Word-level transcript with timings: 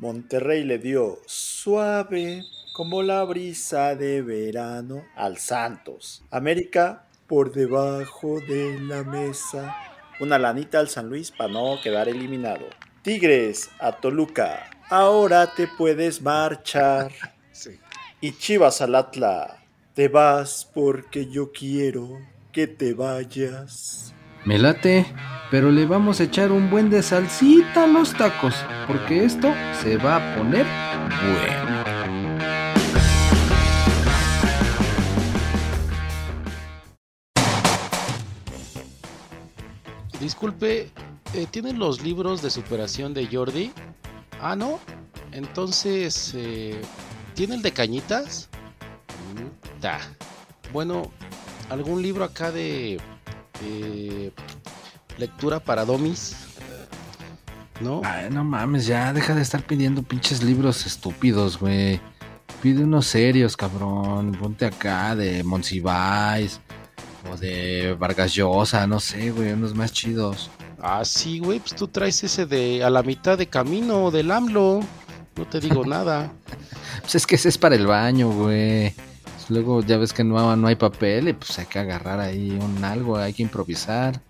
Monterrey 0.00 0.64
le 0.64 0.78
dio 0.78 1.18
suave 1.26 2.42
como 2.72 3.02
la 3.02 3.22
brisa 3.24 3.94
de 3.94 4.22
verano 4.22 5.04
al 5.14 5.36
Santos. 5.36 6.24
América 6.30 7.04
por 7.26 7.52
debajo 7.52 8.40
de 8.48 8.80
la 8.80 9.04
mesa. 9.04 9.76
Una 10.18 10.38
lanita 10.38 10.78
al 10.78 10.88
San 10.88 11.10
Luis 11.10 11.30
para 11.30 11.52
no 11.52 11.78
quedar 11.82 12.08
eliminado. 12.08 12.64
Tigres 13.02 13.68
a 13.78 13.92
Toluca. 13.92 14.70
Ahora 14.88 15.52
te 15.54 15.68
puedes 15.68 16.22
marchar. 16.22 17.12
Y 18.22 18.32
Chivas 18.32 18.80
al 18.80 18.94
Atla. 18.94 19.62
Te 19.94 20.08
vas 20.08 20.70
porque 20.74 21.26
yo 21.30 21.52
quiero 21.52 22.18
que 22.52 22.66
te 22.66 22.94
vayas. 22.94 24.14
Me 24.44 24.58
late, 24.58 25.04
pero 25.50 25.70
le 25.70 25.84
vamos 25.84 26.18
a 26.20 26.24
echar 26.24 26.50
un 26.50 26.70
buen 26.70 26.88
de 26.88 27.02
salsita 27.02 27.84
a 27.84 27.86
los 27.86 28.14
tacos, 28.14 28.54
porque 28.86 29.24
esto 29.24 29.52
se 29.82 29.98
va 29.98 30.16
a 30.16 30.36
poner 30.36 30.64
bueno. 31.20 31.70
Disculpe, 40.18 40.90
eh, 41.34 41.46
¿tienen 41.50 41.78
los 41.78 42.02
libros 42.02 42.40
de 42.40 42.50
superación 42.50 43.12
de 43.12 43.26
Jordi? 43.26 43.72
Ah, 44.40 44.56
no. 44.56 44.80
Entonces, 45.32 46.32
eh, 46.34 46.80
¿tiene 47.34 47.56
el 47.56 47.62
de 47.62 47.72
cañitas? 47.72 48.48
Mm, 49.34 49.80
ta. 49.80 50.00
Bueno, 50.72 51.10
¿algún 51.68 52.00
libro 52.00 52.24
acá 52.24 52.50
de 52.50 52.98
eh, 53.62 54.32
lectura 55.18 55.60
para 55.60 55.84
domis? 55.84 56.36
¿No? 57.80 58.02
Ay, 58.04 58.28
no 58.30 58.44
mames, 58.44 58.86
ya 58.86 59.12
deja 59.12 59.34
de 59.34 59.42
estar 59.42 59.62
pidiendo 59.62 60.02
pinches 60.02 60.42
libros 60.42 60.86
estúpidos, 60.86 61.58
güey. 61.58 62.00
Pide 62.62 62.84
unos 62.84 63.06
serios, 63.06 63.56
cabrón. 63.56 64.32
Ponte 64.32 64.66
acá 64.66 65.16
de 65.16 65.42
Monsiváis 65.42 66.60
o 67.30 67.36
de 67.36 67.96
Vargas 67.98 68.34
Llosa, 68.34 68.86
no 68.86 69.00
sé, 69.00 69.30
güey, 69.30 69.52
unos 69.52 69.74
más 69.74 69.92
chidos. 69.92 70.50
Ah, 70.82 71.04
sí, 71.04 71.38
güey, 71.38 71.58
pues 71.58 71.74
tú 71.74 71.88
traes 71.88 72.22
ese 72.24 72.46
de 72.46 72.84
a 72.84 72.90
la 72.90 73.02
mitad 73.02 73.38
de 73.38 73.46
camino 73.46 74.10
del 74.10 74.30
AMLO. 74.30 74.80
No 75.36 75.46
te 75.46 75.60
digo 75.60 75.84
nada. 75.86 76.32
Pues 77.00 77.14
es 77.14 77.26
que 77.26 77.36
ese 77.36 77.48
es 77.48 77.56
para 77.56 77.76
el 77.76 77.86
baño, 77.86 78.30
güey. 78.30 78.94
Luego 79.50 79.82
ya 79.82 79.98
ves 79.98 80.12
que 80.14 80.24
no, 80.24 80.56
no 80.56 80.66
hay 80.68 80.76
papel 80.76 81.28
y 81.28 81.32
pues 81.34 81.58
hay 81.58 81.66
que 81.66 81.78
agarrar 81.78 82.20
ahí 82.20 82.50
un 82.52 82.82
algo, 82.84 83.16
hay 83.18 83.32
que 83.34 83.42
improvisar. 83.42 84.20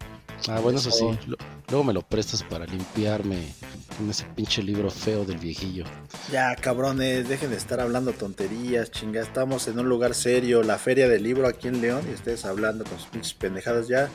Ah, 0.48 0.58
bueno, 0.60 0.78
eso 0.78 0.90
sí. 0.90 1.04
Lo- 1.26 1.36
Luego 1.68 1.84
me 1.84 1.92
lo 1.92 2.02
prestas 2.02 2.42
para 2.42 2.66
limpiarme 2.66 3.52
con 3.96 4.10
ese 4.10 4.24
pinche 4.34 4.60
libro 4.60 4.90
feo 4.90 5.24
del 5.24 5.38
viejillo. 5.38 5.84
Ya, 6.32 6.56
cabrones, 6.56 7.28
dejen 7.28 7.50
de 7.50 7.56
estar 7.58 7.78
hablando 7.78 8.10
tonterías, 8.12 8.90
chinga. 8.90 9.20
Estamos 9.22 9.68
en 9.68 9.78
un 9.78 9.88
lugar 9.88 10.14
serio, 10.14 10.64
la 10.64 10.78
feria 10.78 11.08
del 11.08 11.22
libro 11.22 11.46
aquí 11.46 11.68
en 11.68 11.80
León, 11.80 12.02
y 12.10 12.14
ustedes 12.14 12.44
hablando 12.44 12.82
con 12.82 12.98
sus 12.98 13.06
pinches 13.06 13.34
pendejadas 13.34 13.86
ya. 13.86 14.08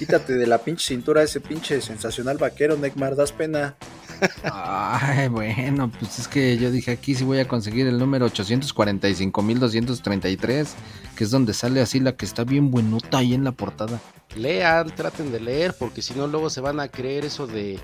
Quítate 0.00 0.32
de 0.34 0.48
la 0.48 0.58
pinche 0.58 0.84
cintura 0.88 1.22
ese 1.22 1.40
pinche 1.40 1.80
sensacional 1.80 2.38
vaquero, 2.38 2.76
Neymar, 2.76 3.14
das 3.14 3.30
pena. 3.30 3.76
Ay, 4.42 5.28
bueno, 5.28 5.90
pues 5.98 6.18
es 6.18 6.28
que 6.28 6.58
yo 6.58 6.70
dije 6.70 6.92
aquí 6.92 7.14
sí 7.14 7.24
voy 7.24 7.38
a 7.38 7.48
conseguir 7.48 7.86
el 7.86 7.98
número 7.98 8.28
845.233, 8.28 10.68
que 11.16 11.24
es 11.24 11.30
donde 11.30 11.54
sale 11.54 11.80
así 11.80 12.00
la 12.00 12.16
que 12.16 12.24
está 12.24 12.44
bien 12.44 12.70
buenota 12.70 13.18
ahí 13.18 13.34
en 13.34 13.44
la 13.44 13.52
portada. 13.52 14.00
Lean, 14.36 14.94
traten 14.94 15.32
de 15.32 15.40
leer, 15.40 15.74
porque 15.78 16.02
si 16.02 16.14
no 16.14 16.26
luego 16.26 16.50
se 16.50 16.60
van 16.60 16.80
a 16.80 16.88
creer 16.88 17.24
eso 17.24 17.46
de 17.46 17.78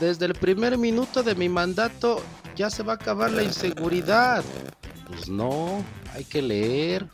desde 0.00 0.26
el 0.26 0.34
primer 0.34 0.76
minuto 0.76 1.22
de 1.22 1.34
mi 1.34 1.48
mandato 1.48 2.20
ya 2.56 2.70
se 2.70 2.82
va 2.82 2.94
a 2.94 2.96
acabar 2.96 3.30
la 3.30 3.42
inseguridad. 3.42 4.44
Pues 5.06 5.28
no, 5.28 5.84
hay 6.12 6.24
que 6.24 6.42
leer. 6.42 7.06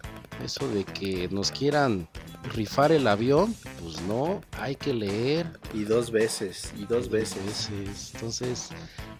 Eso 0.44 0.66
de 0.68 0.84
que 0.84 1.28
nos 1.30 1.50
quieran 1.50 2.08
rifar 2.54 2.92
el 2.92 3.06
avión, 3.06 3.54
pues 3.80 4.00
no, 4.02 4.40
hay 4.58 4.74
que 4.74 4.94
leer. 4.94 5.46
Y 5.74 5.84
dos 5.84 6.10
veces, 6.10 6.72
y 6.78 6.86
dos 6.86 7.10
veces. 7.10 7.70
veces. 7.70 8.12
Entonces, 8.14 8.68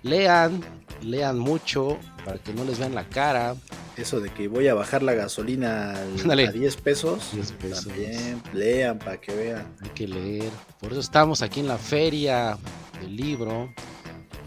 lean, 0.03 0.63
lean 1.03 1.39
mucho 1.39 1.99
para 2.25 2.39
que 2.39 2.53
no 2.55 2.65
les 2.65 2.79
vean 2.79 2.95
la 2.95 3.09
cara. 3.09 3.55
Eso 3.97 4.21
de 4.21 4.31
que 4.31 4.49
voy 4.49 4.69
a 4.69 4.75
bajar 4.75 5.03
la 5.03 5.13
gasolina 5.15 5.93
a 5.93 6.05
10 6.05 6.77
pesos. 6.77 7.31
10 7.35 7.53
pesos. 7.53 7.87
También, 7.87 8.43
lean 8.55 8.99
para 8.99 9.21
que 9.21 9.35
vean. 9.35 9.67
Hay 9.83 9.91
que 9.91 10.09
leer. 10.09 10.51
Por 10.79 10.93
eso 10.93 11.01
estamos 11.01 11.43
aquí 11.43 11.61
en 11.61 11.69
la 11.69 11.79
feria 11.79 12.57
del 13.01 13.15
libro, 13.15 13.73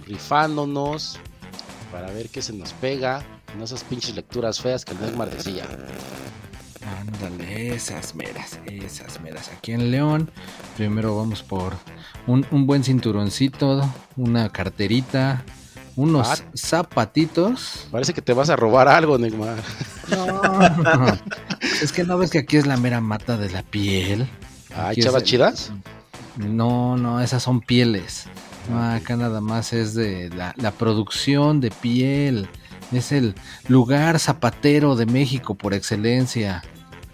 rifándonos 0.07 1.19
para 1.91 2.11
ver 2.11 2.29
qué 2.29 2.41
se 2.41 2.53
nos 2.53 2.73
pega. 2.73 3.23
No 3.57 3.65
esas 3.65 3.83
pinches 3.83 4.15
lecturas 4.15 4.59
feas 4.59 4.83
que 4.83 4.93
el 4.93 5.01
Neymar 5.01 5.29
decía. 5.29 5.67
Ándale, 6.99 7.73
esas 7.73 8.15
meras, 8.15 8.59
esas 8.65 9.21
meras. 9.21 9.49
Aquí 9.55 9.71
en 9.71 9.91
León, 9.91 10.29
primero 10.77 11.15
vamos 11.17 11.41
por 11.43 11.73
un, 12.27 12.45
un 12.51 12.65
buen 12.67 12.83
cinturoncito, 12.83 13.89
una 14.17 14.49
carterita, 14.49 15.43
unos 15.95 16.27
Ah. 16.41 16.45
zapatitos. 16.55 17.87
Parece 17.91 18.13
que 18.13 18.21
te 18.21 18.33
vas 18.33 18.49
a 18.49 18.55
robar 18.55 18.87
algo, 18.87 19.17
Neymar. 19.17 19.57
No, 20.09 20.41
es 21.81 21.91
que 21.91 22.03
no 22.03 22.17
ves 22.17 22.31
que 22.31 22.39
aquí 22.39 22.57
es 22.57 22.65
la 22.67 22.77
mera 22.77 22.99
mata 23.01 23.37
de 23.37 23.49
la 23.49 23.63
piel. 23.63 24.27
Ay, 24.75 24.91
Aquí 24.91 24.99
es 25.01 25.05
chavas 25.05 25.21
el- 25.23 25.27
chidas. 25.29 25.71
No, 26.37 26.97
no, 26.97 27.21
esas 27.21 27.43
son 27.43 27.61
pieles. 27.61 28.25
No, 28.69 28.81
acá 28.81 29.15
nada 29.15 29.39
más 29.41 29.71
es 29.73 29.93
de 29.93 30.29
la, 30.29 30.53
la 30.57 30.71
producción 30.71 31.61
de 31.61 31.69
piel. 31.69 32.47
Es 32.91 33.11
el 33.11 33.35
lugar 33.67 34.19
zapatero 34.19 34.95
de 34.95 35.05
México 35.05 35.55
por 35.55 35.73
excelencia. 35.73 36.63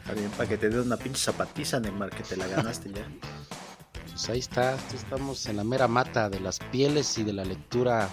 Está 0.10 0.22
bien, 0.22 0.32
para 0.32 0.50
que 0.50 0.58
te 0.58 0.70
des 0.70 0.84
una 0.84 0.98
pinche 0.98 1.20
zapatiza, 1.20 1.80
Neymar, 1.80 2.10
que 2.10 2.24
te 2.24 2.36
la 2.36 2.48
ganaste 2.48 2.92
ya. 2.92 3.08
Pues 4.10 4.28
ahí 4.30 4.40
está, 4.40 4.76
estamos 4.92 5.46
en 5.46 5.58
la 5.58 5.64
mera 5.64 5.88
mata 5.88 6.32
de 6.32 6.40
las 6.40 6.58
pieles 6.58 7.16
y 7.20 7.24
de 7.24 7.32
la 7.32 7.46
lectura 7.46 8.10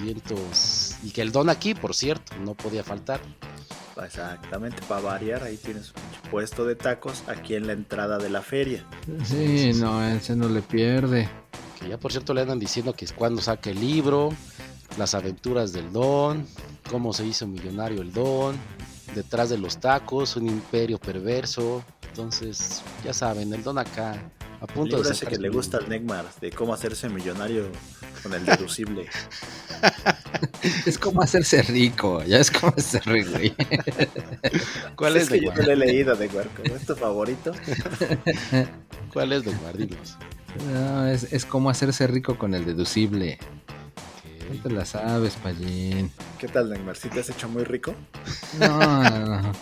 vientos. 0.00 0.94
Y 1.02 1.10
que 1.10 1.22
el 1.22 1.32
don 1.32 1.50
aquí, 1.50 1.74
por 1.74 1.92
cierto, 1.92 2.36
no 2.36 2.54
podía 2.54 2.84
faltar. 2.84 3.20
Exactamente, 4.00 4.80
para 4.88 5.00
variar, 5.00 5.42
ahí 5.42 5.56
tienes 5.56 5.88
un 5.88 5.94
pinche 5.94 6.30
puesto 6.30 6.64
de 6.64 6.76
tacos 6.76 7.24
aquí 7.26 7.56
en 7.56 7.66
la 7.66 7.72
entrada 7.72 8.18
de 8.18 8.30
la 8.30 8.40
feria. 8.40 8.86
Sí, 9.24 9.72
no, 9.74 10.06
ese 10.06 10.36
no 10.36 10.48
le 10.48 10.62
pierde. 10.62 11.28
Que 11.80 11.88
ya 11.88 11.98
por 11.98 12.12
cierto 12.12 12.32
le 12.32 12.42
andan 12.42 12.60
diciendo 12.60 12.92
que 12.92 13.06
es 13.06 13.12
cuando 13.12 13.42
saque 13.42 13.70
el 13.70 13.80
libro, 13.80 14.30
las 14.98 15.16
aventuras 15.16 15.72
del 15.72 15.92
don, 15.92 16.46
cómo 16.88 17.12
se 17.12 17.26
hizo 17.26 17.48
millonario 17.48 18.02
el 18.02 18.12
don, 18.12 18.56
detrás 19.14 19.50
de 19.50 19.58
los 19.58 19.78
tacos, 19.78 20.36
un 20.36 20.48
imperio 20.48 20.98
perverso. 20.98 21.84
Entonces, 22.08 22.82
ya 23.04 23.12
saben, 23.12 23.52
el 23.52 23.62
don 23.62 23.78
acá 23.78 24.12
a 24.60 24.66
El 24.66 24.72
punto 24.72 24.96
libro 24.96 25.08
de 25.08 25.14
ese 25.14 25.26
que 25.26 25.36
le 25.36 25.48
gusta 25.48 25.78
al 25.78 25.88
Neymar, 25.88 26.26
de 26.40 26.50
cómo 26.50 26.72
hacerse 26.72 27.08
millonario 27.08 27.70
con 28.22 28.32
el 28.34 28.44
deducible. 28.44 29.06
Es 30.86 30.98
como 30.98 31.20
hacerse 31.20 31.62
rico, 31.62 32.22
ya 32.24 32.38
es 32.38 32.50
como 32.50 32.72
hacerse 32.76 33.00
rico. 33.10 33.54
¿Cuál 34.96 35.16
es, 35.16 35.28
que 35.28 35.36
yo 35.36 35.52
Neymar? 35.52 35.58
no 35.58 35.64
lo 35.64 35.72
he 35.72 35.76
leído, 35.76 36.14
Neymar, 36.14 36.48
como 36.48 36.74
es 36.74 36.86
tu 36.86 36.96
favorito. 36.96 37.52
¿Cuál 39.12 39.32
es, 39.32 39.44
Neymar? 39.44 39.76
Dinos. 39.76 40.16
No, 40.72 41.06
es, 41.06 41.32
es 41.32 41.44
como 41.44 41.68
hacerse 41.68 42.06
rico 42.06 42.38
con 42.38 42.54
el 42.54 42.64
deducible. 42.64 43.38
No 44.50 44.62
te 44.62 44.70
la 44.70 44.84
sabes, 44.84 45.34
Pallín. 45.36 46.10
¿Qué 46.38 46.48
tal, 46.48 46.70
Neymar? 46.70 46.96
¿Sí 46.96 47.08
te 47.08 47.20
has 47.20 47.30
hecho 47.30 47.48
muy 47.48 47.64
rico? 47.64 47.94
No, 48.58 49.02
no, 49.02 49.42
no. 49.42 49.52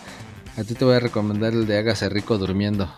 A 0.57 0.65
ti 0.65 0.75
te 0.75 0.85
voy 0.85 0.97
a 0.97 1.01
recomendar 1.01 1.53
el 1.53 1.67
de 1.67 1.79
hágase 1.79 2.09
rico 2.09 2.37
durmiendo. 2.39 2.93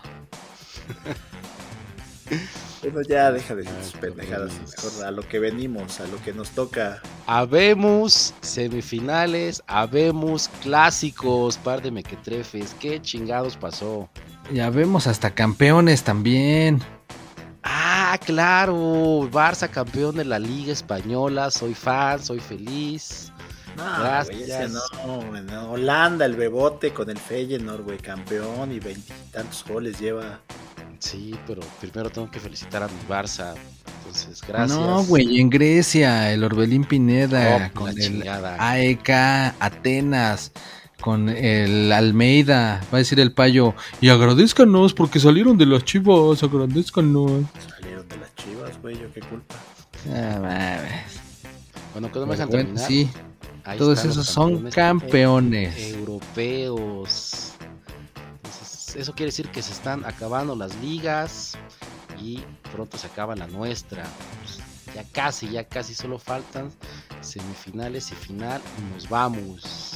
Bueno, 2.81 3.01
ya 3.07 3.31
deja 3.31 3.55
de 3.55 3.63
tus 3.63 3.95
Ah, 3.95 3.99
pendejadas. 3.99 4.53
Mejor 4.59 5.05
a 5.05 5.11
lo 5.11 5.27
que 5.27 5.39
venimos, 5.39 5.99
a 5.99 6.07
lo 6.07 6.21
que 6.21 6.33
nos 6.33 6.51
toca. 6.51 7.01
habemos 7.25 8.33
semifinales, 8.41 9.63
habemos 9.67 10.49
clásicos, 10.61 11.57
par 11.57 11.81
de 11.81 11.91
mequetrefes. 11.91 12.75
¿Qué 12.79 13.01
chingados 13.01 13.57
pasó? 13.57 14.09
Ya 14.53 14.69
vemos 14.69 15.07
hasta 15.07 15.31
campeones 15.33 16.03
también. 16.03 16.81
Ah, 17.67 18.17
claro, 18.23 19.27
Barça 19.31 19.67
campeón 19.67 20.15
de 20.17 20.25
la 20.25 20.37
Liga 20.37 20.71
Española, 20.71 21.49
soy 21.49 21.73
fan, 21.73 22.23
soy 22.23 22.39
feliz. 22.39 23.31
No, 23.75 23.83
Gracias. 23.99 24.71
güey, 24.71 25.41
no, 25.41 25.41
no. 25.41 25.71
Holanda, 25.71 26.25
el 26.25 26.35
bebote 26.35 26.93
con 26.93 27.09
el 27.09 27.17
Feyenoord, 27.17 27.81
güey, 27.83 27.97
campeón 27.97 28.71
y 28.71 28.79
veintitantos 28.79 29.65
goles 29.67 29.99
lleva. 29.99 30.39
Sí, 30.99 31.35
pero 31.45 31.61
primero 31.81 32.09
tengo 32.09 32.29
que 32.31 32.39
felicitar 32.39 32.83
a 32.83 32.87
mi 32.87 32.93
Barça. 33.09 33.53
Entonces, 33.97 34.41
gracias. 34.47 34.79
No, 34.79 35.03
güey, 35.03 35.41
en 35.41 35.49
Grecia, 35.49 36.31
el 36.31 36.43
Orbelín 36.43 36.85
Pineda, 36.85 37.69
Oh, 37.73 37.79
con 37.79 37.89
el 37.89 37.95
chingada. 37.97 38.55
AEK 38.59 39.09
Atenas, 39.59 40.51
con 41.01 41.29
el 41.29 41.91
Almeida, 41.91 42.81
va 42.91 42.97
a 42.97 42.99
decir 42.99 43.19
el 43.19 43.31
payo, 43.33 43.73
y 44.01 44.09
agradezcanos 44.09 44.93
porque 44.93 45.19
salieron 45.19 45.57
de 45.57 45.65
las 45.65 45.83
chivas, 45.85 46.41
agradezcanos. 46.43 47.31
Salieron 47.69 48.07
de 48.07 48.17
las 48.17 48.33
chivas, 48.35 48.81
güey, 48.81 48.99
yo 48.99 49.11
qué 49.13 49.19
culpa. 49.21 49.55
Ah, 50.13 50.39
mames. 50.41 51.19
Bueno, 51.93 52.11
que 52.11 52.19
no 52.19 52.25
me 52.25 52.31
dejan 52.33 52.49
Bueno, 52.49 52.63
terminar. 52.65 52.87
sí, 52.87 53.09
Ahí 53.63 53.77
todos 53.77 54.03
esos 54.05 54.25
son 54.27 54.69
campeones 54.69 54.75
campeones. 54.75 55.93
europeos. 55.93 57.51
Entonces, 58.43 58.95
eso 58.95 59.13
quiere 59.13 59.27
decir 59.29 59.47
que 59.49 59.61
se 59.61 59.71
están 59.71 60.05
acabando 60.05 60.55
las 60.55 60.75
ligas 60.81 61.57
y 62.21 62.43
pronto 62.73 62.97
se 62.97 63.07
acaba 63.07 63.35
la 63.35 63.47
nuestra. 63.47 64.03
Pues, 64.43 64.59
ya 64.95 65.03
casi, 65.11 65.49
ya 65.49 65.63
casi 65.63 65.93
solo 65.95 66.19
faltan 66.19 66.71
semifinales 67.21 68.11
y 68.11 68.15
final 68.15 68.61
y 68.77 68.93
nos 68.93 69.09
vamos. 69.09 69.94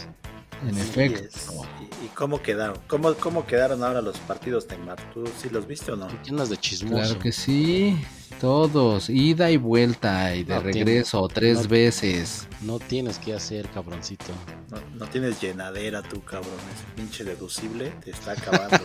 En 0.68 0.78
efecto. 0.78 1.24
es. 1.24 1.48
¿Y, 1.82 2.06
y 2.06 2.08
cómo 2.10 2.42
quedaron? 2.42 2.78
¿Cómo, 2.88 3.14
¿Cómo 3.16 3.46
quedaron 3.46 3.84
ahora 3.84 4.02
los 4.02 4.18
partidos, 4.20 4.68
Neymar? 4.70 4.98
¿Tú 5.14 5.24
sí 5.42 5.50
los 5.50 5.68
viste 5.68 5.92
o 5.92 5.96
no? 5.96 6.08
¿Qué 6.24 6.30
andas 6.32 6.50
de 6.50 6.58
chismoso? 6.58 6.96
Claro 6.96 7.20
que 7.20 7.32
sí, 7.32 7.98
todos, 8.42 9.10
ida 9.10 9.52
y 9.52 9.58
vuelta 9.58 10.36
y 10.36 10.44
de 10.44 10.56
No, 10.56 10.62
regreso 10.62 11.28
tres 11.28 11.64
no. 11.64 11.70
veces. 11.70 12.48
No 12.62 12.80
tienes 12.80 13.20
que 13.20 13.34
hacer, 13.34 13.70
cabroncito. 13.70 14.26
No, 14.70 14.78
no 14.98 15.06
tienes 15.10 15.40
llenadera 15.42 16.02
tú, 16.02 16.22
cabrón. 16.24 16.54
Ese 16.76 16.86
pinche 16.96 17.24
deducible 17.24 17.92
te 18.04 18.12
está 18.12 18.32
acabando. 18.34 18.80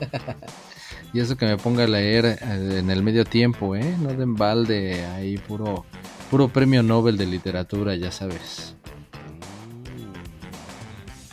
Y 1.12 1.20
eso 1.20 1.36
que 1.36 1.46
me 1.46 1.56
ponga 1.56 1.84
a 1.84 1.86
leer 1.86 2.26
eh, 2.26 2.38
en 2.78 2.90
el 2.90 3.02
medio 3.02 3.24
tiempo, 3.24 3.74
¿eh? 3.76 3.96
No 4.00 4.12
de 4.12 4.24
embalde, 4.24 5.04
ahí 5.06 5.38
puro, 5.38 5.86
puro 6.30 6.48
premio 6.48 6.82
Nobel 6.82 7.16
de 7.16 7.26
literatura, 7.26 7.94
ya 7.94 8.10
sabes. 8.10 8.74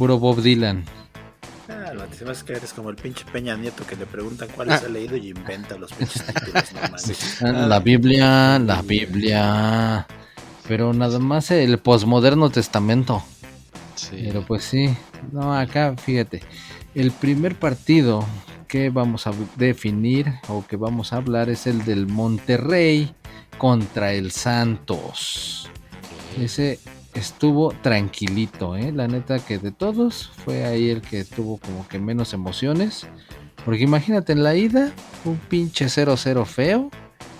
Puro 0.04 0.20
Bob 0.20 0.42
Dylan. 0.42 0.84
ah, 1.70 1.94
vas 2.26 2.44
que 2.44 2.52
eres 2.52 2.74
como 2.74 2.90
el 2.90 2.98
pinche 2.98 3.24
Peña 3.32 3.56
Nieto 3.56 3.88
que 3.88 3.96
le 3.96 4.06
preguntan 4.06 4.50
cuáles 4.54 4.84
ha 4.84 4.90
leído 4.90 5.16
y 5.16 5.30
inventa 5.30 5.78
los 5.78 5.94
pinches 5.94 6.26
títulos, 6.26 6.74
no. 6.74 7.48
Ah, 7.48 7.68
La 7.68 7.80
Biblia, 7.80 8.60
la 8.60 8.82
Biblia. 8.82 10.06
Pero 10.68 10.92
nada 10.92 11.20
más 11.20 11.52
el 11.52 11.78
posmoderno 11.78 12.50
testamento. 12.50 13.24
Sí. 13.96 14.24
Pero 14.26 14.46
pues 14.46 14.66
sí, 14.66 14.94
no, 15.32 15.58
acá 15.58 15.96
fíjate, 15.96 16.44
el 16.96 17.12
primer 17.12 17.56
partido 17.56 18.26
que 18.68 18.90
vamos 18.90 19.26
a 19.26 19.32
definir 19.56 20.34
o 20.50 20.68
que 20.68 20.76
vamos 20.76 21.14
a 21.14 21.16
hablar 21.16 21.50
es 21.50 21.66
el 21.66 21.86
del 21.86 22.08
Monterrey 22.08 23.16
contra 23.58 24.12
el 24.12 24.32
Santos. 24.34 25.70
Ese 26.38 26.78
estuvo 27.14 27.74
tranquilito, 27.82 28.76
¿eh? 28.76 28.92
La 28.92 29.08
neta 29.08 29.40
que 29.40 29.58
de 29.58 29.72
todos 29.72 30.32
fue 30.44 30.66
ahí 30.66 30.90
el 30.90 31.02
que 31.02 31.24
tuvo 31.24 31.58
como 31.58 31.88
que 31.88 32.00
menos 32.00 32.34
emociones. 32.34 33.08
Porque 33.66 33.84
imagínate 33.84 34.34
en 34.34 34.44
la 34.44 34.56
ida, 34.56 34.92
un 35.26 35.38
pinche 35.38 35.86
0-0 35.86 36.46
feo. 36.46 36.90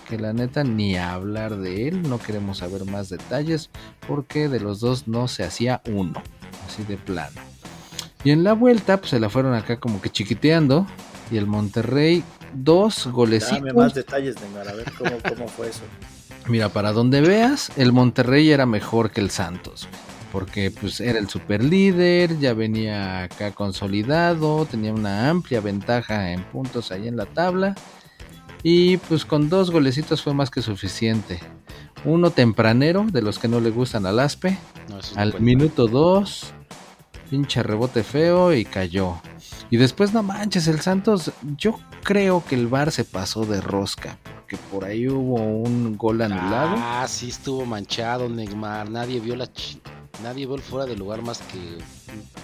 Que 0.08 0.18
la 0.18 0.32
neta 0.32 0.64
ni 0.64 0.96
hablar 0.96 1.56
de 1.56 1.88
él, 1.88 2.02
no 2.08 2.18
queremos 2.18 2.58
saber 2.58 2.84
más 2.84 3.08
detalles. 3.08 3.70
Porque 4.06 4.48
de 4.48 4.60
los 4.60 4.80
dos 4.80 5.08
no 5.08 5.28
se 5.28 5.44
hacía 5.44 5.82
uno. 5.86 6.22
Así 6.66 6.84
de 6.84 6.96
plano. 6.96 7.40
Y 8.22 8.30
en 8.30 8.44
la 8.44 8.54
vuelta, 8.54 8.98
pues 8.98 9.10
se 9.10 9.20
la 9.20 9.28
fueron 9.28 9.54
acá 9.54 9.78
como 9.78 10.00
que 10.00 10.10
chiquiteando. 10.10 10.86
Y 11.30 11.36
el 11.36 11.46
Monterrey, 11.46 12.22
dos 12.54 13.06
golecitos. 13.06 13.58
Dame 13.58 13.72
más 13.72 13.94
detalles, 13.94 14.36
Neymar, 14.40 14.68
a 14.68 14.74
ver 14.74 14.92
cómo, 14.92 15.16
cómo 15.28 15.48
fue 15.48 15.68
eso. 15.68 15.82
Mira, 16.46 16.68
para 16.68 16.92
donde 16.92 17.22
veas, 17.22 17.72
el 17.76 17.92
Monterrey 17.92 18.50
era 18.50 18.66
mejor 18.66 19.10
que 19.10 19.20
el 19.20 19.30
Santos. 19.30 19.88
Porque 20.30 20.70
pues 20.70 21.00
era 21.00 21.18
el 21.18 21.28
super 21.28 21.62
líder, 21.62 22.38
ya 22.38 22.54
venía 22.54 23.22
acá 23.22 23.52
consolidado, 23.52 24.66
tenía 24.66 24.92
una 24.92 25.30
amplia 25.30 25.60
ventaja 25.60 26.32
en 26.32 26.42
puntos 26.44 26.90
ahí 26.90 27.08
en 27.08 27.16
la 27.16 27.26
tabla. 27.26 27.74
Y 28.62 28.96
pues 28.96 29.24
con 29.24 29.48
dos 29.48 29.70
golecitos 29.70 30.22
fue 30.22 30.34
más 30.34 30.50
que 30.50 30.60
suficiente. 30.60 31.38
Uno 32.04 32.30
tempranero, 32.30 33.06
de 33.10 33.22
los 33.22 33.38
que 33.38 33.48
no 33.48 33.60
le 33.60 33.70
gustan 33.70 34.04
al 34.06 34.18
Aspe. 34.18 34.58
No, 34.88 34.98
esos 34.98 35.14
no 35.14 35.22
Al 35.22 35.40
minuto 35.40 35.86
2, 35.86 36.52
pinche 37.30 37.62
rebote 37.62 38.02
feo 38.02 38.52
y 38.52 38.64
cayó. 38.64 39.20
Y 39.70 39.76
después, 39.76 40.12
no 40.12 40.22
manches, 40.22 40.66
el 40.66 40.80
Santos, 40.80 41.32
yo 41.56 41.78
creo 42.02 42.44
que 42.44 42.54
el 42.54 42.66
VAR 42.66 42.92
se 42.92 43.04
pasó 43.04 43.44
de 43.44 43.60
rosca, 43.60 44.18
porque 44.44 44.58
por 44.70 44.84
ahí 44.84 45.08
hubo 45.08 45.36
un 45.36 45.96
gol 45.96 46.20
anulado. 46.20 46.74
Ah, 46.78 47.06
sí 47.08 47.30
estuvo 47.30 47.64
manchado, 47.64 48.28
Neymar. 48.28 48.90
Nadie 48.90 49.18
vio 49.18 49.36
la 49.36 49.46
chi- 49.50 49.80
nadie 50.22 50.46
vio 50.46 50.54
el 50.54 50.62
fuera 50.62 50.86
de 50.86 50.96
lugar 50.96 51.22
más 51.22 51.38
que 51.38 51.78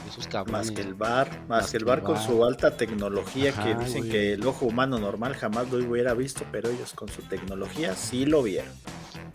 esos 0.08 0.26
cabrones. 0.26 0.69
Más 0.69 0.70
que 0.70 0.82
el 0.82 0.94
bar, 0.94 1.44
más, 1.49 1.70
que 1.70 1.76
el 1.76 1.84
bar 1.84 2.02
con 2.02 2.19
su 2.20 2.44
alta 2.44 2.76
tecnología 2.76 3.52
que 3.52 3.75
dicen 3.75 4.00
güey. 4.00 4.11
que 4.11 4.32
el 4.34 4.46
ojo 4.46 4.67
humano 4.67 4.99
normal 4.99 5.34
jamás 5.34 5.70
lo 5.70 5.78
hubiera 5.78 6.14
visto, 6.14 6.44
pero 6.50 6.70
ellos 6.70 6.93
con 6.94 7.08
su 7.08 7.22
tecnología 7.22 7.94
sí 7.94 8.26
lo 8.26 8.43
vieron. 8.43 8.72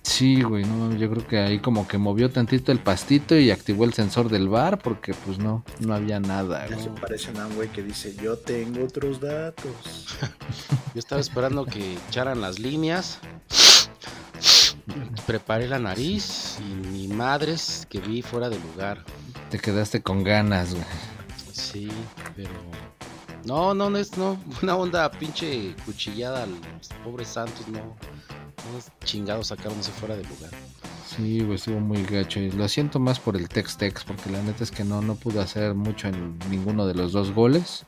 Sí, 0.04 0.44
güey, 0.44 0.64
no, 0.64 0.96
yo 0.96 1.10
creo 1.10 1.28
que 1.28 1.40
ahí 1.40 1.60
como 1.60 1.88
que 1.88 1.98
movió 1.98 2.30
tantito 2.30 2.72
el 2.72 2.80
pastito 2.80 3.36
y 3.36 3.50
activó 3.50 3.86
el 3.86 3.94
sensor 3.94 4.30
del 4.30 4.48
VAR, 4.48 4.80
porque 4.80 5.14
pues 5.14 5.40
no, 5.40 5.66
no 5.80 5.96
había 5.96 6.20
nada. 6.20 6.68
Ya 6.68 6.76
güey. 6.76 6.86
se 6.86 6.92
parecen 6.92 7.38
a 7.38 7.48
un 7.48 7.56
güey 7.56 7.70
que 7.70 7.82
dice, 7.82 8.16
yo 8.22 8.38
tengo 8.38 8.86
otros 8.86 9.20
datos. 9.20 9.72
Yo 10.94 11.00
estaba 11.00 11.20
esperando 11.20 11.66
que 11.66 11.98
echaran 12.08 12.40
las 12.40 12.58
líneas. 12.58 13.20
Preparé 15.28 15.68
la 15.68 15.80
nariz 15.80 16.58
y 16.60 16.88
ni 16.88 17.08
madres 17.08 17.88
que 17.90 18.00
vi 18.00 18.22
fuera 18.22 18.50
de 18.50 18.60
lugar. 18.60 19.04
Te 19.50 19.60
quedaste 19.60 20.02
con 20.02 20.24
ganas, 20.24 20.74
güey. 20.74 20.86
Sí, 21.52 21.90
pero. 22.36 22.52
No, 23.46 23.74
no, 23.74 23.90
no 23.90 23.98
es 23.98 24.18
no. 24.18 24.40
Una 24.62 24.76
onda 24.76 25.12
pinche 25.12 25.76
cuchillada 25.86 26.44
al 26.44 26.50
pobre 27.04 27.26
Santos, 27.26 27.68
no. 27.68 27.80
No 27.80 28.78
es 28.80 28.92
chingado 29.04 29.44
sacaron 29.44 29.80
ese 29.80 29.92
fuera 29.92 30.16
de 30.16 30.24
lugar. 30.24 30.52
Sí, 31.08 31.42
güey, 31.42 31.56
estuvo 31.56 31.80
muy 31.80 32.04
gacho. 32.04 32.40
Y 32.40 32.52
lo 32.52 32.68
siento 32.68 33.00
más 33.00 33.20
por 33.20 33.36
el 33.36 33.48
Tex-Tex, 33.48 34.04
porque 34.04 34.32
la 34.32 34.42
neta 34.42 34.64
es 34.64 34.72
que 34.72 34.84
no, 34.84 35.02
no 35.02 35.16
pudo 35.16 35.40
hacer 35.40 35.76
mucho 35.76 36.08
en 36.08 36.38
ninguno 36.50 36.88
de 36.88 36.96
los 36.96 37.12
dos 37.12 37.32
goles. 37.32 37.86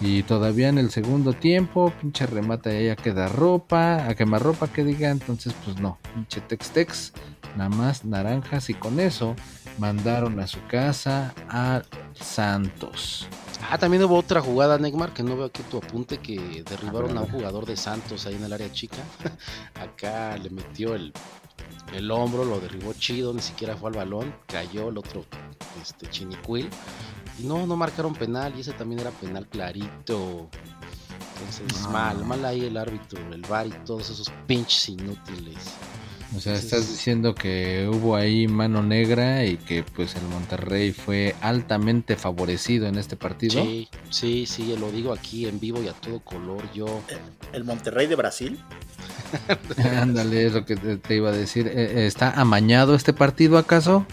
Y 0.00 0.22
todavía 0.22 0.68
en 0.68 0.78
el 0.78 0.90
segundo 0.90 1.34
tiempo, 1.34 1.92
pinche 2.00 2.26
remata 2.26 2.72
y 2.74 2.86
ya 2.86 2.96
queda 2.96 3.28
ropa, 3.28 4.06
a 4.08 4.14
quemar 4.14 4.42
ropa 4.42 4.68
que 4.68 4.82
diga, 4.82 5.10
entonces 5.10 5.54
pues 5.64 5.78
no, 5.78 5.98
pinche 6.14 6.40
Tex-Tex, 6.40 7.12
nada 7.56 7.68
más 7.68 8.04
naranjas 8.06 8.70
y 8.70 8.74
con 8.74 8.98
eso 8.98 9.36
mandaron 9.78 10.40
a 10.40 10.46
su 10.46 10.58
casa 10.68 11.34
a 11.50 11.82
Santos. 12.14 13.28
Ah, 13.68 13.76
también 13.76 14.02
hubo 14.04 14.16
otra 14.16 14.40
jugada, 14.40 14.78
Neymar, 14.78 15.12
que 15.12 15.22
no 15.22 15.36
veo 15.36 15.46
aquí 15.46 15.62
tu 15.70 15.76
apunte, 15.76 16.18
que 16.18 16.64
derribaron 16.68 17.16
a 17.18 17.20
un 17.20 17.28
jugador 17.28 17.66
de 17.66 17.76
Santos 17.76 18.26
ahí 18.26 18.34
en 18.34 18.44
el 18.44 18.52
área 18.52 18.72
chica. 18.72 18.98
Acá 19.74 20.36
le 20.38 20.50
metió 20.50 20.94
el, 20.94 21.12
el 21.94 22.10
hombro, 22.10 22.44
lo 22.44 22.60
derribó 22.60 22.92
chido, 22.94 23.32
ni 23.34 23.40
siquiera 23.42 23.76
fue 23.76 23.90
al 23.90 23.96
balón, 23.96 24.34
cayó 24.46 24.88
el 24.88 24.98
otro 24.98 25.24
este, 25.82 26.08
chinicuil. 26.08 26.68
Y 27.38 27.44
no, 27.44 27.66
no 27.66 27.76
marcaron 27.76 28.14
penal, 28.14 28.52
y 28.56 28.60
ese 28.60 28.72
también 28.72 29.00
era 29.00 29.10
penal 29.10 29.46
clarito. 29.48 30.48
Entonces, 31.38 31.82
No. 31.84 31.90
mal, 31.90 32.24
mal 32.24 32.44
ahí 32.44 32.64
el 32.64 32.76
árbitro, 32.76 33.20
el 33.32 33.42
VAR 33.42 33.66
y 33.66 33.70
todos 33.84 34.10
esos 34.10 34.30
pinches 34.46 34.90
inútiles. 34.90 35.56
O 36.36 36.38
sea, 36.38 36.54
estás 36.54 36.88
diciendo 36.88 37.34
que 37.34 37.90
hubo 37.92 38.14
ahí 38.14 38.46
mano 38.46 38.84
negra 38.84 39.44
y 39.44 39.56
que 39.56 39.82
pues 39.82 40.14
el 40.14 40.22
Monterrey 40.28 40.92
fue 40.92 41.34
altamente 41.40 42.14
favorecido 42.14 42.86
en 42.86 42.98
este 42.98 43.16
partido. 43.16 43.60
Sí, 43.64 43.88
sí, 44.10 44.46
sí, 44.46 44.76
lo 44.78 44.92
digo 44.92 45.12
aquí 45.12 45.48
en 45.48 45.58
vivo 45.58 45.82
y 45.82 45.88
a 45.88 45.92
todo 45.92 46.20
color. 46.20 46.70
Yo, 46.72 46.86
El 47.52 47.64
Monterrey 47.64 48.06
de 48.06 48.14
Brasil, 48.14 48.62
Ándale, 50.00 50.46
es 50.46 50.52
lo 50.52 50.64
que 50.64 50.76
te, 50.76 51.14
iba 51.16 51.30
a 51.30 51.32
decir. 51.32 51.66
Eh, 51.68 51.72
eh, 52.02 52.06
¿Está 52.06 52.30
amañado 52.32 52.94
este 52.94 53.12
partido 53.12 53.58
acaso? 53.58 54.06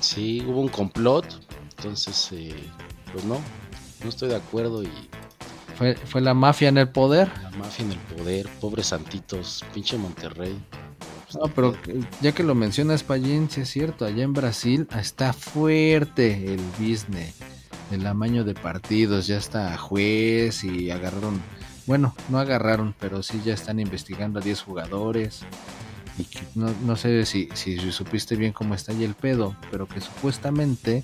Sí, 0.00 0.44
hubo 0.46 0.60
un 0.60 0.68
complot, 0.68 1.26
entonces, 1.76 2.28
eh, 2.32 2.54
pues 3.12 3.24
no, 3.24 3.38
no 4.02 4.08
estoy 4.08 4.28
de 4.28 4.36
acuerdo 4.36 4.82
y 4.82 4.90
¿Fue, 5.78 5.94
¿Fue 5.96 6.20
la 6.20 6.34
mafia 6.34 6.68
en 6.68 6.78
el 6.78 6.88
poder? 6.88 7.28
la 7.42 7.50
mafia 7.50 7.84
en 7.84 7.92
el 7.92 7.98
poder, 7.98 8.48
pobres 8.60 8.86
santitos, 8.88 9.64
pinche 9.72 9.96
Monterrey. 9.98 10.56
No, 11.34 11.48
pero 11.48 11.80
que- 11.82 12.00
ya 12.20 12.30
que 12.32 12.44
lo 12.44 12.54
mencionas, 12.54 13.02
Payín, 13.02 13.50
sí 13.50 13.62
es 13.62 13.70
cierto, 13.70 14.04
allá 14.04 14.22
en 14.22 14.34
Brasil 14.34 14.86
está 14.96 15.32
fuerte 15.32 16.54
el 16.54 16.60
business, 16.78 17.34
el 17.90 18.06
amaño 18.06 18.44
de 18.44 18.54
partidos, 18.54 19.26
ya 19.26 19.36
está 19.38 19.76
juez 19.76 20.62
y 20.62 20.92
agarraron, 20.92 21.42
bueno, 21.86 22.14
no 22.28 22.38
agarraron, 22.38 22.94
pero 22.98 23.22
sí 23.22 23.40
ya 23.44 23.54
están 23.54 23.80
investigando 23.80 24.38
a 24.38 24.42
10 24.42 24.62
jugadores. 24.62 25.42
Y 26.16 26.24
que 26.24 26.40
no, 26.54 26.72
no 26.84 26.96
sé 26.96 27.26
si, 27.26 27.48
si 27.54 27.76
supiste 27.90 28.36
bien 28.36 28.52
cómo 28.52 28.74
está 28.74 28.92
ahí 28.92 29.02
el 29.02 29.14
pedo, 29.14 29.56
pero 29.70 29.88
que 29.88 30.00
supuestamente 30.00 31.02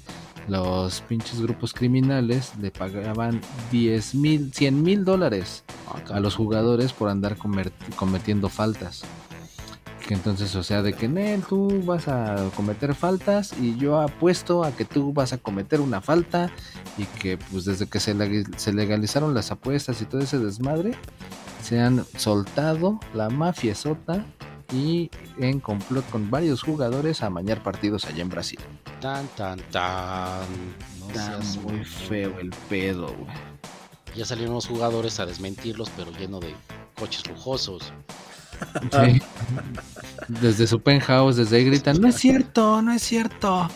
los 0.48 1.00
pinches 1.02 1.40
grupos 1.40 1.72
criminales 1.72 2.52
le 2.60 2.70
pagaban 2.70 3.40
10 3.70 4.14
mil, 4.16 4.52
100 4.52 4.82
mil 4.82 5.04
dólares 5.04 5.64
a 6.10 6.20
los 6.20 6.34
jugadores 6.34 6.92
por 6.92 7.08
andar 7.08 7.36
cometiendo 7.96 8.48
faltas. 8.48 9.02
Que 10.10 10.14
entonces, 10.14 10.56
o 10.56 10.64
sea, 10.64 10.82
de 10.82 10.92
que 10.92 11.06
Nel, 11.06 11.44
tú 11.44 11.84
vas 11.84 12.08
a 12.08 12.50
cometer 12.56 12.96
faltas 12.96 13.52
y 13.60 13.76
yo 13.76 14.00
apuesto 14.00 14.64
a 14.64 14.72
que 14.72 14.84
tú 14.84 15.12
vas 15.12 15.32
a 15.32 15.38
cometer 15.38 15.80
una 15.80 16.00
falta 16.00 16.50
y 16.98 17.04
que 17.04 17.38
pues 17.38 17.64
desde 17.64 17.86
que 17.88 18.00
se, 18.00 18.16
leg- 18.16 18.52
se 18.56 18.72
legalizaron 18.72 19.34
las 19.34 19.52
apuestas 19.52 20.02
y 20.02 20.06
todo 20.06 20.20
ese 20.20 20.40
desmadre, 20.40 20.96
se 21.62 21.78
han 21.78 22.04
soltado 22.16 22.98
la 23.14 23.30
mafiesota 23.30 24.26
y 24.72 25.12
en 25.38 25.60
complot 25.60 26.04
con 26.10 26.28
varios 26.28 26.64
jugadores 26.64 27.22
a 27.22 27.26
amañar 27.26 27.62
partidos 27.62 28.04
allá 28.06 28.22
en 28.22 28.30
Brasil. 28.30 28.58
Tan, 29.00 29.28
tan, 29.36 29.60
tan. 29.70 30.40
No 30.98 31.14
seas 31.14 31.56
muy 31.58 31.84
feo 31.84 32.36
el 32.40 32.50
pedo, 32.68 33.06
güey. 33.16 33.30
Ya 34.16 34.24
salieron 34.24 34.56
los 34.56 34.66
jugadores 34.66 35.20
a 35.20 35.26
desmentirlos, 35.26 35.88
pero 35.96 36.10
lleno 36.10 36.40
de 36.40 36.52
coches 36.98 37.24
lujosos. 37.28 37.92
Sí. 38.92 39.22
Desde 40.28 40.66
su 40.66 40.80
penthouse, 40.80 41.36
desde 41.36 41.56
ahí 41.56 41.64
gritan, 41.64 42.00
no 42.00 42.08
es 42.08 42.16
cierto, 42.16 42.82
no 42.82 42.92
es 42.92 43.02
cierto. 43.02 43.68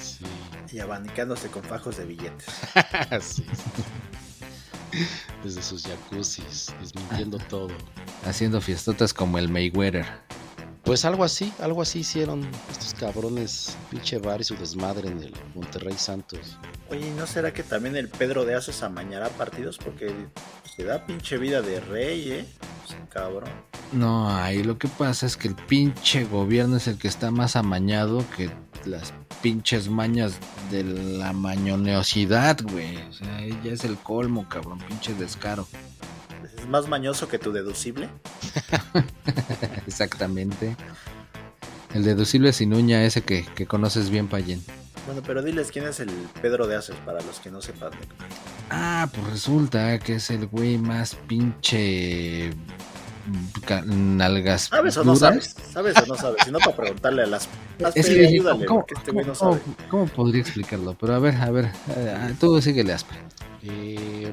Sí. 0.00 0.24
Y 0.72 0.78
abanicándose 0.78 1.48
con 1.48 1.64
fajos 1.64 1.96
de 1.96 2.04
billetes. 2.04 2.46
sí. 3.20 3.44
Desde 5.42 5.62
sus 5.62 5.84
jacuzzis, 5.84 6.72
desmintiendo 6.80 7.38
todo. 7.38 7.68
Haciendo 8.24 8.60
fiestotas 8.60 9.12
como 9.12 9.38
el 9.38 9.48
Mayweather. 9.48 10.06
Pues 10.84 11.06
algo 11.06 11.24
así, 11.24 11.50
algo 11.60 11.80
así 11.80 12.00
hicieron 12.00 12.46
estos 12.70 12.92
cabrones, 12.92 13.74
pinche 13.90 14.18
bar 14.18 14.42
y 14.42 14.44
su 14.44 14.54
desmadre 14.54 15.08
en 15.08 15.22
el 15.22 15.34
Monterrey 15.54 15.94
Santos. 15.96 16.58
Oye, 16.90 17.08
¿y 17.08 17.10
¿no 17.12 17.26
será 17.26 17.54
que 17.54 17.62
también 17.62 17.96
el 17.96 18.08
Pedro 18.08 18.44
de 18.44 18.54
Aces 18.54 18.82
amañará 18.82 19.30
partidos? 19.30 19.78
Porque 19.78 20.14
se 20.76 20.84
da 20.84 21.06
pinche 21.06 21.38
vida 21.38 21.62
de 21.62 21.80
rey, 21.80 22.32
¿eh? 22.32 22.46
Cabrón. 23.08 23.48
No, 23.92 24.28
ahí 24.28 24.62
lo 24.62 24.76
que 24.76 24.88
pasa 24.88 25.24
es 25.24 25.38
que 25.38 25.48
el 25.48 25.54
pinche 25.54 26.26
gobierno 26.26 26.76
es 26.76 26.86
el 26.86 26.98
que 26.98 27.08
está 27.08 27.30
más 27.30 27.56
amañado 27.56 28.22
que 28.36 28.50
las 28.84 29.14
pinches 29.40 29.88
mañas 29.88 30.38
de 30.70 30.84
la 30.84 31.32
mañoneosidad, 31.32 32.58
güey. 32.62 32.96
O 33.08 33.12
sea, 33.12 33.36
ahí 33.36 33.58
ya 33.64 33.72
es 33.72 33.84
el 33.84 33.96
colmo, 33.96 34.46
cabrón, 34.50 34.78
pinche 34.86 35.14
descaro. 35.14 35.66
¿Es 36.58 36.68
más 36.68 36.88
mañoso 36.88 37.28
que 37.28 37.38
tu 37.38 37.52
deducible? 37.52 38.10
Exactamente. 39.86 40.76
El 41.94 42.04
deducible 42.04 42.52
sin 42.52 42.74
uña 42.74 43.04
ese 43.04 43.22
que, 43.22 43.44
que 43.54 43.66
conoces 43.66 44.10
bien, 44.10 44.26
Payen. 44.28 44.62
Bueno, 45.06 45.22
pero 45.24 45.42
diles 45.42 45.70
quién 45.70 45.86
es 45.86 46.00
el 46.00 46.10
Pedro 46.42 46.66
de 46.66 46.76
Aces 46.76 46.96
para 47.04 47.20
los 47.20 47.38
que 47.40 47.50
no 47.50 47.60
sepan. 47.60 47.90
Ah, 48.70 49.08
pues 49.14 49.26
resulta 49.30 49.98
que 49.98 50.14
es 50.14 50.30
el 50.30 50.46
güey 50.46 50.78
más 50.78 51.14
pinche 51.28 52.50
nalgas. 53.86 54.62
¿Sabes 54.62 54.96
o 54.96 55.04
no 55.04 55.14
sabes? 55.16 55.54
¿Sabes 55.72 55.96
o 55.98 56.06
no 56.06 56.16
sabes? 56.16 56.42
Si 56.44 56.50
no, 56.50 56.58
para 56.58 56.76
preguntarle 56.76 57.22
a 57.22 57.26
las... 57.26 57.48
las 57.78 57.96
Es 57.96 58.06
Pedro, 58.06 58.20
que, 58.20 58.26
ayúdale, 58.28 58.66
¿cómo, 58.66 58.86
este 58.96 59.12
no 59.12 59.20
cómo- 59.22 59.34
sabe. 59.34 59.60
cómo- 59.60 59.76
cómo 59.90 60.06
podría 60.08 60.40
explicarlo? 60.40 60.94
Pero 60.98 61.14
a 61.14 61.18
ver, 61.18 61.36
a 61.36 61.50
ver, 61.50 61.70
eh, 61.96 62.34
tú 62.40 62.60
síguele, 62.60 62.92
Aspe. 62.92 63.14
Eh, 63.66 64.32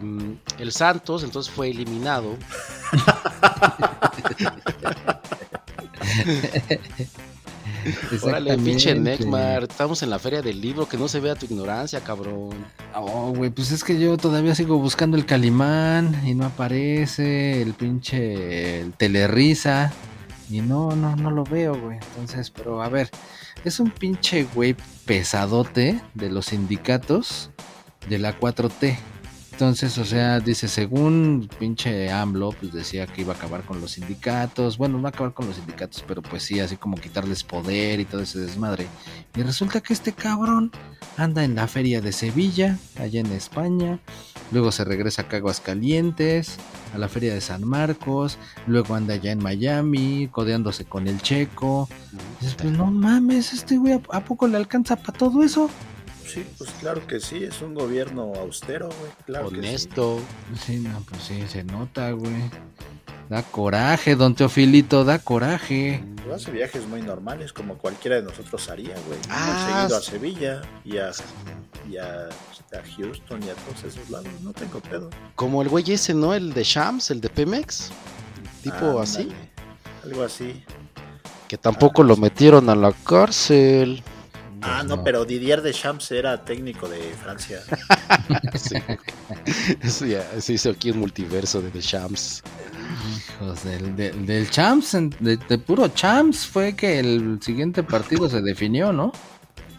el 0.59 0.71
Santos 0.71 1.23
entonces 1.23 1.53
fue 1.53 1.69
eliminado. 1.69 2.37
Órale, 8.21 8.57
pinche. 8.57 8.93
Neckmar, 8.93 9.63
estamos 9.63 10.03
en 10.03 10.09
la 10.09 10.19
feria 10.19 10.41
del 10.41 10.59
libro, 10.59 10.87
que 10.87 10.97
no 10.97 11.07
se 11.07 11.19
vea 11.19 11.35
tu 11.35 11.45
ignorancia, 11.45 12.01
cabrón. 12.01 12.65
Oh, 12.93 13.33
güey, 13.35 13.49
pues 13.49 13.71
es 13.71 13.83
que 13.83 13.99
yo 13.99 14.17
todavía 14.17 14.53
sigo 14.53 14.77
buscando 14.77 15.17
el 15.17 15.25
Calimán 15.25 16.21
y 16.25 16.35
no 16.35 16.45
aparece 16.45 17.61
el 17.61 17.73
pinche 17.73 18.81
el 18.81 18.93
Telerisa 18.93 19.91
y 20.49 20.61
no, 20.61 20.95
no, 20.95 21.15
no 21.15 21.31
lo 21.31 21.43
veo, 21.43 21.79
güey. 21.79 21.97
Entonces, 22.09 22.51
pero 22.51 22.83
a 22.83 22.89
ver, 22.89 23.09
es 23.63 23.79
un 23.79 23.91
pinche 23.91 24.45
güey 24.53 24.75
pesadote 25.05 26.01
de 26.13 26.29
los 26.29 26.47
sindicatos 26.47 27.49
de 28.09 28.19
la 28.19 28.37
4T. 28.37 28.97
Entonces, 29.61 29.95
o 29.99 30.05
sea, 30.05 30.39
dice, 30.39 30.67
según 30.67 31.47
pinche 31.59 32.11
AMLO, 32.11 32.49
pues 32.59 32.73
decía 32.73 33.05
que 33.05 33.21
iba 33.21 33.33
a 33.33 33.35
acabar 33.35 33.61
con 33.61 33.79
los 33.79 33.91
sindicatos. 33.91 34.75
Bueno, 34.79 34.97
no 34.97 35.07
acabar 35.07 35.35
con 35.35 35.45
los 35.45 35.57
sindicatos, 35.57 36.03
pero 36.07 36.23
pues 36.23 36.41
sí, 36.41 36.59
así 36.59 36.77
como 36.77 36.97
quitarles 36.97 37.43
poder 37.43 37.99
y 37.99 38.05
todo 38.05 38.21
ese 38.21 38.39
desmadre. 38.39 38.87
Y 39.35 39.43
resulta 39.43 39.79
que 39.79 39.93
este 39.93 40.13
cabrón 40.13 40.71
anda 41.15 41.43
en 41.43 41.53
la 41.53 41.67
feria 41.67 42.01
de 42.01 42.11
Sevilla, 42.11 42.79
allá 42.97 43.19
en 43.19 43.27
España. 43.27 43.99
Luego 44.51 44.71
se 44.71 44.83
regresa 44.83 45.21
acá 45.21 45.35
a 45.37 45.39
Aguascalientes, 45.41 46.55
a 46.95 46.97
la 46.97 47.07
feria 47.07 47.31
de 47.35 47.41
San 47.41 47.63
Marcos. 47.63 48.39
Luego 48.65 48.95
anda 48.95 49.13
allá 49.13 49.31
en 49.31 49.43
Miami, 49.43 50.27
codeándose 50.31 50.85
con 50.85 51.07
el 51.07 51.21
checo. 51.21 51.87
Dices, 52.39 52.55
pues 52.55 52.71
no 52.75 52.87
mames, 52.87 53.53
este 53.53 53.77
güey, 53.77 53.93
¿a- 53.93 54.01
¿a 54.17 54.25
poco 54.25 54.47
le 54.47 54.57
alcanza 54.57 54.95
para 54.95 55.15
todo 55.15 55.43
eso? 55.43 55.69
Sí, 56.25 56.45
pues 56.57 56.69
claro 56.79 57.05
que 57.07 57.19
sí, 57.19 57.43
es 57.43 57.61
un 57.61 57.73
gobierno 57.73 58.33
austero, 58.35 58.87
güey. 58.87 59.11
Claro 59.25 59.49
que 59.49 59.55
sí. 59.55 59.59
Honesto. 59.67 60.19
Sí, 60.65 60.79
no, 60.79 61.01
pues 61.09 61.23
sí, 61.23 61.43
se 61.47 61.63
nota, 61.63 62.11
güey. 62.11 62.49
Da 63.29 63.43
coraje, 63.43 64.15
don 64.15 64.35
Teofilito, 64.35 65.05
da 65.05 65.19
coraje. 65.19 66.03
Hace 66.33 66.51
viajes 66.51 66.85
muy 66.87 67.01
normales, 67.01 67.53
como 67.53 67.77
cualquiera 67.77 68.17
de 68.17 68.23
nosotros 68.23 68.69
haría, 68.69 68.93
güey. 69.07 69.19
Hemos 69.25 69.27
Ah, 69.29 69.77
seguido 69.87 69.97
a. 69.97 70.01
Sevilla 70.01 70.61
y 70.85 70.97
a, 70.97 71.11
y 71.89 71.97
a, 71.97 72.25
a 72.27 72.95
Houston 72.97 73.41
y 73.43 73.49
a 73.49 73.53
todos 73.53 73.83
esos 73.85 74.09
lados. 74.09 74.27
No 74.41 74.51
tengo 74.53 74.79
pedo. 74.81 75.09
Como 75.35 75.61
el 75.61 75.69
güey 75.69 75.91
ese, 75.91 76.13
¿no? 76.13 76.33
El 76.33 76.53
de 76.53 76.63
Shams, 76.63 77.09
el 77.11 77.21
de 77.21 77.29
Pemex. 77.29 77.89
Tipo 78.63 78.99
así. 78.99 79.29
Algo 80.03 80.23
así. 80.23 80.63
Que 81.47 81.57
tampoco 81.57 82.03
lo 82.03 82.15
metieron 82.17 82.69
a 82.69 82.75
la 82.75 82.91
cárcel. 82.91 84.03
Ah, 84.61 84.83
no, 84.83 84.97
no. 84.97 85.03
pero 85.03 85.25
Didier 85.25 85.61
Deschamps 85.61 86.11
era 86.11 86.43
técnico 86.43 86.87
de 86.87 86.99
Francia. 87.21 87.61
Sí. 88.55 88.75
Eso 89.81 90.05
ya 90.05 90.23
se 90.41 90.53
hizo 90.53 90.69
aquí 90.71 90.91
un 90.91 90.99
multiverso 90.99 91.61
de 91.61 91.69
The 91.69 91.81
Shams. 91.81 92.43
Hijos 93.39 93.63
del, 93.63 93.95
del, 93.95 94.25
del 94.25 94.49
Champs, 94.49 94.97
de 95.19 95.57
puro 95.57 95.87
Champs, 95.89 96.45
fue 96.45 96.75
que 96.75 96.99
el 96.99 97.39
siguiente 97.41 97.83
partido 97.83 98.29
se 98.29 98.41
definió, 98.41 98.91
¿no? 98.93 99.11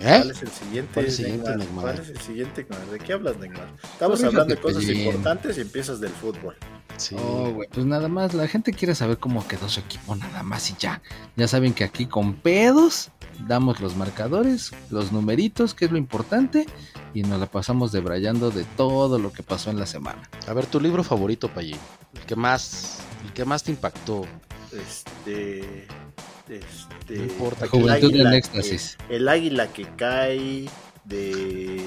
¿Cuál 0.03 0.29
¿Eh? 0.29 0.33
es 0.33 0.43
el 0.43 0.49
siguiente, 0.49 0.91
¿Cuál 0.95 1.07
es 1.07 1.19
el 1.19 1.25
siguiente, 1.25 1.49
Neymar? 1.51 1.67
Neymar? 1.67 1.85
¿Cuál 1.85 1.99
es 2.01 2.09
el 2.09 2.21
siguiente, 2.21 2.67
Neymar? 2.69 2.91
¿De 2.91 2.99
qué 2.99 3.13
hablas, 3.13 3.37
Neymar? 3.39 3.69
Estamos 3.85 4.25
hablando 4.25 4.55
de 4.55 4.61
cosas 4.61 4.85
importantes 4.85 5.59
y 5.59 5.61
empiezas 5.61 6.01
del 6.01 6.11
fútbol. 6.11 6.57
Sí. 6.97 7.17
Oh, 7.19 7.51
güey, 7.53 7.69
pues 7.73 7.87
nada 7.87 8.09
más, 8.09 8.35
la 8.35 8.49
gente 8.49 8.73
quiere 8.73 8.95
saber 8.95 9.19
cómo 9.19 9.47
quedó 9.47 9.69
su 9.69 9.81
equipo, 9.81 10.15
nada 10.17 10.43
más 10.43 10.71
y 10.71 10.75
ya. 10.79 11.01
Ya 11.37 11.47
saben 11.47 11.73
que 11.73 11.85
aquí 11.85 12.07
con 12.07 12.35
pedos 12.35 13.11
damos 13.47 13.81
los 13.81 13.97
marcadores, 13.97 14.73
los 14.91 15.13
numeritos, 15.13 15.75
que 15.75 15.85
es 15.85 15.93
lo 15.93 15.99
importante, 15.99 16.67
y 17.15 17.23
nos 17.23 17.39
la 17.39 17.47
pasamos 17.47 17.93
debrayando 17.93 18.51
de 18.51 18.65
todo 18.65 19.19
lo 19.19 19.33
que 19.33 19.43
pasó 19.43 19.71
en 19.71 19.79
la 19.79 19.87
semana. 19.87 20.29
A 20.47 20.53
ver, 20.53 20.67
tu 20.67 20.81
libro 20.81 21.05
favorito, 21.05 21.49
Payín. 21.49 21.79
El 22.15 22.21
que 22.23 22.37
más, 22.37 22.99
el 23.25 23.33
que 23.33 23.45
más 23.45 23.63
te 23.63 23.71
impactó. 23.71 24.27
Este. 24.73 25.87
Este. 26.57 27.17
No 27.17 27.23
importa, 27.25 27.65
el 27.65 27.71
Juventud 27.71 28.09
águila 28.09 28.25
en 28.25 28.31
que- 28.31 28.37
éxtasis. 28.39 28.99
el 29.09 29.29
águila 29.29 29.69
que 29.73 29.85
cae 29.97 30.69
de 31.05 31.83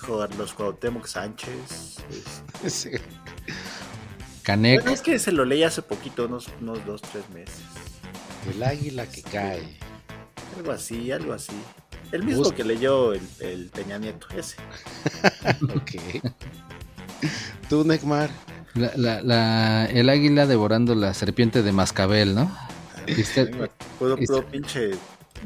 jugar 0.00 0.34
los 0.36 0.52
Cuauhtémoc 0.54 1.06
Sánchez. 1.06 1.98
este. 2.10 2.70
Sí. 2.70 2.90
Canek, 4.42 4.80
Bueno, 4.82 4.94
es 4.94 5.00
que 5.00 5.18
se 5.18 5.32
lo 5.32 5.44
leí 5.44 5.62
hace 5.62 5.80
poquito, 5.82 6.26
unos, 6.26 6.48
unos 6.60 6.84
dos, 6.84 7.00
tres 7.02 7.24
meses. 7.30 7.56
El 8.54 8.62
águila 8.62 9.06
que 9.06 9.22
cae. 9.22 9.78
Algo 10.58 10.72
así, 10.72 11.10
algo 11.12 11.32
así. 11.32 11.52
El 12.12 12.22
mismo 12.24 12.42
Busca. 12.42 12.56
que 12.56 12.64
leyó 12.64 13.14
el, 13.14 13.22
el 13.40 13.70
Peña 13.70 13.98
Nieto, 13.98 14.26
ese. 14.36 14.56
Ok. 15.74 16.22
Tú, 17.70 17.84
Neckmar. 17.84 18.30
la, 18.74 18.92
la- 18.96 19.22
la- 19.22 19.86
el 19.86 20.08
águila 20.10 20.46
devorando 20.46 20.94
la 20.94 21.14
serpiente 21.14 21.62
de 21.62 21.72
Mascabel, 21.72 22.34
¿no? 22.34 22.54
Pudo 23.98 24.16
pinche 24.46 24.92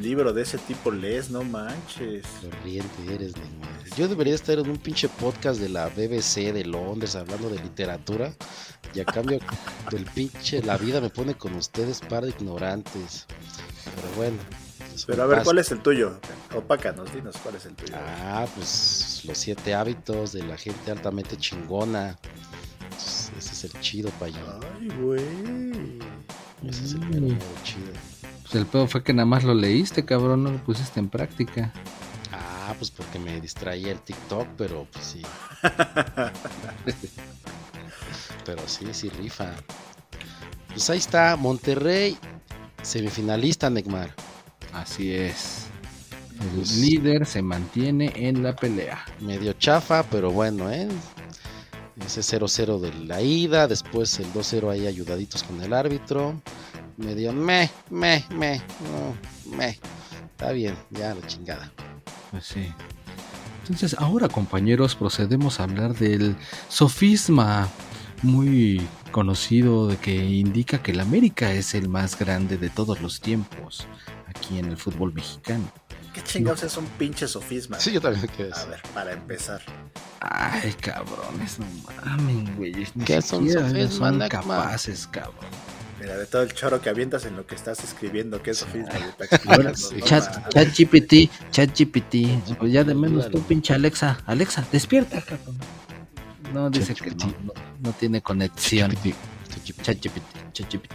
libro 0.01 0.33
de 0.33 0.43
ese 0.43 0.59
tipo 0.59 0.91
lees, 0.91 1.31
no 1.31 1.43
manches. 1.43 2.25
Corriente 2.41 3.15
eres, 3.15 3.37
Neymar. 3.37 3.69
Yo 3.97 4.09
debería 4.09 4.35
estar 4.35 4.59
en 4.59 4.71
un 4.71 4.79
pinche 4.79 5.09
podcast 5.09 5.61
de 5.61 5.69
la 5.69 5.89
BBC 5.89 6.53
de 6.53 6.65
Londres 6.65 7.17
hablando 7.17 7.49
de 7.51 7.61
literatura. 7.61 8.33
Y 8.95 9.01
a 9.01 9.05
cambio 9.05 9.39
del 9.91 10.05
pinche, 10.07 10.63
la 10.63 10.77
vida 10.77 11.01
me 11.01 11.11
pone 11.11 11.35
con 11.35 11.55
ustedes 11.55 12.01
par 12.01 12.25
de 12.25 12.31
ignorantes. 12.31 13.27
Pero 13.85 14.09
bueno. 14.17 14.39
eso 14.95 15.07
Pero 15.09 15.23
a 15.25 15.27
ver. 15.27 15.43
¿cuál 15.43 15.59
es 15.59 15.71
el 15.73 15.81
tuyo? 15.81 16.19
Opácanos, 16.55 17.13
dinos 17.13 17.37
cuál 17.43 17.57
es 17.57 17.67
el 17.67 17.75
tuyo. 17.75 17.95
Ah, 17.97 18.47
pues 18.55 19.23
los 19.25 19.37
siete 19.37 19.75
hábitos 19.75 20.33
de 20.33 20.45
la 20.45 20.57
gente 20.57 20.91
altamente 20.91 21.37
chingona. 21.37 22.17
Pues, 22.89 23.33
ese 23.39 23.53
es 23.53 23.65
el 23.65 23.81
chido, 23.81 24.11
payo. 24.19 24.39
Ay, 24.81 24.89
güey. 25.01 25.98
Ese 26.67 26.85
es 26.85 26.93
el 26.93 27.01
mero, 27.01 27.27
mero 27.27 27.39
chido. 27.65 27.93
Pues 28.43 28.55
el 28.55 28.67
pedo 28.67 28.87
fue 28.87 29.03
que 29.03 29.13
nada 29.13 29.27
más 29.27 29.45
lo 29.45 29.55
leíste, 29.55 30.05
cabrón, 30.05 30.45
no 30.45 30.53
lo 30.53 30.59
pusiste 30.65 31.01
en 31.01 31.09
práctica. 31.09 31.73
Ah, 32.33 32.75
pues 32.79 32.91
porque 32.91 33.19
me 33.19 33.41
distraía 33.41 33.93
el 33.93 34.01
TikTok, 34.01 34.47
pero 34.57 34.87
pues 34.93 35.05
sí. 35.05 35.23
pero 38.45 38.63
sí, 38.67 38.87
sí 38.93 39.09
rifa. 39.11 39.53
Pues 40.69 40.89
ahí 40.91 40.99
está, 40.99 41.37
Monterrey, 41.37 42.17
semifinalista, 42.83 43.71
Neymar. 43.71 44.15
Así 44.73 45.13
es. 45.13 45.65
El 46.41 46.49
Pues- 46.51 46.77
líder 46.77 47.27
se 47.27 47.43
mantiene 47.43 48.13
en 48.15 48.43
la 48.43 48.55
pelea. 48.55 49.05
Medio 49.21 49.53
chafa, 49.55 50.03
pero 50.05 50.31
bueno, 50.31 50.71
¿eh? 50.71 50.89
Ese 52.05 52.21
0-0 52.21 52.81
de 52.81 52.95
la 53.07 53.21
ida, 53.21 53.67
después 53.67 54.19
el 54.21 54.33
2-0 54.33 54.71
ahí 54.71 54.87
ayudaditos 54.87 55.43
con 55.43 55.61
el 55.63 55.73
árbitro. 55.73 56.41
Medio 56.97 57.33
me, 57.33 57.71
me, 57.91 58.25
me, 58.31 58.59
no, 58.59 59.57
me. 59.57 59.79
Está 60.31 60.53
bien, 60.53 60.77
ya 60.91 61.15
la 61.15 61.27
chingada. 61.27 61.73
Pues 62.31 62.45
sí. 62.45 62.73
Entonces, 63.63 63.97
ahora, 63.99 64.29
compañeros, 64.29 64.95
procedemos 64.95 65.61
a 65.61 65.65
hablar 65.65 65.95
del 65.95 66.37
sofisma 66.69 67.69
muy 68.23 68.87
conocido 69.11 69.89
de 69.89 69.97
que 69.97 70.15
indica 70.15 70.83
que 70.83 70.93
el 70.93 71.01
América 71.01 71.53
es 71.53 71.75
el 71.75 71.89
más 71.89 72.19
grande 72.19 72.57
de 72.57 72.71
todos 72.71 73.01
los 73.01 73.21
tiempos 73.21 73.87
aquí 74.27 74.59
en 74.59 74.67
el 74.67 74.77
fútbol 74.77 75.13
mexicano. 75.13 75.71
¿Qué 76.13 76.23
chingados 76.23 76.63
es 76.65 76.77
un 76.77 76.87
pinche 76.87 77.29
sofisma? 77.29 77.79
Sí, 77.79 77.93
yo 77.93 78.01
también 78.01 78.23
me 78.23 78.29
quedé 78.29 78.51
A 78.53 78.57
así. 78.57 78.69
ver, 78.71 78.83
para 78.95 79.13
empezar. 79.13 79.63
Ay, 80.21 80.73
cabrones, 80.81 81.59
no 81.59 81.67
mamen, 82.05 82.57
güey. 82.57 82.73
¿Qué 83.05 83.23
son 83.23 83.41
siquiera 83.47 83.69
sofisma, 83.69 83.89
son 83.91 84.19
Necma? 84.19 84.29
capaces, 84.29 85.07
cabrón. 85.07 85.35
Mira, 86.01 86.17
de 86.17 86.27
todo 86.27 86.43
el 86.43 86.53
choro 86.55 86.81
que 86.81 86.89
avientas 86.91 87.25
en 87.25 87.37
lo 87.37 87.45
que 87.47 87.55
estás 87.57 87.83
escribiendo, 87.83 88.41
¿qué 88.43 88.53
es 88.53 88.59
sofisma? 88.59 88.93
Ahora, 89.49 89.73
no 89.73 90.07
chat, 90.07 90.25
mames. 90.33 90.55
chat 90.55 90.69
GPT, 90.79 91.31
chat 91.51 91.71
GPT. 91.77 92.57
Pues 92.59 92.73
ya 92.73 92.85
de 92.85 92.95
menos 92.95 93.31
tú, 93.31 93.43
pinche 93.43 93.75
Alexa. 93.75 94.19
Alexa, 94.27 94.65
despierta, 94.71 95.21
cabrón. 95.21 95.59
No, 96.55 96.71
dice 96.71 96.95
que 96.95 97.11
no, 97.11 97.27
no, 97.45 97.53
no 97.81 97.93
tiene 97.93 98.23
conexión. 98.23 98.93
Chat 99.83 99.99
GPT, 100.01 100.53
chat 100.53 100.73
GPT. 100.73 100.93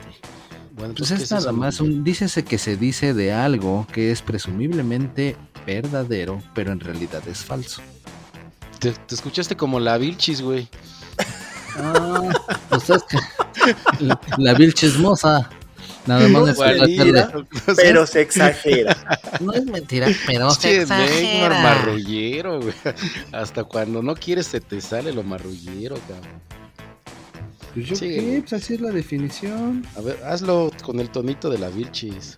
Bueno, 0.75 0.93
Pues 0.97 1.11
entonces, 1.11 1.21
es 1.21 1.29
¿qué 1.29 1.35
nada 1.35 1.51
más 1.51 1.79
un, 1.79 2.03
dícese 2.03 2.43
que 2.43 2.57
se 2.57 2.77
dice 2.77 3.13
de 3.13 3.31
algo 3.31 3.85
que 3.93 4.11
es 4.11 4.21
presumiblemente 4.23 5.35
verdadero, 5.67 6.41
pero 6.55 6.71
en 6.71 6.79
realidad 6.79 7.21
es 7.27 7.39
falso. 7.45 7.81
Te, 8.79 8.91
te 8.91 9.15
escuchaste 9.15 9.55
como 9.55 9.79
la 9.79 9.97
Vilchis, 9.97 10.41
güey. 10.41 10.67
Ah, 11.77 12.29
pues 12.69 12.89
es 12.89 13.03
que 13.03 13.17
la, 14.03 14.19
la 14.37 14.53
vil 14.53 14.73
chismosa. 14.73 15.49
Nada 16.05 16.27
más 16.27 16.49
es 16.49 16.59
Mentira, 16.59 17.31
Pero 17.77 18.05
se 18.05 18.21
exagera. 18.21 18.95
no 19.39 19.53
es 19.53 19.65
mentira, 19.65 20.07
pero 20.27 20.49
se 20.51 20.59
Che, 20.61 20.77
Neymar 20.79 21.01
exagera. 21.01 21.61
marrullero, 21.61 22.61
güey. 22.61 22.73
Hasta 23.31 23.63
cuando 23.63 24.01
no 24.03 24.13
quieres 24.15 24.47
se 24.47 24.59
te 24.59 24.81
sale 24.81 25.13
lo 25.13 25.23
marrullero, 25.23 25.95
cabrón. 26.07 26.41
Pues 27.73 27.87
yo 27.87 27.95
Sí, 27.95 28.07
qué, 28.09 28.43
pues 28.47 28.53
así 28.61 28.75
es 28.75 28.81
la 28.81 28.91
definición. 28.91 29.85
A 29.97 30.01
ver, 30.01 30.23
hazlo 30.23 30.71
con 30.83 30.99
el 30.99 31.09
tonito 31.09 31.49
de 31.49 31.57
la 31.57 31.69
Vilchis. 31.69 32.37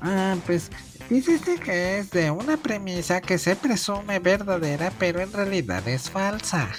Ah, 0.00 0.36
pues 0.46 0.70
Dices 1.10 1.42
que 1.62 1.98
es 1.98 2.10
de 2.10 2.30
una 2.30 2.56
premisa 2.56 3.20
que 3.20 3.36
se 3.36 3.54
presume 3.54 4.18
verdadera, 4.18 4.90
pero 4.98 5.20
en 5.20 5.30
realidad 5.32 5.86
es 5.86 6.08
falsa. 6.08 6.70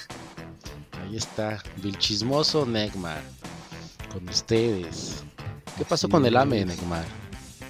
Ahí 1.04 1.18
está, 1.18 1.62
Vilchismoso 1.84 2.66
Negmar. 2.66 3.22
Con 4.12 4.28
ustedes. 4.30 5.24
¿Qué 5.78 5.84
pasó 5.86 6.08
Así 6.08 6.12
con 6.12 6.26
el 6.26 6.36
AME. 6.38 6.66
Negmar? 6.66 7.06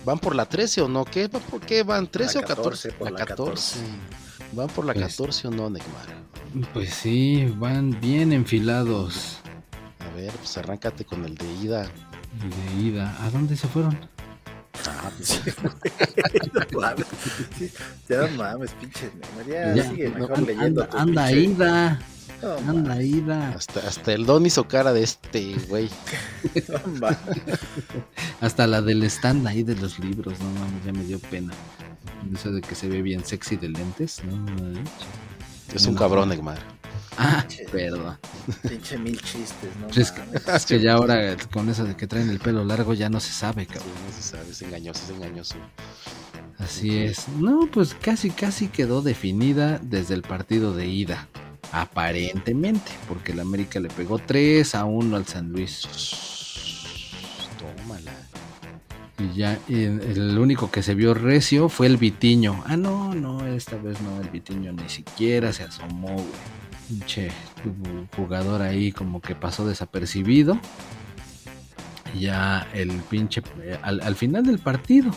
¿Van 0.05 0.19
por 0.19 0.35
la 0.35 0.45
13 0.45 0.81
o 0.83 0.88
no? 0.88 1.03
¿Qué? 1.05 1.27
¿Por 1.27 1.59
qué 1.61 1.83
van? 1.83 2.09
¿13 2.09 2.38
o 2.38 2.41
14? 2.45 2.89
14, 2.89 2.91
por 2.93 3.11
la 3.11 3.25
14. 3.25 3.79
¿Van 4.53 4.67
por 4.67 4.85
la 4.85 4.93
Pues- 4.93 5.05
14 5.07 5.47
o 5.47 5.51
no, 5.51 5.69
Negmar? 5.69 6.23
Pues 6.73 6.93
sí, 6.93 7.45
van 7.57 7.99
bien 7.99 8.31
enfilados 8.31 9.39
ver, 10.13 10.32
pues 10.34 10.58
arráncate 10.58 11.06
con 11.06 11.26
el 11.26 11.36
de 11.36 11.52
ida. 11.62 11.84
de 11.84 12.82
ida. 12.82 13.15
¿A 13.23 13.30
dónde 13.30 13.56
se 13.58 13.67
fueron? 13.67 13.97
Ah, 14.88 15.12
pues, 15.17 15.39
No 16.71 16.80
mames. 16.82 17.06
Sí, 17.58 17.71
ya 18.10 18.28
no 18.28 18.38
mames, 18.38 18.71
pinche 18.71 19.12
Neymar. 19.45 19.76
Ya, 19.76 19.89
sigue 19.89 20.10
no, 20.10 20.15
mejor 20.19 20.38
anda, 20.38 20.47
leyendo 20.54 20.88
anda 20.97 21.28
pinche- 21.30 21.43
ida, 21.43 21.99
No, 22.41 22.49
mames, 22.62 22.67
anda 22.69 23.02
ida. 23.04 23.49
hasta, 23.49 23.80
hasta 23.88 24.13
el 24.13 24.26
Don 24.26 24.45
hizo 24.45 24.67
cara 24.67 24.91
de 24.93 25.04
este, 25.04 25.56
güey. 25.69 25.89
no. 26.99 27.08
Hasta 28.41 28.67
la 28.67 28.82
del 28.82 29.04
stand 29.04 29.45
ahí 29.47 29.63
de 29.63 29.76
los 29.76 29.99
libros, 29.99 30.39
no 30.39 30.49
mames, 30.60 30.84
ya 30.86 30.91
me 30.91 31.04
dio 31.04 31.19
pena. 31.19 31.54
Eso 32.34 32.52
de 32.52 32.62
que 32.62 32.73
se 32.76 32.88
ve 32.88 33.02
bien 33.02 33.23
sexy 33.26 33.58
de 33.58 33.69
lentes, 33.69 34.21
no. 34.23 34.45
Es 35.73 35.86
un 35.86 35.93
No. 35.93 35.99
cabrón, 35.99 36.30
Negmar. 36.30 36.60
Ah, 37.17 37.45
perdón. 37.71 38.17
Pinche 38.67 38.97
mil 38.97 39.19
chistes, 39.21 39.75
no 39.79 39.87
Pues 39.87 39.97
es, 39.97 40.11
que, 40.11 40.21
mames. 40.21 40.47
es 40.55 40.65
que 40.65 40.79
ya 40.79 40.93
ahora 40.93 41.37
con 41.51 41.69
eso 41.69 41.83
de 41.85 41.95
que 41.95 42.07
traen 42.07 42.29
el 42.29 42.39
pelo 42.39 42.63
largo 42.65 42.93
ya 42.93 43.09
no 43.09 43.19
se 43.19 43.31
sabe, 43.31 43.63
Sí, 43.65 43.67
cabrón. 43.73 43.93
no 44.07 44.13
se 44.15 44.21
sabe, 44.21 44.49
es 44.49 44.61
engañoso, 44.61 45.03
es 45.03 45.09
engañoso. 45.11 45.55
Así 46.57 46.97
es. 46.97 47.27
No, 47.29 47.67
pues 47.71 47.93
casi 47.93 48.29
casi 48.29 48.67
quedó 48.67 49.01
definida 49.01 49.79
desde 49.81 50.13
el 50.15 50.21
partido 50.23 50.73
de 50.73 50.87
ida. 50.87 51.27
Aparentemente, 51.71 52.91
porque 53.07 53.31
el 53.31 53.39
América 53.39 53.79
le 53.79 53.89
pegó 53.89 54.19
3 54.19 54.75
a 54.75 54.85
1 54.85 55.15
al 55.15 55.25
San 55.25 55.51
Luis. 55.51 55.81
Tómala. 57.57 58.11
Y 59.19 59.35
ya 59.37 59.59
y 59.67 59.83
el 59.83 60.37
único 60.37 60.69
que 60.71 60.83
se 60.83 60.95
vio 60.95 61.13
recio 61.13 61.69
fue 61.69 61.87
el 61.87 61.97
Vitiño. 61.97 62.63
Ah, 62.67 62.77
no, 62.77 63.13
no, 63.15 63.45
esta 63.47 63.77
vez 63.77 63.99
no, 64.01 64.19
el 64.21 64.29
Vitiño 64.29 64.71
ni 64.73 64.89
siquiera 64.89 65.53
se 65.53 65.63
asomó, 65.63 66.13
güey. 66.13 66.25
Pinche 66.93 67.32
jugador 68.15 68.62
ahí 68.62 68.91
como 68.91 69.21
que 69.21 69.36
pasó 69.36 69.65
desapercibido. 69.67 70.60
Ya 72.19 72.67
el 72.73 72.89
pinche, 73.10 73.41
al, 73.82 74.01
al 74.01 74.15
final 74.15 74.45
del 74.45 74.60
partido 74.60 75.12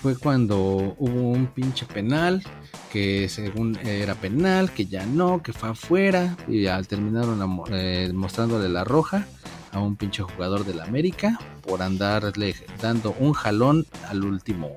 fue 0.00 0.16
cuando 0.16 0.96
hubo 0.98 1.30
un 1.30 1.48
pinche 1.48 1.84
penal 1.84 2.42
que 2.90 3.28
según 3.28 3.76
era 3.84 4.14
penal, 4.14 4.72
que 4.72 4.86
ya 4.86 5.04
no, 5.04 5.42
que 5.42 5.52
fue 5.52 5.70
afuera 5.70 6.36
y 6.48 6.66
al 6.66 6.88
terminaron 6.88 7.62
eh, 7.70 8.10
mostrándole 8.14 8.68
la 8.68 8.84
roja 8.84 9.26
a 9.72 9.80
un 9.80 9.96
pinche 9.96 10.22
jugador 10.22 10.64
del 10.64 10.80
América 10.80 11.38
por 11.62 11.82
andarle 11.82 12.54
dando 12.80 13.14
un 13.18 13.32
jalón 13.32 13.86
al 14.08 14.24
último. 14.24 14.74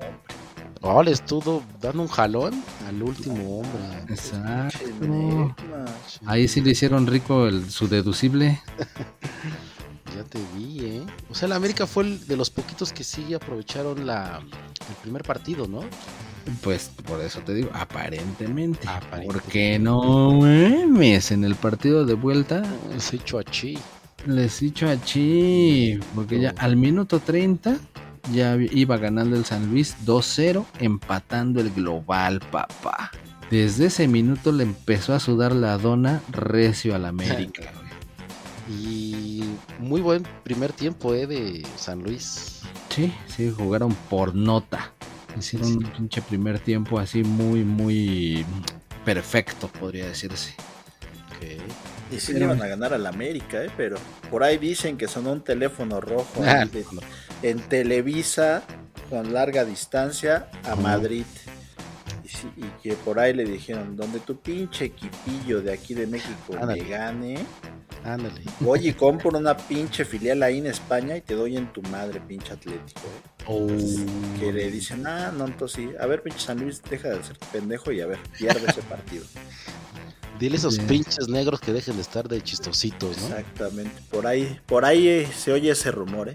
Oh, 0.86 1.02
le 1.02 1.12
estuvo 1.12 1.62
dando 1.80 2.02
un 2.02 2.08
jalón 2.08 2.62
al 2.86 3.02
último 3.02 3.60
hombre. 3.60 4.02
Exacto. 4.10 5.56
Ahí 6.26 6.46
sí 6.46 6.60
le 6.60 6.72
hicieron 6.72 7.06
rico 7.06 7.46
el, 7.46 7.70
su 7.70 7.88
deducible. 7.88 8.60
Ya 10.14 10.22
te 10.22 10.38
vi, 10.56 10.78
¿eh? 10.84 11.02
O 11.28 11.34
sea, 11.34 11.46
el 11.46 11.52
América 11.54 11.88
fue 11.88 12.04
el 12.04 12.24
de 12.28 12.36
los 12.36 12.48
poquitos 12.48 12.92
que 12.92 13.02
sí 13.02 13.34
aprovecharon 13.34 14.06
la, 14.06 14.38
el 14.88 14.94
primer 15.02 15.24
partido, 15.24 15.66
¿no? 15.66 15.80
Pues 16.62 16.92
por 17.04 17.20
eso 17.20 17.40
te 17.40 17.52
digo, 17.52 17.70
aparentemente. 17.74 18.86
Aparentemente. 18.86 19.32
Porque 19.32 19.78
no 19.80 20.34
mames, 20.34 21.32
en 21.32 21.42
el 21.42 21.56
partido 21.56 22.06
de 22.06 22.14
vuelta 22.14 22.62
Se 22.98 23.16
echó 23.16 23.40
a 23.40 23.44
Chi. 23.44 23.76
les 24.26 24.62
hizo 24.62 24.88
a 24.88 25.00
Chi. 25.02 25.98
Porque 26.14 26.38
ya 26.38 26.54
al 26.58 26.76
minuto 26.76 27.18
30 27.18 27.76
ya 28.32 28.56
iba 28.56 28.96
ganando 28.96 29.36
el 29.36 29.44
San 29.44 29.70
Luis 29.70 29.94
2-0, 30.04 30.64
empatando 30.80 31.60
el 31.60 31.70
global, 31.70 32.40
papá. 32.50 33.10
Desde 33.50 33.86
ese 33.86 34.08
minuto 34.08 34.50
le 34.52 34.62
empezó 34.64 35.14
a 35.14 35.20
sudar 35.20 35.52
la 35.52 35.76
dona 35.78 36.22
recio 36.30 36.94
al 36.94 37.04
América. 37.04 37.62
Y 38.66 39.44
muy 39.78 40.00
buen 40.00 40.22
primer 40.42 40.72
tiempo, 40.72 41.12
¿eh? 41.14 41.26
De 41.26 41.66
San 41.76 42.02
Luis. 42.02 42.62
Sí, 42.88 43.12
sí, 43.26 43.52
jugaron 43.54 43.94
por 44.08 44.34
nota. 44.34 44.90
Hicieron 45.38 45.68
Sí. 45.68 45.74
un 45.76 45.84
pinche 45.84 46.22
primer 46.22 46.58
tiempo 46.60 46.98
así 46.98 47.22
muy, 47.24 47.62
muy 47.62 48.46
perfecto, 49.04 49.68
podría 49.68 50.06
decirse. 50.06 50.54
Ok. 51.28 51.60
Y 52.10 52.20
sí 52.20 52.32
Pero- 52.32 52.38
le 52.38 52.44
iban 52.54 52.62
a 52.62 52.66
ganar 52.68 52.94
al 52.94 53.06
América, 53.06 53.62
¿eh? 53.62 53.70
Pero 53.76 53.96
por 54.30 54.42
ahí 54.42 54.56
dicen 54.56 54.96
que 54.96 55.08
sonó 55.08 55.32
un 55.32 55.42
teléfono 55.42 56.00
rojo 56.00 56.42
Ah, 56.42 56.60
ahí 56.62 56.68
de- 56.68 56.86
no. 56.90 57.02
En 57.44 57.58
Televisa 57.60 58.62
con 59.10 59.32
larga 59.34 59.64
distancia 59.66 60.48
a 60.64 60.74
Madrid. 60.76 61.26
Y, 62.24 62.28
sí, 62.28 62.48
y 62.56 62.64
que 62.82 62.94
por 62.94 63.18
ahí 63.18 63.34
le 63.34 63.44
dijeron, 63.44 63.96
donde 63.96 64.18
tu 64.20 64.40
pinche 64.40 64.86
equipillo 64.86 65.60
de 65.60 65.74
aquí 65.74 65.92
de 65.92 66.06
México 66.06 66.54
Ándale. 66.58 66.82
me 66.82 66.88
gane, 66.88 67.46
Ándale. 68.02 68.40
voy 68.60 68.88
y 68.88 68.92
compro 68.94 69.38
una 69.38 69.54
pinche 69.54 70.06
filial 70.06 70.42
ahí 70.42 70.58
en 70.58 70.66
España 70.66 71.18
y 71.18 71.20
te 71.20 71.34
doy 71.34 71.58
en 71.58 71.70
tu 71.70 71.82
madre, 71.82 72.18
pinche 72.20 72.54
Atlético. 72.54 73.00
¿eh? 73.00 73.44
Oh. 73.46 73.66
Que 74.40 74.50
le 74.50 74.70
dicen, 74.70 75.06
ah, 75.06 75.30
no, 75.36 75.44
entonces 75.44 75.84
sí. 75.84 75.90
A 76.00 76.06
ver, 76.06 76.22
pinche 76.22 76.40
San 76.40 76.58
Luis, 76.60 76.82
deja 76.88 77.10
de 77.10 77.22
ser 77.22 77.38
pendejo 77.52 77.92
y 77.92 78.00
a 78.00 78.06
ver, 78.06 78.18
pierde 78.38 78.66
ese 78.70 78.80
partido. 78.82 79.24
Dile 80.40 80.56
a 80.56 80.58
esos 80.58 80.78
pinches 80.80 81.28
negros 81.28 81.60
que 81.60 81.72
dejen 81.72 81.96
de 81.96 82.02
estar 82.02 82.26
de 82.26 82.42
chistositos, 82.42 83.18
¿no? 83.18 83.26
Exactamente. 83.36 84.00
Por 84.10 84.26
ahí, 84.26 84.58
por 84.66 84.84
ahí 84.84 85.06
eh, 85.08 85.28
se 85.32 85.52
oye 85.52 85.70
ese 85.70 85.92
rumor, 85.92 86.30
¿eh? 86.30 86.34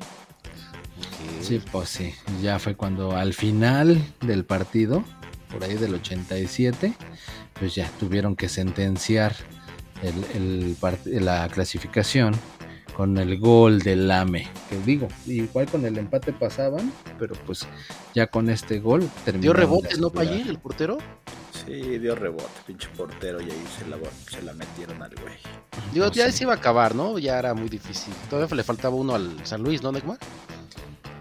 Sí, 1.42 1.62
pues 1.72 1.90
sí. 1.90 2.14
Ya 2.42 2.60
fue 2.60 2.76
cuando 2.76 3.16
al 3.16 3.34
final 3.34 4.02
del 4.22 4.46
partido, 4.46 5.04
por 5.52 5.64
ahí 5.64 5.76
del 5.76 5.96
87, 5.96 6.94
pues 7.60 7.76
ya 7.76 7.90
tuvieron 8.00 8.36
que 8.36 8.50
sentenciar 8.50 9.36
el, 10.04 10.14
el 10.36 10.78
part- 10.80 11.06
la 11.06 11.48
clasificación 11.50 12.36
con 12.96 13.18
el 13.18 13.40
gol 13.40 13.80
del 13.80 14.08
Lame. 14.08 14.48
Que 14.70 14.78
digo, 14.80 15.08
igual 15.26 15.68
con 15.68 15.86
el 15.86 15.98
empate 15.98 16.34
pasaban, 16.34 16.92
pero 17.18 17.36
pues 17.46 17.66
ya 18.14 18.28
con 18.28 18.50
este 18.50 18.80
gol 18.80 19.02
Dio 19.02 19.10
terminaron 19.26 19.56
rebotes, 19.58 20.00
¿no. 20.00 20.10
Pallín, 20.10 20.48
el 20.48 20.60
portero? 20.60 20.98
Sí, 21.66 21.98
dio 22.00 22.16
rebote, 22.16 22.48
pinche 22.66 22.88
portero, 22.96 23.42
y 23.42 23.46
ahí 23.46 23.64
se 23.78 23.88
la, 23.88 23.98
se 24.30 24.42
la 24.42 24.54
metieron 24.54 25.02
al 25.02 25.14
güey. 25.16 25.36
Digo, 25.94 26.06
No 26.08 26.12
ya 26.12 26.26
sé. 26.28 26.32
se 26.32 26.44
iba 26.46 26.54
a 26.54 26.58
acabar, 26.58 26.96
¿no? 26.96 27.20
Ya 27.20 27.38
era 27.40 27.54
muy 27.54 27.70
difícil. 27.70 28.14
Todavía 28.30 28.56
le 28.56 28.64
faltaba 28.64 28.96
uno 28.96 29.16
al 29.16 29.46
San 29.46 29.62
Luis, 29.64 29.82
¿no, 29.84 29.92
Neymar? 29.92 30.18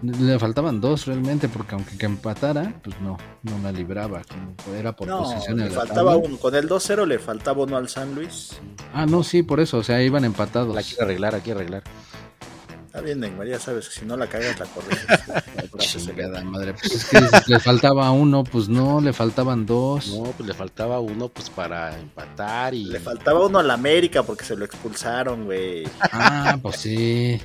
Le 0.01 0.39
faltaban 0.39 0.79
dos 0.79 1.07
realmente, 1.07 1.49
porque 1.49 1.75
aunque 1.75 1.97
que 1.97 2.05
empatara, 2.05 2.73
pues 2.83 2.99
no, 3.01 3.17
no 3.43 3.59
la 3.61 3.71
libraba, 3.71 4.21
como 4.23 4.75
era 4.75 4.95
por 4.95 5.07
No, 5.07 5.23
posición 5.23 5.57
le 5.57 5.65
en 5.65 5.75
la 5.75 5.81
faltaba 5.81 6.15
uno. 6.15 6.37
Con 6.37 6.55
el 6.55 6.69
2-0 6.69 7.05
le 7.05 7.19
faltaba 7.19 7.63
uno 7.63 7.75
al 7.75 7.89
San 7.89 8.15
Luis. 8.15 8.57
Ah, 8.93 9.05
no, 9.05 9.23
sí, 9.23 9.43
por 9.43 9.59
eso, 9.59 9.77
o 9.77 9.83
sea, 9.83 10.01
iban 10.01 10.23
empatados. 10.23 10.73
La 10.73 10.83
quiere 10.83 11.03
arreglar, 11.03 11.33
la 11.33 11.39
quiere 11.39 11.59
arreglar. 11.59 11.83
Está 12.89 13.01
bien, 13.01 13.19
Neymar, 13.19 13.45
ya 13.45 13.59
sabes 13.59 13.87
que 13.87 13.99
si 13.99 14.05
no 14.05 14.17
la 14.17 14.25
cagas, 14.25 14.57
la 14.57 14.65
corriges. 14.65 15.07
Chingada 16.07 16.43
madre, 16.43 16.73
pues 16.73 16.91
es 16.91 17.05
que 17.05 17.19
le 17.45 17.59
faltaba 17.59 18.09
uno, 18.09 18.43
pues 18.43 18.67
no, 18.67 18.99
le 18.99 19.13
faltaban 19.13 19.67
dos. 19.67 20.07
No, 20.07 20.23
pues 20.31 20.47
le 20.47 20.55
faltaba 20.55 20.99
uno 20.99 21.29
pues 21.29 21.51
para 21.51 21.95
empatar 21.99 22.73
y... 22.73 22.85
Le 22.85 22.99
faltaba 22.99 23.45
uno 23.45 23.59
al 23.59 23.69
América 23.69 24.23
porque 24.23 24.43
se 24.43 24.55
lo 24.55 24.65
expulsaron, 24.65 25.45
güey. 25.45 25.87
Ah, 25.99 26.57
pues 26.61 26.77
sí. 26.77 27.39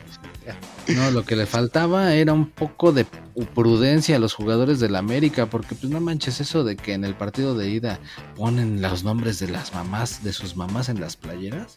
No, 0.89 1.11
lo 1.11 1.25
que 1.25 1.37
le 1.37 1.47
faltaba 1.47 2.15
era 2.15 2.33
un 2.33 2.51
poco 2.51 2.93
de 2.93 3.07
prudencia 3.55 4.17
a 4.17 4.19
los 4.19 4.35
jugadores 4.35 4.81
del 4.81 4.97
América, 4.97 5.47
porque 5.47 5.75
pues 5.75 5.91
no 5.91 6.01
manches 6.01 6.41
eso 6.41 6.65
de 6.65 6.77
que 6.77 6.93
en 6.93 7.05
el 7.05 7.17
partido 7.17 7.57
de 7.57 7.71
ida 7.71 8.01
ponen 8.37 8.83
los 8.83 9.05
nombres 9.05 9.39
de 9.39 9.49
las 9.49 9.73
mamás, 9.73 10.23
de 10.23 10.33
sus 10.33 10.57
mamás 10.57 10.89
en 10.89 11.01
las 11.01 11.17
playeras. 11.17 11.77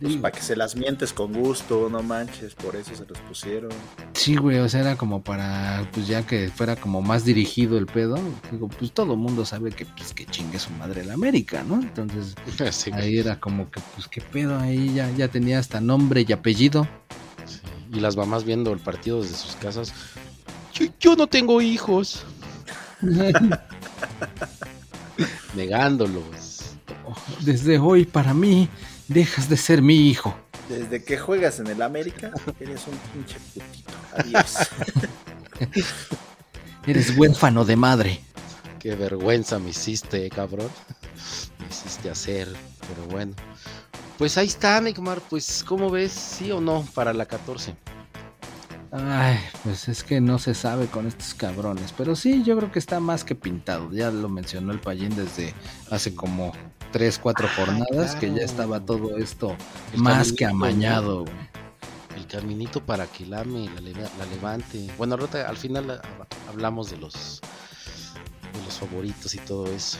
Pues 0.00 0.16
para 0.16 0.32
que 0.32 0.42
se 0.42 0.56
las 0.56 0.76
mientes 0.76 1.14
con 1.14 1.32
gusto, 1.32 1.88
no 1.90 2.02
manches, 2.02 2.54
por 2.54 2.76
eso 2.76 2.94
se 2.94 3.06
los 3.06 3.18
pusieron. 3.20 3.70
Sí, 4.12 4.36
güey, 4.36 4.58
o 4.58 4.68
sea, 4.68 4.80
era 4.82 4.96
como 4.96 5.22
para, 5.24 5.88
pues 5.92 6.06
ya 6.06 6.26
que 6.26 6.50
fuera 6.50 6.76
como 6.76 7.00
más 7.00 7.24
dirigido 7.24 7.78
el 7.78 7.86
pedo. 7.86 8.38
Digo, 8.50 8.68
pues 8.68 8.92
todo 8.92 9.16
mundo 9.16 9.46
sabe 9.46 9.72
que, 9.72 9.86
pues 9.86 10.12
que 10.12 10.26
chingue 10.26 10.58
su 10.58 10.70
madre 10.72 11.00
el 11.00 11.10
América, 11.10 11.64
¿no? 11.64 11.76
Entonces, 11.80 12.34
Sí, 12.72 12.90
güey. 12.90 13.02
ahí 13.02 13.18
era 13.18 13.40
como 13.40 13.70
que, 13.70 13.80
pues 13.94 14.06
qué 14.08 14.20
pedo, 14.20 14.58
ahí 14.58 14.92
ya, 14.92 15.10
ya 15.12 15.28
tenía 15.28 15.58
hasta 15.58 15.80
nombre 15.80 16.26
y 16.28 16.32
apellido. 16.32 16.86
Y 17.96 18.00
las 18.00 18.14
mamás 18.14 18.44
viendo 18.44 18.74
el 18.74 18.78
partido 18.78 19.22
desde 19.22 19.36
sus 19.36 19.56
casas. 19.56 19.90
Yo, 20.74 20.84
yo 21.00 21.16
no 21.16 21.26
tengo 21.26 21.62
hijos. 21.62 22.26
Negándolos. 25.54 26.74
Desde 27.40 27.78
hoy, 27.78 28.04
para 28.04 28.34
mí, 28.34 28.68
dejas 29.08 29.48
de 29.48 29.56
ser 29.56 29.80
mi 29.80 30.10
hijo. 30.10 30.36
Desde 30.68 31.02
que 31.02 31.16
juegas 31.16 31.58
en 31.58 31.68
el 31.68 31.80
América, 31.80 32.32
eres 32.60 32.82
un 32.86 32.98
pinche 33.14 33.38
putito. 33.54 33.92
Adiós. 34.12 34.56
Eres 36.86 37.16
huérfano 37.16 37.64
de 37.64 37.76
madre. 37.76 38.20
Qué 38.78 38.94
vergüenza 38.94 39.58
me 39.58 39.70
hiciste, 39.70 40.28
cabrón. 40.28 40.68
Me 41.58 41.66
hiciste 41.66 42.10
hacer, 42.10 42.46
pero 42.88 43.06
bueno. 43.08 43.32
Pues 44.18 44.38
ahí 44.38 44.46
está, 44.46 44.80
Neymar. 44.80 45.20
Pues, 45.28 45.62
¿cómo 45.66 45.90
ves? 45.90 46.12
¿Sí 46.12 46.50
o 46.50 46.60
no 46.60 46.86
para 46.94 47.12
la 47.12 47.26
14? 47.26 47.76
Ay, 48.92 49.38
pues 49.62 49.88
es 49.88 50.02
que 50.02 50.20
no 50.20 50.38
se 50.38 50.54
sabe 50.54 50.86
con 50.86 51.06
estos 51.06 51.34
cabrones. 51.34 51.92
Pero 51.96 52.16
sí, 52.16 52.42
yo 52.42 52.56
creo 52.56 52.72
que 52.72 52.78
está 52.78 52.98
más 52.98 53.24
que 53.24 53.34
pintado. 53.34 53.90
Ya 53.92 54.10
lo 54.10 54.28
mencionó 54.28 54.72
el 54.72 54.80
Payín 54.80 55.14
desde 55.14 55.54
hace 55.90 56.14
como 56.14 56.52
3, 56.92 57.18
4 57.18 57.48
jornadas, 57.56 58.14
que 58.16 58.32
ya 58.32 58.42
estaba 58.42 58.80
todo 58.80 59.18
esto 59.18 59.54
El 59.92 60.00
más 60.00 60.32
que 60.32 60.46
amañado, 60.46 61.24
güey. 61.24 61.46
El 62.16 62.26
caminito 62.26 62.80
para 62.84 63.06
que 63.06 63.26
la 63.26 63.40
ame, 63.40 63.68
la, 63.68 63.80
la 63.82 64.26
levante. 64.30 64.90
Bueno, 64.96 65.18
al 65.46 65.56
final 65.58 65.90
ah, 65.90 66.26
hablamos 66.48 66.90
de 66.90 66.96
los 66.96 67.42
de 68.54 68.64
los 68.64 68.78
favoritos 68.78 69.34
y 69.34 69.38
todo 69.38 69.66
eso. 69.66 69.98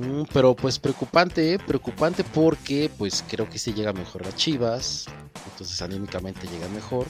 Mm, 0.00 0.22
pero 0.32 0.54
pues 0.56 0.78
preocupante, 0.78 1.54
¿eh? 1.54 1.58
preocupante 1.58 2.24
porque 2.24 2.90
pues 2.98 3.24
creo 3.28 3.48
que 3.48 3.58
sí 3.58 3.72
llega 3.72 3.92
mejor 3.92 4.26
a 4.26 4.32
Chivas. 4.34 5.06
Entonces 5.52 5.80
anímicamente 5.82 6.46
llega 6.48 6.68
mejor. 6.68 7.06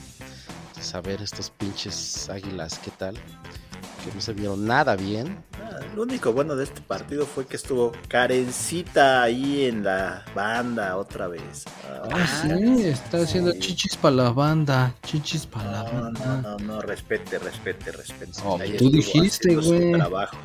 Entonces 0.69 0.93
a 0.93 1.01
ver 1.01 1.21
estos 1.21 1.49
pinches 1.49 2.29
águilas, 2.29 2.79
¿qué 2.79 2.91
tal? 2.91 3.15
Que 3.15 4.13
no 4.13 4.21
se 4.21 4.33
vieron 4.33 4.67
nada 4.67 4.95
bien. 4.95 5.43
Ah, 5.63 5.79
Lo 5.95 6.03
único 6.03 6.31
bueno 6.31 6.55
de 6.55 6.65
este 6.65 6.81
partido 6.81 7.25
fue 7.25 7.47
que 7.47 7.55
estuvo 7.55 7.91
Karencita 8.07 9.23
ahí 9.23 9.65
en 9.65 9.83
la 9.83 10.23
banda 10.35 10.95
otra 10.97 11.27
vez. 11.27 11.63
Ah, 11.89 12.03
Ah, 12.11 12.27
sí, 12.43 12.83
está 12.83 13.17
haciendo 13.23 13.51
sí. 13.53 13.59
chichis 13.59 13.95
para 13.97 14.15
la 14.15 14.29
banda. 14.29 14.93
Chichis 15.03 15.47
para 15.47 15.71
la 15.71 15.83
No, 15.85 15.91
no, 15.93 16.01
banda. 16.01 16.41
no, 16.43 16.57
no, 16.59 16.81
respete, 16.81 17.39
respete, 17.39 17.91
respete. 17.93 18.31
Oh, 18.43 18.59
Ahí 18.59 18.77
tú 18.77 18.91
dijiste, 18.91 19.55
güey. 19.55 19.93
trabajo, 19.93 20.37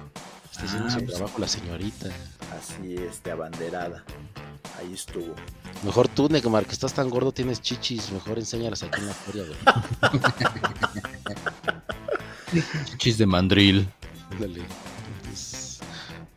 Está 0.63 0.67
haciendo 0.67 0.89
Ah, 0.89 0.91
su 0.91 0.99
pues- 1.05 1.17
trabajo 1.17 1.39
la 1.39 1.49
señorita. 1.49 2.07
así 2.59 2.95
este, 2.97 3.31
abanderada. 3.31 4.05
Ahí 4.79 4.93
estuvo. 4.93 5.35
Mejor 5.85 6.09
tú, 6.09 6.29
Neymar, 6.29 6.65
que 6.67 6.73
estás 6.73 6.93
tan 6.93 7.09
gordo, 7.11 7.33
tienes 7.33 7.61
chichis. 7.61 8.11
Mejor 8.13 8.39
enséñalas 8.39 8.83
aquí 8.83 9.01
en 9.01 9.07
la 9.07 9.15
feria, 9.15 9.45
güey. 9.45 9.59
Chichis 12.87 13.19
de 13.19 13.27
mandril. 13.27 13.89
Ándale. 14.31 14.63
Pues, 15.25 15.81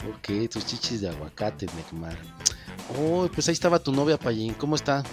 ok, 0.07 0.49
tus 0.49 0.65
chichis 0.65 1.01
de 1.01 1.09
aguacate, 1.09 1.65
Neymar. 1.91 2.17
Oh, 2.99 3.27
pues 3.33 3.47
ahí 3.47 3.53
estaba 3.53 3.79
tu 3.79 3.91
novia, 3.91 4.17
Payín. 4.17 4.53
¿Cómo 4.53 4.75
está? 4.75 5.03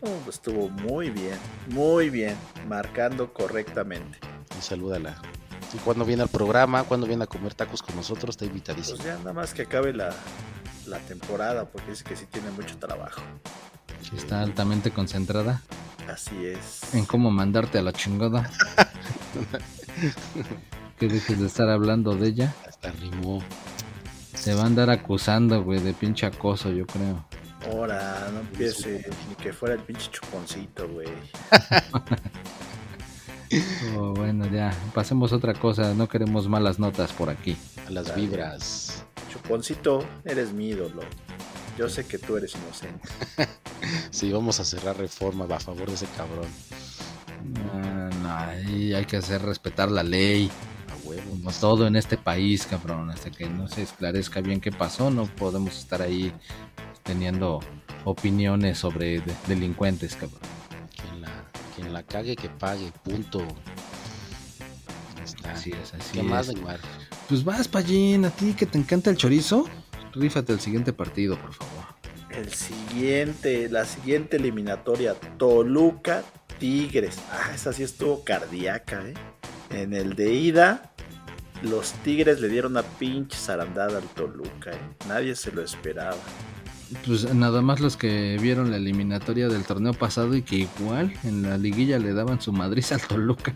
Oh, 0.00 0.18
pues 0.24 0.36
estuvo 0.36 0.68
muy 0.68 1.10
bien, 1.10 1.38
muy 1.68 2.10
bien, 2.10 2.36
marcando 2.68 3.32
correctamente. 3.32 4.18
Y 4.58 4.62
salúdala. 4.62 5.20
Y 5.74 5.78
cuando 5.78 6.04
viene 6.04 6.22
al 6.22 6.28
programa, 6.28 6.84
cuando 6.84 7.06
viene 7.06 7.24
a 7.24 7.26
comer 7.26 7.54
tacos 7.54 7.82
con 7.82 7.96
nosotros, 7.96 8.34
está 8.34 8.44
invitadísimo. 8.44 8.96
Pues 8.96 9.06
ya 9.06 9.18
nada 9.18 9.32
más 9.32 9.54
que 9.54 9.62
acabe 9.62 9.92
la, 9.92 10.10
la 10.86 10.98
temporada, 10.98 11.64
porque 11.64 11.90
dice 11.90 12.04
que 12.04 12.16
sí 12.16 12.26
tiene 12.26 12.50
mucho 12.50 12.76
trabajo. 12.78 13.22
Está 14.14 14.42
altamente 14.42 14.90
concentrada 14.90 15.62
Así 16.08 16.44
es. 16.44 16.92
en 16.92 17.06
cómo 17.06 17.30
mandarte 17.30 17.78
a 17.78 17.82
la 17.82 17.92
chingada. 17.92 18.50
que 20.98 21.08
dejes 21.08 21.40
de 21.40 21.46
estar 21.46 21.68
hablando 21.70 22.14
de 22.14 22.28
ella. 22.28 22.54
Hasta 22.68 22.90
rimó. 22.92 23.42
Te 24.44 24.54
va 24.54 24.62
a 24.62 24.66
andar 24.66 24.90
acusando, 24.90 25.62
güey, 25.62 25.80
de 25.80 25.94
pinche 25.94 26.26
acoso, 26.26 26.70
yo 26.70 26.86
creo. 26.86 27.24
Ahora, 27.70 28.28
no 28.32 28.40
empiece 28.40 29.08
ni 29.28 29.36
que 29.36 29.52
fuera 29.52 29.76
el 29.76 29.80
pinche 29.80 30.10
chuponcito, 30.10 30.88
güey. 30.88 31.08
Oh, 33.98 34.12
bueno, 34.14 34.46
ya, 34.46 34.72
pasemos 34.94 35.32
a 35.32 35.36
otra 35.36 35.54
cosa. 35.54 35.94
No 35.94 36.08
queremos 36.08 36.48
malas 36.48 36.78
notas 36.78 37.12
por 37.12 37.28
aquí. 37.30 37.56
A 37.86 37.90
las 37.90 38.14
vibras. 38.14 39.04
Chuponcito, 39.30 40.04
eres 40.24 40.52
mi 40.52 40.68
ídolo. 40.68 41.02
Yo 41.78 41.88
sé 41.88 42.04
que 42.06 42.18
tú 42.18 42.36
eres 42.36 42.54
inocente. 42.54 43.08
Sí, 44.12 44.30
vamos 44.30 44.60
a 44.60 44.64
cerrar 44.64 44.96
reforma 44.96 45.44
a 45.52 45.58
favor 45.58 45.88
de 45.88 45.94
ese 45.94 46.06
cabrón. 46.16 46.46
No, 48.22 48.36
hay 48.36 49.04
que 49.06 49.16
hacer 49.16 49.42
respetar 49.42 49.90
la 49.90 50.04
ley. 50.04 50.48
A 50.88 51.08
huevo. 51.08 51.30
Como 51.30 51.50
todo 51.50 51.86
en 51.88 51.96
este 51.96 52.16
país, 52.16 52.64
cabrón. 52.66 53.10
Hasta 53.10 53.30
que 53.32 53.48
no 53.48 53.66
se 53.66 53.82
esclarezca 53.82 54.40
bien 54.40 54.60
qué 54.60 54.70
pasó, 54.70 55.10
no 55.10 55.26
podemos 55.26 55.76
estar 55.76 56.00
ahí 56.00 56.32
teniendo 57.02 57.58
opiniones 58.04 58.78
sobre 58.78 59.20
de- 59.20 59.34
delincuentes, 59.48 60.14
cabrón. 60.14 60.40
La, 61.20 61.41
quien 61.82 61.92
la 61.92 62.02
cague, 62.02 62.36
que 62.36 62.48
pague. 62.48 62.92
Punto. 63.02 63.46
Está. 65.22 65.52
Así 65.52 65.70
es, 65.70 65.94
así 65.94 66.18
¿Qué 66.18 66.22
más, 66.22 66.48
es. 66.48 66.54
Neymar? 66.54 66.80
Pues 67.28 67.44
vas, 67.44 67.68
Pallín, 67.68 68.24
a 68.24 68.30
ti 68.30 68.54
que 68.54 68.66
te 68.66 68.78
encanta 68.78 69.10
el 69.10 69.16
chorizo, 69.16 69.68
rífate 70.14 70.52
el 70.52 70.60
siguiente 70.60 70.92
partido, 70.92 71.36
por 71.38 71.52
favor. 71.52 71.84
El 72.30 72.52
siguiente, 72.52 73.68
la 73.68 73.84
siguiente 73.84 74.36
eliminatoria, 74.36 75.14
Toluca 75.38 76.22
Tigres. 76.58 77.18
Ah, 77.30 77.52
esa 77.54 77.72
sí 77.72 77.82
estuvo 77.82 78.24
cardíaca, 78.24 79.06
¿eh? 79.06 79.14
En 79.70 79.94
el 79.94 80.14
de 80.14 80.32
ida, 80.34 80.92
los 81.62 81.92
Tigres 82.04 82.40
le 82.40 82.48
dieron 82.48 82.72
una 82.72 82.82
pinche 82.82 83.36
zarandada 83.36 83.98
al 83.98 84.08
Toluca. 84.08 84.72
¿eh? 84.72 84.80
Nadie 85.08 85.34
se 85.34 85.52
lo 85.52 85.62
esperaba. 85.62 86.16
Pues 87.06 87.32
nada 87.34 87.62
más 87.62 87.80
los 87.80 87.96
que 87.96 88.38
vieron 88.40 88.70
la 88.70 88.76
eliminatoria 88.76 89.48
del 89.48 89.64
torneo 89.64 89.92
pasado 89.94 90.34
y 90.36 90.42
que 90.42 90.56
igual 90.56 91.12
en 91.24 91.42
la 91.42 91.58
liguilla 91.58 91.98
le 91.98 92.12
daban 92.12 92.40
su 92.40 92.52
madriz 92.52 92.92
al 92.92 93.00
Toluca. 93.00 93.54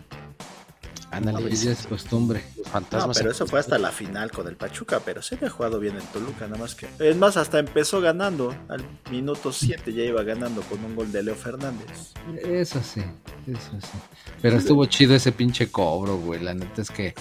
Ándale, 1.09 1.55
ya 1.55 1.71
es 1.71 1.87
costumbre. 1.87 2.43
los 2.57 2.65
No, 2.67 2.71
fantasmas. 2.73 3.17
pero 3.17 3.31
eso 3.31 3.47
fue 3.47 3.59
hasta 3.61 3.77
la 3.79 3.91
final 3.91 4.29
con 4.29 4.45
el 4.47 4.57
Pachuca, 4.57 4.99
pero 5.03 5.21
se 5.21 5.35
había 5.35 5.49
jugado 5.49 5.79
bien 5.79 5.95
en 5.95 6.05
Toluca, 6.07 6.47
nada 6.47 6.57
más 6.59 6.75
que. 6.75 6.89
Es 6.99 7.15
más, 7.15 7.37
hasta 7.37 7.59
empezó 7.59 8.01
ganando. 8.01 8.53
Al 8.67 8.83
minuto 9.09 9.53
7 9.53 9.93
ya 9.93 10.03
iba 10.03 10.21
ganando 10.23 10.61
con 10.63 10.83
un 10.83 10.95
gol 10.97 11.09
de 11.11 11.23
Leo 11.23 11.35
Fernández. 11.35 12.11
Eso 12.43 12.81
sí, 12.83 13.01
eso 13.47 13.71
sí. 13.81 13.97
Pero 14.41 14.57
estuvo 14.57 14.85
chido 14.85 15.15
ese 15.15 15.31
pinche 15.31 15.71
cobro, 15.71 16.17
güey. 16.17 16.43
La 16.43 16.53
neta 16.53 16.81
es 16.81 16.91
que 16.91 17.15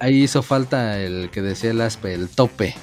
ahí 0.00 0.22
hizo 0.22 0.42
falta 0.42 0.98
el 0.98 1.28
que 1.30 1.42
decía 1.42 1.70
el 1.72 1.80
aspe, 1.82 2.14
el 2.14 2.30
tope. 2.30 2.74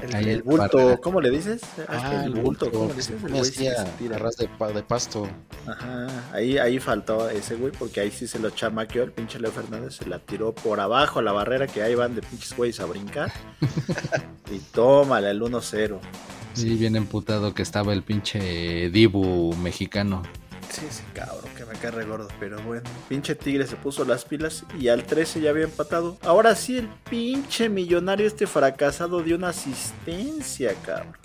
El, 0.00 0.28
el 0.28 0.42
bulto, 0.42 0.78
para- 0.78 0.96
¿cómo 0.98 1.20
le 1.20 1.30
dices? 1.30 1.60
Ah, 1.88 2.22
el 2.24 2.32
bulto, 2.32 2.70
¿cómo 2.70 2.88
le 2.88 2.94
dices? 2.94 3.22
El 3.22 3.44
sí 3.44 3.64
de, 3.64 4.72
de 4.72 4.82
pasto. 4.82 5.28
Ajá, 5.66 6.06
ahí, 6.32 6.56
ahí 6.58 6.78
faltó 6.78 7.28
ese 7.28 7.56
güey, 7.56 7.72
porque 7.72 8.00
ahí 8.00 8.10
sí 8.10 8.26
se 8.26 8.38
lo 8.38 8.50
chamaqueó 8.50 9.02
el 9.02 9.12
pinche 9.12 9.38
Leo 9.38 9.52
Fernández, 9.52 9.96
se 9.96 10.06
la 10.08 10.18
tiró 10.18 10.54
por 10.54 10.80
abajo 10.80 11.18
a 11.18 11.22
la 11.22 11.32
barrera 11.32 11.66
que 11.66 11.82
ahí 11.82 11.94
van 11.94 12.14
de 12.14 12.22
pinches 12.22 12.56
güeyes 12.56 12.80
a 12.80 12.86
brincar. 12.86 13.32
y 14.50 14.58
tómala 14.58 15.30
el 15.30 15.40
1-0. 15.42 15.98
Sí, 16.54 16.74
bien 16.76 16.96
emputado 16.96 17.54
que 17.54 17.62
estaba 17.62 17.92
el 17.92 18.02
pinche 18.02 18.90
Dibu 18.90 19.54
mexicano. 19.56 20.22
Sí, 20.70 20.86
ese 20.88 21.02
cabrón 21.12 21.50
que 21.82 21.88
me 21.88 21.92
cae 21.92 22.02
re 22.02 22.04
gordo, 22.04 22.28
pero 22.38 22.62
bueno. 22.62 22.82
Pinche 23.08 23.34
Tigre 23.34 23.66
se 23.66 23.76
puso 23.76 24.04
las 24.04 24.24
pilas 24.24 24.64
y 24.78 24.88
al 24.88 25.04
13 25.04 25.40
ya 25.40 25.50
había 25.50 25.64
empatado. 25.64 26.16
Ahora 26.22 26.54
sí, 26.54 26.78
el 26.78 26.88
pinche 27.10 27.68
millonario 27.68 28.26
este 28.26 28.46
fracasado 28.46 29.22
dio 29.22 29.36
una 29.36 29.48
asistencia, 29.48 30.74
cabrón. 30.84 31.16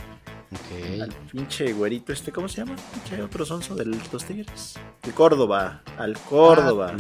Al 1.02 1.10
Ok. 1.10 1.16
pinche 1.32 1.74
güerito 1.74 2.14
este, 2.14 2.32
¿cómo 2.32 2.48
se 2.48 2.58
llama? 2.62 2.76
Pinche 2.94 3.22
otro 3.22 3.46
sonso 3.46 3.76
de 3.76 3.86
los 3.86 4.26
Tigres. 4.26 4.76
El 5.04 5.14
Córdoba, 5.14 5.82
al 5.98 6.18
Córdoba. 6.20 6.96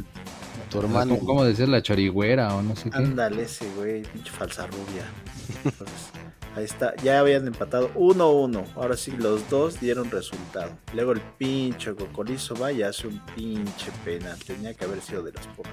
Tu 0.69 0.79
hermano. 0.79 1.15
¿Cómo, 1.15 1.25
cómo 1.27 1.43
decir 1.45 1.69
la 1.69 1.81
chorigüera 1.81 2.53
o 2.55 2.61
no 2.61 2.75
sé 2.75 2.89
qué? 2.89 2.97
Ándale 2.97 3.43
ese 3.43 3.65
güey, 3.75 4.01
pinche 4.03 4.31
falsa 4.31 4.67
rubia. 4.67 5.05
Entonces, 5.63 6.11
ahí 6.55 6.65
está, 6.65 6.95
ya 6.97 7.19
habían 7.19 7.47
empatado 7.47 7.93
1-1. 7.93 8.65
Ahora 8.75 8.97
sí, 8.97 9.11
los 9.11 9.49
dos 9.49 9.79
dieron 9.79 10.09
resultado. 10.11 10.77
Luego 10.93 11.11
el 11.13 11.21
pinche 11.21 11.93
Cocolizo 11.95 12.55
va 12.55 12.71
y 12.71 12.83
hace 12.83 13.07
un 13.07 13.19
pinche 13.35 13.91
penal. 14.03 14.37
Tenía 14.43 14.73
que 14.73 14.85
haber 14.85 15.01
sido 15.01 15.23
de 15.23 15.33
los 15.33 15.47
fue. 15.55 15.65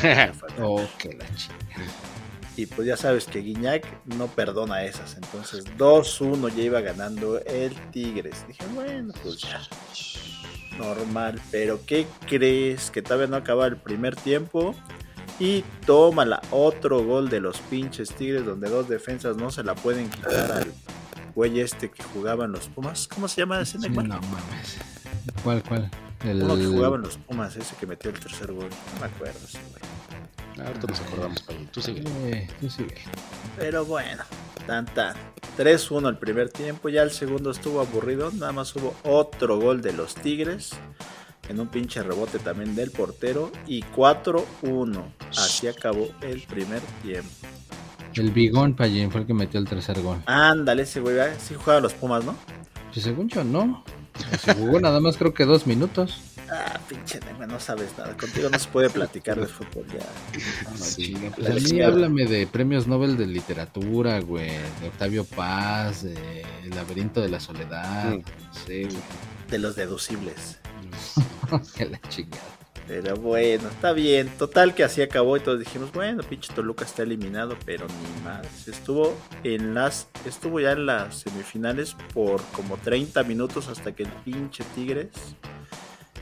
Oh, 0.60 0.82
que 0.98 1.14
la 1.14 1.26
chica. 1.34 1.54
Y 2.56 2.66
pues 2.66 2.86
ya 2.86 2.96
sabes 2.96 3.24
que 3.24 3.40
Guiñac 3.40 3.86
no 4.04 4.26
perdona 4.26 4.84
esas. 4.84 5.14
Entonces 5.14 5.64
2-1 5.78 6.54
ya 6.54 6.62
iba 6.62 6.80
ganando 6.80 7.38
el 7.40 7.74
Tigres. 7.90 8.46
Dije, 8.46 8.64
bueno, 8.74 9.14
pues 9.22 9.38
ya. 9.38 9.62
Normal. 10.78 11.40
Pero 11.50 11.80
¿qué 11.86 12.06
crees? 12.28 12.90
Que 12.90 13.02
todavía 13.02 13.28
no 13.28 13.36
acaba 13.36 13.66
el 13.66 13.76
primer 13.76 14.16
tiempo. 14.16 14.74
Y 15.40 15.64
tómala 15.86 16.42
otro 16.50 17.02
gol 17.02 17.30
de 17.30 17.40
los 17.40 17.58
pinches 17.58 18.10
Tigres 18.14 18.44
donde 18.44 18.68
dos 18.68 18.88
defensas 18.88 19.38
no 19.38 19.50
se 19.50 19.64
la 19.64 19.74
pueden 19.74 20.10
quitar 20.10 20.52
al 20.52 20.72
güey 21.34 21.60
este 21.60 21.90
que 21.90 22.02
jugaba 22.02 22.44
en 22.44 22.52
los 22.52 22.68
Pumas. 22.68 23.08
¿Cómo 23.08 23.26
se 23.26 23.40
llama 23.40 23.60
ese 23.62 23.78
Sí, 23.78 23.88
no 23.88 24.02
mames. 24.02 24.78
¿Cuál, 25.42 25.62
cuál? 25.62 25.90
El... 26.24 26.42
Uno 26.42 26.56
que 26.56 26.66
jugaba 26.66 26.96
en 26.96 27.02
los 27.02 27.16
Pumas, 27.16 27.56
ese 27.56 27.74
que 27.76 27.86
metió 27.86 28.10
el 28.10 28.20
tercer 28.20 28.52
gol. 28.52 28.68
No 28.68 29.00
me 29.00 29.06
acuerdo 29.06 29.38
ese 29.42 29.58
güey. 29.70 30.66
Ahorita 30.66 30.86
nos 30.86 31.00
acordamos. 31.00 31.44
Tú 31.72 31.80
sigue. 31.80 32.04
Eh, 32.26 32.48
tú 32.60 32.68
sigue. 32.68 32.96
Pero 33.56 33.86
bueno, 33.86 34.22
tan 34.66 34.84
tan. 34.84 35.16
3-1 35.56 36.08
el 36.08 36.18
primer 36.18 36.50
tiempo, 36.50 36.88
ya 36.90 37.02
el 37.02 37.10
segundo 37.10 37.50
estuvo 37.50 37.80
aburrido, 37.80 38.30
nada 38.32 38.52
más 38.52 38.74
hubo 38.76 38.94
otro 39.04 39.58
gol 39.58 39.82
de 39.82 39.92
los 39.92 40.14
Tigres 40.14 40.72
en 41.50 41.58
un 41.60 41.66
pinche 41.68 42.02
rebote 42.02 42.38
también 42.38 42.74
del 42.76 42.90
portero 42.92 43.50
y 43.66 43.82
4-1. 43.82 45.02
Así 45.30 45.66
acabó 45.66 46.08
el 46.22 46.40
primer 46.42 46.80
tiempo. 47.02 47.28
El 48.14 48.30
Bigón 48.30 48.74
Pallín 48.74 49.10
fue 49.10 49.22
el 49.22 49.26
que 49.26 49.34
metió 49.34 49.58
el 49.60 49.66
tercer 49.68 50.00
gol. 50.00 50.22
Ándale, 50.26 50.82
ese 50.82 51.00
güey, 51.00 51.16
sí 51.38 51.54
jugaba 51.54 51.80
los 51.80 51.92
Pumas, 51.92 52.24
¿no? 52.24 52.36
Pues 52.92 53.04
según 53.04 53.28
yo, 53.28 53.42
no. 53.44 53.84
Se 54.40 54.54
jugó 54.54 54.80
nada 54.80 55.00
más 55.00 55.16
creo 55.16 55.32
que 55.34 55.44
dos 55.44 55.66
minutos. 55.66 56.20
Ah, 56.52 56.78
pinche 56.88 57.20
Neymar, 57.20 57.48
no 57.48 57.60
sabes 57.60 57.96
nada. 57.96 58.16
Contigo 58.16 58.48
no 58.50 58.58
se 58.58 58.68
puede 58.68 58.90
platicar 58.90 59.40
de 59.40 59.46
fútbol 59.46 59.86
ya. 59.86 60.04
No, 60.64 60.70
no, 60.70 60.76
Sí. 60.76 61.14
chinga, 61.14 61.30
Pues 61.30 61.48
a 61.48 61.54
mí 61.74 61.80
háblame 61.80 62.26
de 62.26 62.46
premios 62.48 62.86
Nobel 62.88 63.16
de 63.16 63.26
literatura, 63.26 64.20
güey. 64.20 64.50
De 64.80 64.88
Octavio 64.88 65.24
Paz, 65.24 66.02
de 66.02 66.42
El 66.64 66.70
laberinto 66.70 67.20
de 67.20 67.28
la 67.28 67.38
soledad. 67.40 68.10
Mm. 68.10 68.22
No 68.22 68.54
sé, 68.66 68.82
güey. 68.84 68.96
de 69.48 69.58
los 69.58 69.74
deducibles. 69.76 70.58
Que 71.76 71.86
la 71.86 72.00
chingada. 72.08 72.42
Pero 72.86 73.14
bueno, 73.14 73.68
está 73.68 73.92
bien. 73.92 74.28
Total 74.36 74.74
que 74.74 74.82
así 74.82 75.00
acabó 75.00 75.36
y 75.36 75.40
todos 75.40 75.60
dijimos, 75.60 75.92
bueno, 75.92 76.24
pinche 76.24 76.52
Toluca 76.52 76.84
está 76.84 77.04
eliminado, 77.04 77.56
pero 77.64 77.86
ni 77.86 78.24
más. 78.24 78.66
Estuvo 78.66 79.16
en 79.44 79.74
las, 79.74 80.08
estuvo 80.26 80.58
ya 80.58 80.72
en 80.72 80.86
las 80.86 81.20
semifinales 81.20 81.96
por 82.12 82.42
como 82.46 82.76
30 82.78 83.22
minutos 83.22 83.68
hasta 83.68 83.92
que 83.92 84.02
el 84.02 84.08
pinche 84.24 84.64
Tigres 84.74 85.10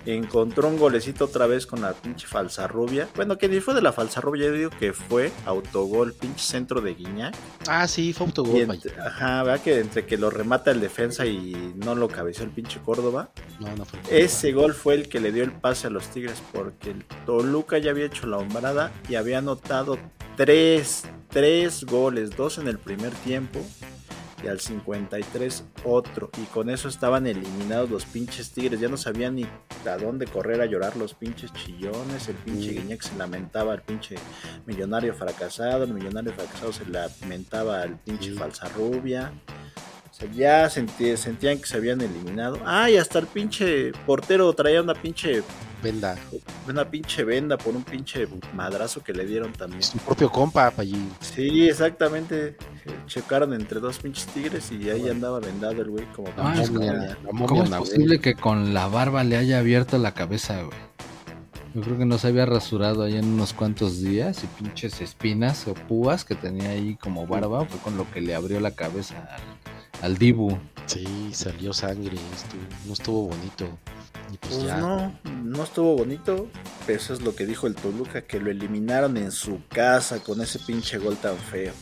encontró 0.06 0.68
un 0.68 0.78
golecito 0.78 1.26
otra 1.26 1.46
vez 1.46 1.66
con 1.66 1.80
la 1.82 1.92
pinche 1.92 2.26
falsa 2.26 2.66
rubia. 2.66 3.08
Bueno, 3.16 3.36
que 3.38 3.48
ni 3.48 3.60
fue 3.60 3.74
de 3.74 3.82
la 3.82 3.92
falsa 3.92 4.20
rubia, 4.20 4.46
yo 4.46 4.52
digo 4.52 4.70
que 4.78 4.92
fue 4.92 5.30
autogol, 5.46 6.14
pinche 6.14 6.44
centro 6.44 6.80
de 6.80 6.94
Guiñac. 6.94 7.34
Ah, 7.66 7.86
sí, 7.88 8.12
fue 8.12 8.26
autogol, 8.26 8.60
entre- 8.60 8.98
ajá, 9.00 9.42
¿verdad? 9.42 9.62
Que 9.62 9.80
entre 9.80 10.06
que 10.06 10.16
lo 10.16 10.30
remata 10.30 10.70
el 10.70 10.80
defensa 10.80 11.26
y 11.26 11.74
no 11.76 11.94
lo 11.94 12.08
cabeció 12.08 12.44
el 12.44 12.50
pinche 12.50 12.80
Córdoba. 12.80 13.30
No, 13.60 13.74
no 13.76 13.84
fue. 13.84 13.98
Ese 14.10 14.52
gol 14.52 14.74
fue 14.74 14.94
el 14.94 15.08
que 15.08 15.20
le 15.20 15.32
dio 15.32 15.44
el 15.44 15.52
pase 15.52 15.86
a 15.88 15.90
los 15.90 16.06
Tigres 16.08 16.42
porque 16.52 16.90
el 16.92 17.04
Toluca 17.26 17.78
ya 17.78 17.90
había 17.90 18.06
hecho 18.06 18.26
la 18.26 18.38
hombrada 18.38 18.92
y 19.08 19.16
había 19.16 19.38
anotado 19.38 19.98
tres, 20.36 21.04
tres 21.30 21.84
goles, 21.84 22.30
dos 22.36 22.58
en 22.58 22.68
el 22.68 22.78
primer 22.78 23.10
tiempo 23.12 23.60
y 24.42 24.48
al 24.48 24.60
53 24.60 25.64
otro. 25.84 26.30
Y 26.38 26.44
con 26.46 26.70
eso 26.70 26.88
estaban 26.88 27.26
eliminados 27.26 27.90
los 27.90 28.04
pinches 28.04 28.50
Tigres. 28.50 28.80
Ya 28.80 28.88
no 28.88 28.96
sabían 28.96 29.36
ni 29.36 29.44
a 29.44 29.96
dónde 29.96 30.26
correr 30.26 30.60
a 30.60 30.66
llorar 30.66 30.96
los 30.96 31.14
pinches 31.14 31.52
chillones. 31.52 32.28
El 32.28 32.36
pinche. 32.36 32.72
Guiñac 32.72 33.02
se 33.02 33.16
lamentaba 33.16 33.72
al 33.72 33.82
pinche 33.82 34.16
millonario 34.66 35.14
fracasado. 35.14 35.84
El 35.84 35.94
millonario 35.94 36.32
fracasado 36.32 36.72
se 36.72 36.84
lamentaba 36.86 37.82
al 37.82 37.98
pinche 37.98 38.32
falsa 38.32 38.68
rubia. 38.68 39.32
Sea, 40.18 40.28
ya 40.32 40.66
sentí- 40.70 41.16
sentían 41.16 41.58
que 41.58 41.66
se 41.66 41.76
habían 41.76 42.00
eliminado. 42.00 42.58
Ah, 42.64 42.90
y 42.90 42.96
hasta 42.96 43.18
el 43.20 43.26
pinche 43.26 43.92
portero 44.06 44.52
traía 44.52 44.82
una 44.82 44.94
pinche, 44.94 45.42
Venda. 45.82 46.16
una 46.68 46.84
pinche 46.90 47.22
venda 47.22 47.56
por 47.56 47.76
un 47.76 47.84
pinche 47.84 48.26
madrazo 48.52 49.00
que 49.02 49.12
le 49.12 49.24
dieron 49.24 49.52
también. 49.52 49.82
Su 49.82 49.98
propio 49.98 50.28
compa, 50.30 50.70
Payi. 50.72 51.08
Sí, 51.20 51.68
exactamente. 51.68 52.56
Checaron 53.06 53.52
entre 53.54 53.78
dos 53.78 53.98
pinches 53.98 54.26
tigres 54.26 54.72
y 54.72 54.90
ahí 54.90 55.08
andaba 55.08 55.38
vendado 55.38 55.80
el 55.82 55.88
güey 55.88 56.04
como 56.16 56.28
Ah, 56.36 56.54
es 56.60 56.68
como- 56.70 56.80
La 56.84 57.16
¿Cómo 57.24 57.46
momia 57.46 57.62
es 57.64 57.70
posible 57.70 58.18
que 58.20 58.34
con 58.34 58.74
la 58.74 58.88
barba 58.88 59.22
le 59.22 59.36
haya 59.36 59.58
abierto 59.60 59.98
la 59.98 60.14
cabeza, 60.14 60.62
güey? 60.62 60.76
Yo 61.74 61.82
creo 61.82 61.98
que 61.98 62.06
no 62.06 62.18
se 62.18 62.28
había 62.28 62.44
rasurado 62.46 63.04
ahí 63.04 63.16
en 63.16 63.26
unos 63.26 63.52
cuantos 63.52 64.00
días 64.00 64.42
y 64.42 64.46
pinches 64.60 65.00
espinas 65.00 65.68
o 65.68 65.74
púas 65.74 66.24
que 66.24 66.34
tenía 66.34 66.70
ahí 66.70 66.96
como 66.96 67.26
barba 67.26 67.66
fue 67.66 67.78
con 67.80 67.96
lo 67.96 68.10
que 68.10 68.20
le 68.22 68.34
abrió 68.34 68.58
la 68.58 68.70
cabeza 68.72 69.14
al, 70.02 70.16
Dibu. 70.18 70.58
Sí, 70.86 71.30
salió 71.32 71.72
sangre. 71.72 72.16
estuvo- 72.34 72.86
no 72.86 72.92
estuvo 72.92 73.22
bonito. 73.28 73.78
Y 74.32 74.36
pues, 74.38 74.54
Pues 74.54 74.66
ya. 74.66 74.76
no, 74.78 75.18
no 75.42 75.62
estuvo 75.64 75.96
bonito, 75.96 76.48
pero 76.86 76.98
eso 76.98 77.14
es 77.14 77.20
lo 77.22 77.34
que 77.34 77.46
dijo 77.46 77.66
el 77.66 77.74
Toluca, 77.74 78.22
que 78.22 78.40
lo 78.40 78.50
eliminaron 78.50 79.16
en 79.16 79.32
su 79.32 79.60
casa 79.68 80.20
con 80.22 80.40
ese 80.40 80.58
pinche 80.58 80.98
gol 80.98 81.16
tan 81.16 81.36
feo. 81.36 81.72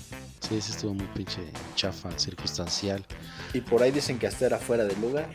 Sí, 0.41 0.61
sí 0.61 0.71
estuvo 0.73 0.95
muy 0.95 1.07
pinche 1.15 1.41
chafa, 1.75 2.17
circunstancial. 2.19 3.05
Y 3.53 3.61
por 3.63 3.83
ahí 3.83 3.91
dicen 3.91 4.19
que 4.19 4.27
hasta 4.29 4.47
era 4.47 4.59
fuera 4.59 4.85
de 4.85 4.95
lugar. 4.97 5.29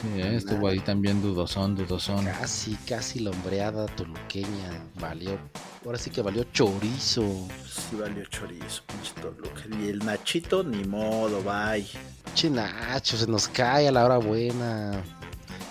Sí, 0.00 0.08
eh, 0.14 0.36
estuvo 0.36 0.66
ahí 0.66 0.80
también 0.80 1.20
dudosón, 1.20 1.76
dudosón. 1.76 2.24
Casi, 2.24 2.74
casi 2.88 3.20
la 3.20 3.30
hombreada 3.30 3.86
toluqueña. 3.86 4.82
Valió. 4.98 5.38
Ahora 5.84 5.98
sí 5.98 6.10
que 6.10 6.22
valió 6.22 6.44
chorizo. 6.52 7.22
Sí 7.66 7.96
valió 7.96 8.24
chorizo, 8.26 8.82
pinche 8.86 9.12
Toluca. 9.20 9.62
Y 9.78 9.88
el 9.88 9.98
Nachito, 9.98 10.62
ni 10.62 10.84
modo, 10.84 11.42
bye. 11.42 11.86
Che 12.34 12.48
Nacho, 12.48 13.18
se 13.18 13.26
nos 13.26 13.48
cae 13.48 13.88
a 13.88 13.92
la 13.92 14.06
hora 14.06 14.16
buena. 14.16 15.02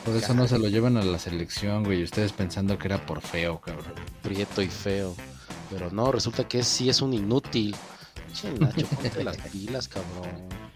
Por 0.05 0.15
eso 0.15 0.33
no 0.35 0.47
se 0.47 0.59
lo 0.59 0.67
llevan 0.67 0.97
a 0.97 1.03
la 1.03 1.17
selección, 1.17 1.83
güey. 1.83 2.03
Ustedes 2.03 2.31
pensando 2.31 2.77
que 2.77 2.87
era 2.87 3.03
por 3.05 3.21
feo, 3.21 3.59
cabrón. 3.59 3.93
Prieto 4.21 4.61
y 4.61 4.67
feo. 4.67 5.15
Pero 5.71 5.89
no, 5.89 6.11
resulta 6.11 6.47
que 6.47 6.63
sí 6.63 6.89
es 6.89 7.01
un 7.01 7.13
inútil. 7.13 7.75
Che 8.33 8.51
Nacho, 8.51 8.85
ponte 8.95 9.23
las 9.23 9.37
pilas, 9.37 9.87
cabrón. 9.87 10.68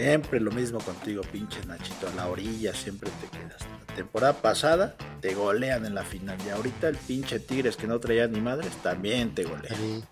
Siempre 0.00 0.40
lo 0.40 0.50
mismo 0.50 0.78
contigo, 0.78 1.20
pinche 1.30 1.58
Nachito. 1.66 2.08
A 2.08 2.14
la 2.14 2.28
orilla 2.28 2.72
siempre 2.74 3.10
te 3.20 3.38
quedas. 3.38 3.60
La 3.88 3.94
temporada 3.94 4.32
pasada 4.32 4.96
te 5.20 5.34
golean 5.34 5.84
en 5.84 5.94
la 5.94 6.04
final. 6.04 6.38
Y 6.46 6.48
ahorita 6.48 6.88
el 6.88 6.96
pinche 6.96 7.38
Tigres 7.38 7.76
que 7.76 7.86
no 7.86 8.00
traía 8.00 8.26
ni 8.26 8.40
madres 8.40 8.72
también 8.82 9.34
te 9.34 9.44
golea. 9.44 9.74
Sí, 9.76 10.02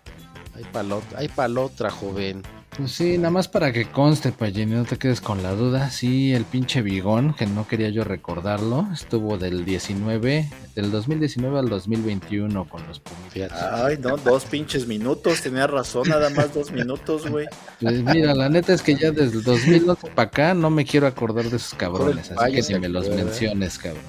Hay 0.55 0.63
palot, 0.65 1.03
hay 1.15 1.27
palotra, 1.27 1.89
joven. 1.89 2.43
Pues 2.77 2.91
sí, 2.91 3.17
nada 3.17 3.31
más 3.31 3.47
para 3.47 3.73
que 3.73 3.85
conste, 3.85 4.31
Payini, 4.31 4.73
no 4.73 4.85
te 4.85 4.97
quedes 4.97 5.21
con 5.21 5.43
la 5.43 5.53
duda. 5.53 5.89
Sí, 5.89 6.33
el 6.33 6.45
pinche 6.45 6.81
Bigón, 6.81 7.33
que 7.33 7.45
no 7.45 7.67
quería 7.67 7.89
yo 7.89 8.03
recordarlo, 8.03 8.87
estuvo 8.93 9.37
del 9.37 9.65
19, 9.65 10.49
del 10.75 10.91
2019 10.91 11.59
al 11.59 11.67
2021 11.67 12.65
con 12.69 12.87
los. 12.87 13.01
Fíjate. 13.31 13.53
Ay, 13.55 13.97
no, 13.97 14.15
dos 14.17 14.45
pinches 14.45 14.87
minutos, 14.87 15.41
tenía 15.41 15.67
razón, 15.67 16.07
nada 16.07 16.29
más 16.29 16.53
dos 16.53 16.71
minutos, 16.71 17.27
güey. 17.29 17.47
Pues 17.81 18.01
mira, 18.03 18.33
la 18.33 18.49
neta 18.49 18.73
es 18.73 18.81
que 18.81 18.95
ya 18.95 19.11
desde 19.11 19.37
el 19.37 19.43
2011 19.43 20.07
para 20.11 20.29
acá 20.29 20.53
no 20.53 20.69
me 20.69 20.85
quiero 20.85 21.07
acordar 21.07 21.49
de 21.49 21.57
esos 21.57 21.73
cabrones, 21.73 22.31
así 22.31 22.51
que 22.53 22.73
ni 22.73 22.79
me 22.79 22.89
los 22.89 23.09
menciones, 23.09 23.77
cabrón. 23.77 24.03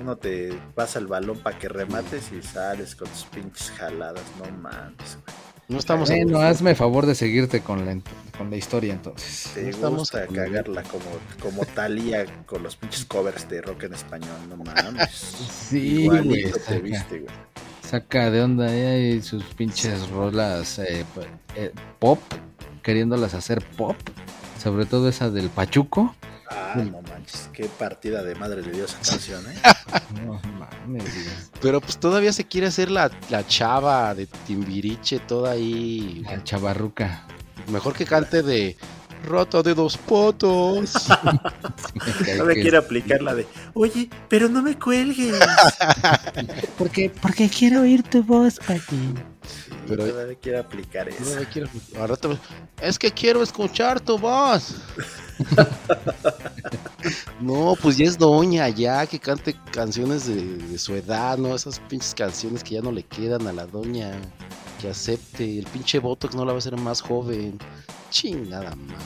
Uno 0.00 0.16
te 0.16 0.52
pasa 0.74 0.98
el 0.98 1.06
balón 1.08 1.38
para 1.40 1.58
que 1.58 1.68
remates 1.68 2.30
y 2.32 2.42
sales 2.42 2.94
con 2.94 3.08
tus 3.08 3.24
pinches 3.24 3.70
jaladas, 3.72 4.24
no 4.38 4.50
mames. 4.56 5.18
güey. 5.24 5.51
No 5.72 5.78
estamos 5.78 6.10
Bueno, 6.10 6.38
hazme 6.40 6.74
favor 6.74 7.06
de 7.06 7.14
seguirte 7.14 7.60
con 7.60 7.84
la, 7.86 7.98
con 8.36 8.50
la 8.50 8.56
historia 8.56 8.92
entonces. 8.92 9.50
Te 9.54 9.62
No 9.62 9.68
estamos 9.70 10.10
con- 10.10 10.26
cagarla 10.34 10.82
como, 10.82 11.04
como 11.40 11.64
Talía 11.64 12.26
con 12.46 12.62
los 12.62 12.76
pinches 12.76 13.04
covers 13.06 13.48
de 13.48 13.62
rock 13.62 13.84
en 13.84 13.94
español, 13.94 14.36
no 14.48 14.56
mames. 14.56 15.10
Sí, 15.10 16.06
güey, 16.06 16.18
Igualito 16.24 16.58
te 16.58 16.60
saca, 16.64 16.78
viste, 16.78 17.18
güey. 17.20 17.34
saca 17.82 18.30
de 18.30 18.42
onda 18.42 18.66
eh, 18.70 19.14
y 19.16 19.22
sus 19.22 19.44
pinches 19.44 20.08
rolas 20.10 20.78
eh, 20.78 21.04
p- 21.14 21.60
eh, 21.64 21.72
pop, 21.98 22.20
queriéndolas 22.82 23.34
hacer 23.34 23.64
pop, 23.76 23.96
sobre 24.62 24.84
todo 24.86 25.08
esa 25.08 25.30
del 25.30 25.48
Pachuco. 25.48 26.14
Ah, 26.50 26.74
no 26.76 27.01
manches, 27.32 27.50
qué 27.52 27.64
partida 27.78 28.22
de 28.22 28.34
madre 28.34 28.62
le 28.62 28.72
dio 28.72 28.84
esa 28.84 28.98
canción, 28.98 29.44
¿eh? 29.50 29.54
No 30.24 30.40
mames. 30.58 31.04
Pero 31.60 31.80
pues 31.80 31.98
todavía 31.98 32.32
se 32.32 32.44
quiere 32.44 32.66
hacer 32.66 32.90
la, 32.90 33.10
la 33.30 33.46
chava 33.46 34.14
de 34.14 34.26
Timbiriche, 34.26 35.20
toda 35.20 35.52
ahí. 35.52 36.22
la 36.24 36.42
chavarruca. 36.44 37.26
Mejor 37.68 37.94
que 37.94 38.04
cante 38.04 38.42
de 38.42 38.76
Rota 39.24 39.62
de 39.62 39.74
dos 39.74 39.96
potos. 39.96 40.92
No 42.36 42.44
me 42.44 42.54
quiere 42.54 42.76
aplicar 42.76 43.22
la 43.22 43.34
de, 43.34 43.46
oye, 43.74 44.08
pero 44.28 44.48
no 44.48 44.62
me 44.62 44.78
cuelgues. 44.78 45.38
Porque, 46.78 47.10
porque 47.10 47.48
quiero 47.48 47.82
oír 47.82 48.02
tu 48.02 48.22
voz, 48.22 48.58
Pati. 48.58 49.14
Pero- 49.96 50.12
todavía 50.12 50.60
aplicar 50.60 51.08
eso. 51.08 51.38
quiero- 51.52 51.68
rato 52.06 52.28
me- 52.30 52.38
Es 52.80 52.98
que 52.98 53.10
quiero 53.10 53.42
escuchar 53.42 54.00
tu 54.00 54.18
voz. 54.18 54.74
no, 57.40 57.74
pues 57.80 57.96
ya 57.96 58.06
es 58.06 58.18
doña, 58.18 58.68
ya 58.68 59.06
que 59.06 59.18
cante 59.18 59.54
canciones 59.72 60.26
de, 60.26 60.56
de 60.58 60.78
su 60.78 60.94
edad, 60.94 61.38
¿no? 61.38 61.54
Esas 61.54 61.78
pinches 61.80 62.14
canciones 62.14 62.62
que 62.62 62.74
ya 62.74 62.82
no 62.82 62.92
le 62.92 63.02
quedan 63.02 63.46
a 63.46 63.52
la 63.52 63.66
doña. 63.66 64.12
Que 64.80 64.88
acepte. 64.88 65.58
El 65.58 65.66
pinche 65.66 65.98
Botox 65.98 66.34
no 66.34 66.44
la 66.44 66.52
va 66.52 66.56
a 66.56 66.58
hacer 66.58 66.76
más 66.76 67.00
joven. 67.00 67.58
Chingada 68.10 68.74
madre. 68.74 68.96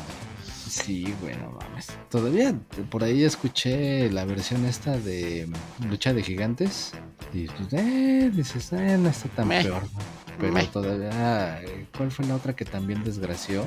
Sí, 0.68 1.14
bueno, 1.22 1.56
mames. 1.60 1.88
Todavía 2.10 2.54
por 2.90 3.04
ahí 3.04 3.22
escuché 3.24 4.10
la 4.10 4.24
versión 4.24 4.64
esta 4.64 4.98
de 4.98 5.48
Lucha 5.88 6.12
de 6.12 6.22
Gigantes. 6.22 6.92
Y 7.32 7.46
pues, 7.46 7.72
eh, 7.72 8.30
dices, 8.34 8.72
eh, 8.72 8.96
no 8.98 9.08
está 9.08 9.28
tan 9.30 9.48
Meh. 9.48 9.62
peor. 9.62 9.82
¿no? 9.82 9.98
Pero 10.38 10.52
Meh. 10.52 10.66
todavía, 10.66 11.62
eh, 11.62 11.86
¿cuál 11.96 12.10
fue 12.10 12.26
la 12.26 12.34
otra 12.34 12.54
que 12.54 12.64
también 12.64 13.04
desgració? 13.04 13.64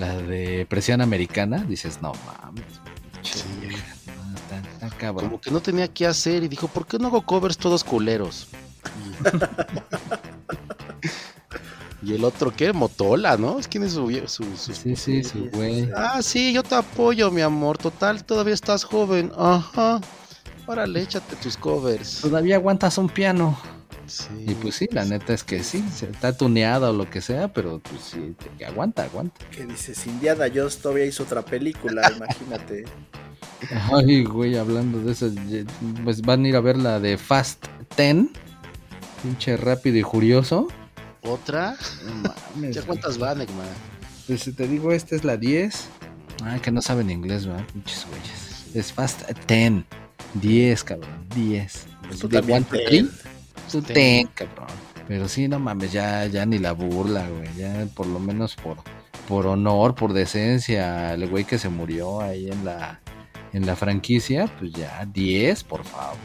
La 0.00 0.16
de 0.16 0.66
Presión 0.68 1.00
Americana. 1.00 1.58
Dices, 1.64 2.00
no 2.00 2.12
mames. 2.26 2.64
Sí. 3.22 3.42
vieja, 3.60 3.94
no, 4.06 4.34
está, 4.36 4.58
está 4.86 4.90
cabrón. 4.96 5.26
Como 5.30 5.40
que 5.40 5.50
no 5.50 5.60
tenía 5.60 5.88
qué 5.88 6.06
hacer 6.06 6.42
y 6.44 6.48
dijo, 6.48 6.68
¿por 6.68 6.86
qué 6.86 6.98
no 6.98 7.08
hago 7.08 7.22
covers 7.22 7.58
todos 7.58 7.84
culeros? 7.84 8.48
Y 12.02 12.14
el 12.14 12.24
otro, 12.24 12.52
¿qué? 12.54 12.72
Motola, 12.72 13.36
¿no? 13.36 13.58
¿Quién 13.68 13.82
es 13.84 13.92
su, 13.92 14.08
su, 14.26 14.44
su- 14.56 14.72
Sí, 14.74 14.94
sí, 14.94 15.24
su 15.24 15.50
güey. 15.50 15.88
Ah, 15.96 16.22
sí, 16.22 16.52
yo 16.52 16.62
te 16.62 16.76
apoyo, 16.76 17.30
mi 17.30 17.40
amor. 17.42 17.76
Total, 17.78 18.24
todavía 18.24 18.54
estás 18.54 18.84
joven. 18.84 19.32
Ajá. 19.36 20.00
Órale, 20.66 21.00
échate 21.02 21.34
tus 21.36 21.56
covers. 21.56 22.20
Todavía 22.20 22.56
aguantas 22.56 22.98
un 22.98 23.08
piano. 23.08 23.58
Sí. 24.06 24.28
Y 24.46 24.54
pues 24.54 24.76
sí, 24.76 24.88
la 24.90 25.04
neta 25.04 25.34
es 25.34 25.42
que 25.44 25.62
sí, 25.62 25.84
se 25.94 26.06
está 26.10 26.34
tuneada 26.36 26.90
o 26.90 26.92
lo 26.94 27.10
que 27.10 27.20
sea, 27.20 27.52
pero 27.52 27.78
pues 27.80 28.00
sí, 28.02 28.34
te- 28.56 28.64
aguanta, 28.64 29.02
aguanta. 29.02 29.44
Que 29.50 29.66
dices, 29.66 30.06
Indiana 30.06 30.46
Jones 30.54 30.78
todavía 30.78 31.04
hizo 31.04 31.24
otra 31.24 31.42
película, 31.42 32.10
imagínate. 32.16 32.84
Ay, 33.92 34.24
güey, 34.24 34.56
hablando 34.56 35.00
de 35.00 35.12
eso, 35.12 35.30
pues 36.04 36.22
van 36.22 36.44
a 36.44 36.48
ir 36.48 36.56
a 36.56 36.60
ver 36.60 36.76
la 36.78 37.00
de 37.00 37.18
Fast 37.18 37.66
10, 37.98 38.28
pinche 39.22 39.56
rápido 39.56 39.96
y 39.98 40.02
furioso. 40.02 40.68
¿Otra? 41.28 41.76
No 42.04 42.14
mames, 42.54 42.74
¿Ya 42.76 42.82
cuántas 42.82 43.18
van, 43.18 43.40
Egma? 43.42 43.64
Pues 44.26 44.42
si 44.42 44.52
te 44.52 44.66
digo, 44.66 44.92
esta 44.92 45.14
es 45.16 45.24
la 45.24 45.36
10. 45.36 45.88
Ah, 46.44 46.58
que 46.62 46.70
no 46.70 46.80
saben 46.82 47.10
inglés, 47.10 47.46
¿verdad? 47.46 47.64
Pinches 47.72 48.06
güeyes. 48.08 48.66
Es 48.74 48.92
Fast 48.92 49.22
10. 49.48 49.84
10, 50.34 50.84
cabrón, 50.84 51.26
10. 51.34 51.86
Pues 52.06 52.18
tú 52.20 52.28
De 52.28 52.38
también 52.38 52.64
ten. 52.64 52.86
three, 52.86 53.10
tú 53.70 53.82
Ten. 53.82 54.26
cabrón. 54.28 54.66
Pero 55.06 55.28
sí, 55.28 55.48
no 55.48 55.58
mames, 55.58 55.90
ya, 55.92 56.26
ya 56.26 56.44
ni 56.44 56.58
la 56.58 56.72
burla, 56.72 57.26
güey. 57.28 57.48
Ya 57.56 57.86
por 57.94 58.06
lo 58.06 58.18
menos 58.18 58.54
por, 58.56 58.76
por 59.26 59.46
honor, 59.46 59.94
por 59.94 60.12
decencia, 60.12 61.14
el 61.14 61.26
güey 61.28 61.44
que 61.44 61.58
se 61.58 61.70
murió 61.70 62.20
ahí 62.20 62.50
en 62.50 62.64
la, 62.64 63.00
en 63.54 63.64
la 63.66 63.74
franquicia, 63.74 64.46
pues 64.58 64.72
ya 64.72 65.06
10, 65.06 65.64
por 65.64 65.82
favor. 65.84 66.16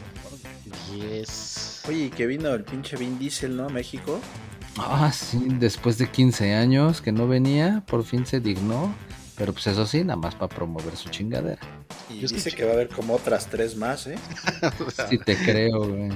Yes. 0.94 1.82
Oye, 1.88 2.04
y 2.06 2.10
que 2.10 2.26
vino 2.26 2.50
el 2.54 2.64
pinche 2.64 2.96
Vin 2.96 3.18
Diesel, 3.18 3.56
¿no? 3.56 3.66
A 3.66 3.68
México. 3.70 4.20
Ah, 4.78 5.12
sí, 5.12 5.38
después 5.58 5.98
de 5.98 6.10
15 6.10 6.54
años 6.54 7.00
que 7.00 7.12
no 7.12 7.28
venía, 7.28 7.82
por 7.86 8.04
fin 8.04 8.26
se 8.26 8.40
dignó. 8.40 8.94
Pero 9.36 9.52
pues 9.52 9.66
eso 9.66 9.84
sí, 9.84 10.04
nada 10.04 10.16
más 10.16 10.36
para 10.36 10.48
promover 10.54 10.96
su 10.96 11.08
chingadera. 11.08 11.60
Y 12.08 12.20
Yo 12.20 12.28
dice 12.28 12.36
escuché- 12.50 12.54
que 12.56 12.64
va 12.64 12.70
a 12.70 12.74
haber 12.74 12.88
como 12.88 13.14
otras 13.14 13.46
tres 13.48 13.76
más, 13.76 14.06
¿eh? 14.06 14.14
Sí 15.10 15.18
te 15.18 15.36
creo, 15.36 15.88
güey. 15.88 16.10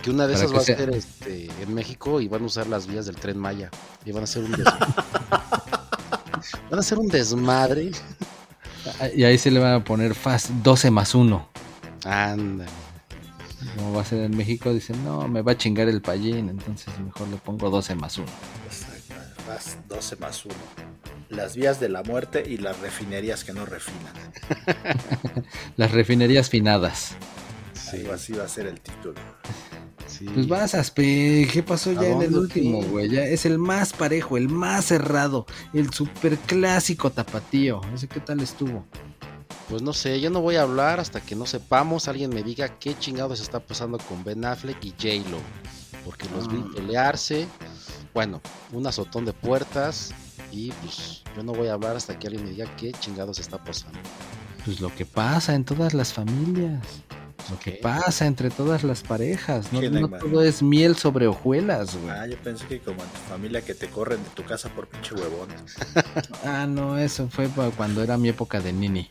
Que 0.00 0.10
una 0.10 0.28
de 0.28 0.34
Para 0.34 0.44
esas 0.44 0.56
va 0.56 0.60
a 0.60 0.64
ser 0.64 0.90
este, 0.90 1.48
en 1.60 1.74
México 1.74 2.20
y 2.20 2.28
van 2.28 2.42
a 2.42 2.46
usar 2.46 2.68
las 2.68 2.86
vías 2.86 3.06
del 3.06 3.16
tren 3.16 3.38
Maya. 3.38 3.70
Y 4.04 4.12
van 4.12 4.20
a 4.20 4.24
hacer 4.24 4.44
un 4.44 4.52
des- 4.52 4.64
Van 6.70 6.72
a 6.72 6.78
hacer 6.78 6.98
un 6.98 7.08
desmadre. 7.08 7.90
Y 9.16 9.24
ahí 9.24 9.36
se 9.38 9.50
le 9.50 9.58
van 9.60 9.74
a 9.74 9.84
poner 9.84 10.14
fast 10.14 10.50
12 10.50 10.90
más 10.92 11.14
1. 11.16 11.48
Anda. 12.04 12.66
Como 13.76 13.92
va 13.94 14.02
a 14.02 14.04
ser 14.04 14.20
en 14.22 14.36
México, 14.36 14.72
dicen, 14.72 15.02
no, 15.04 15.26
me 15.28 15.42
va 15.42 15.52
a 15.52 15.56
chingar 15.56 15.88
el 15.88 16.02
payín, 16.02 16.48
entonces 16.50 16.88
mejor 17.00 17.28
le 17.28 17.36
pongo 17.36 17.70
12 17.70 17.94
más 17.94 18.18
1. 18.18 18.26
Exacto, 18.66 19.14
Más 19.48 19.78
12 19.88 20.16
más 20.16 20.44
1. 20.44 20.54
Las 21.30 21.56
vías 21.56 21.80
de 21.80 21.88
la 21.88 22.02
muerte 22.02 22.44
y 22.46 22.58
las 22.58 22.78
refinerías 22.80 23.42
que 23.44 23.54
no 23.54 23.64
refinan. 23.64 24.12
Las 25.76 25.90
refinerías 25.92 26.50
finadas. 26.50 27.16
Sí, 27.72 27.98
Algo 28.00 28.12
así 28.12 28.32
va 28.34 28.44
a 28.44 28.48
ser 28.48 28.66
el 28.66 28.80
título. 28.80 29.14
sí. 30.06 30.26
Pues 30.26 30.46
vas, 30.46 30.74
Aspe, 30.74 31.48
¿qué 31.50 31.62
pasó 31.62 31.90
¿A 31.90 31.94
ya 31.94 32.08
en 32.08 32.20
el 32.22 32.36
último, 32.36 32.82
güey? 32.82 33.08
Ya 33.08 33.24
es 33.24 33.46
el 33.46 33.58
más 33.58 33.94
parejo, 33.94 34.36
el 34.36 34.48
más 34.50 34.84
cerrado, 34.86 35.46
el 35.72 35.90
super 35.94 36.36
clásico 36.38 37.10
tapatío. 37.10 37.80
Ese 37.94 38.08
qué 38.08 38.20
tal 38.20 38.40
estuvo. 38.40 38.86
Pues 39.68 39.82
no 39.82 39.92
sé, 39.92 40.20
yo 40.20 40.30
no 40.30 40.40
voy 40.40 40.56
a 40.56 40.62
hablar 40.62 41.00
hasta 41.00 41.20
que 41.20 41.34
no 41.34 41.46
sepamos, 41.46 42.08
alguien 42.08 42.30
me 42.30 42.42
diga 42.42 42.78
qué 42.78 42.94
chingados 42.98 43.40
está 43.40 43.60
pasando 43.60 43.98
con 43.98 44.22
Ben 44.24 44.44
Affleck 44.44 44.84
y 44.84 44.90
J-Lo. 44.90 45.38
Porque 46.04 46.28
los 46.30 46.48
vi 46.48 46.58
Ah. 46.58 46.70
pelearse, 46.74 47.46
bueno, 48.12 48.40
un 48.72 48.86
azotón 48.86 49.24
de 49.24 49.32
puertas 49.32 50.12
y 50.50 50.70
pues 50.72 51.22
yo 51.36 51.42
no 51.42 51.52
voy 51.52 51.68
a 51.68 51.74
hablar 51.74 51.96
hasta 51.96 52.18
que 52.18 52.26
alguien 52.26 52.44
me 52.44 52.50
diga 52.50 52.66
qué 52.76 52.92
chingados 52.92 53.38
está 53.38 53.62
pasando. 53.62 53.98
Pues 54.64 54.80
lo 54.80 54.94
que 54.94 55.06
pasa 55.06 55.54
en 55.54 55.64
todas 55.64 55.94
las 55.94 56.12
familias. 56.12 56.84
Lo 57.50 57.58
que 57.58 57.72
pasa 57.72 58.26
entre 58.26 58.50
todas 58.50 58.84
las 58.84 59.02
parejas. 59.02 59.72
No, 59.72 59.80
todo 60.08 60.42
es 60.42 60.62
miel 60.62 60.96
sobre 60.96 61.26
hojuelas, 61.26 61.96
güey. 61.96 62.10
Ah, 62.10 62.26
yo 62.28 62.36
pensé 62.38 62.66
que 62.66 62.78
como 62.78 63.02
en 63.02 63.08
tu 63.08 63.16
familia 63.28 63.60
que 63.62 63.74
te 63.74 63.88
corren 63.88 64.22
de 64.22 64.30
tu 64.30 64.44
casa 64.44 64.68
por 64.68 64.86
pinche 64.88 65.14
huevón. 65.14 65.48
Ah, 66.44 66.66
no, 66.68 66.98
eso 66.98 67.28
fue 67.28 67.48
cuando 67.76 68.02
era 68.02 68.16
mi 68.16 68.28
época 68.28 68.60
de 68.60 68.72
Nini. 68.72 69.10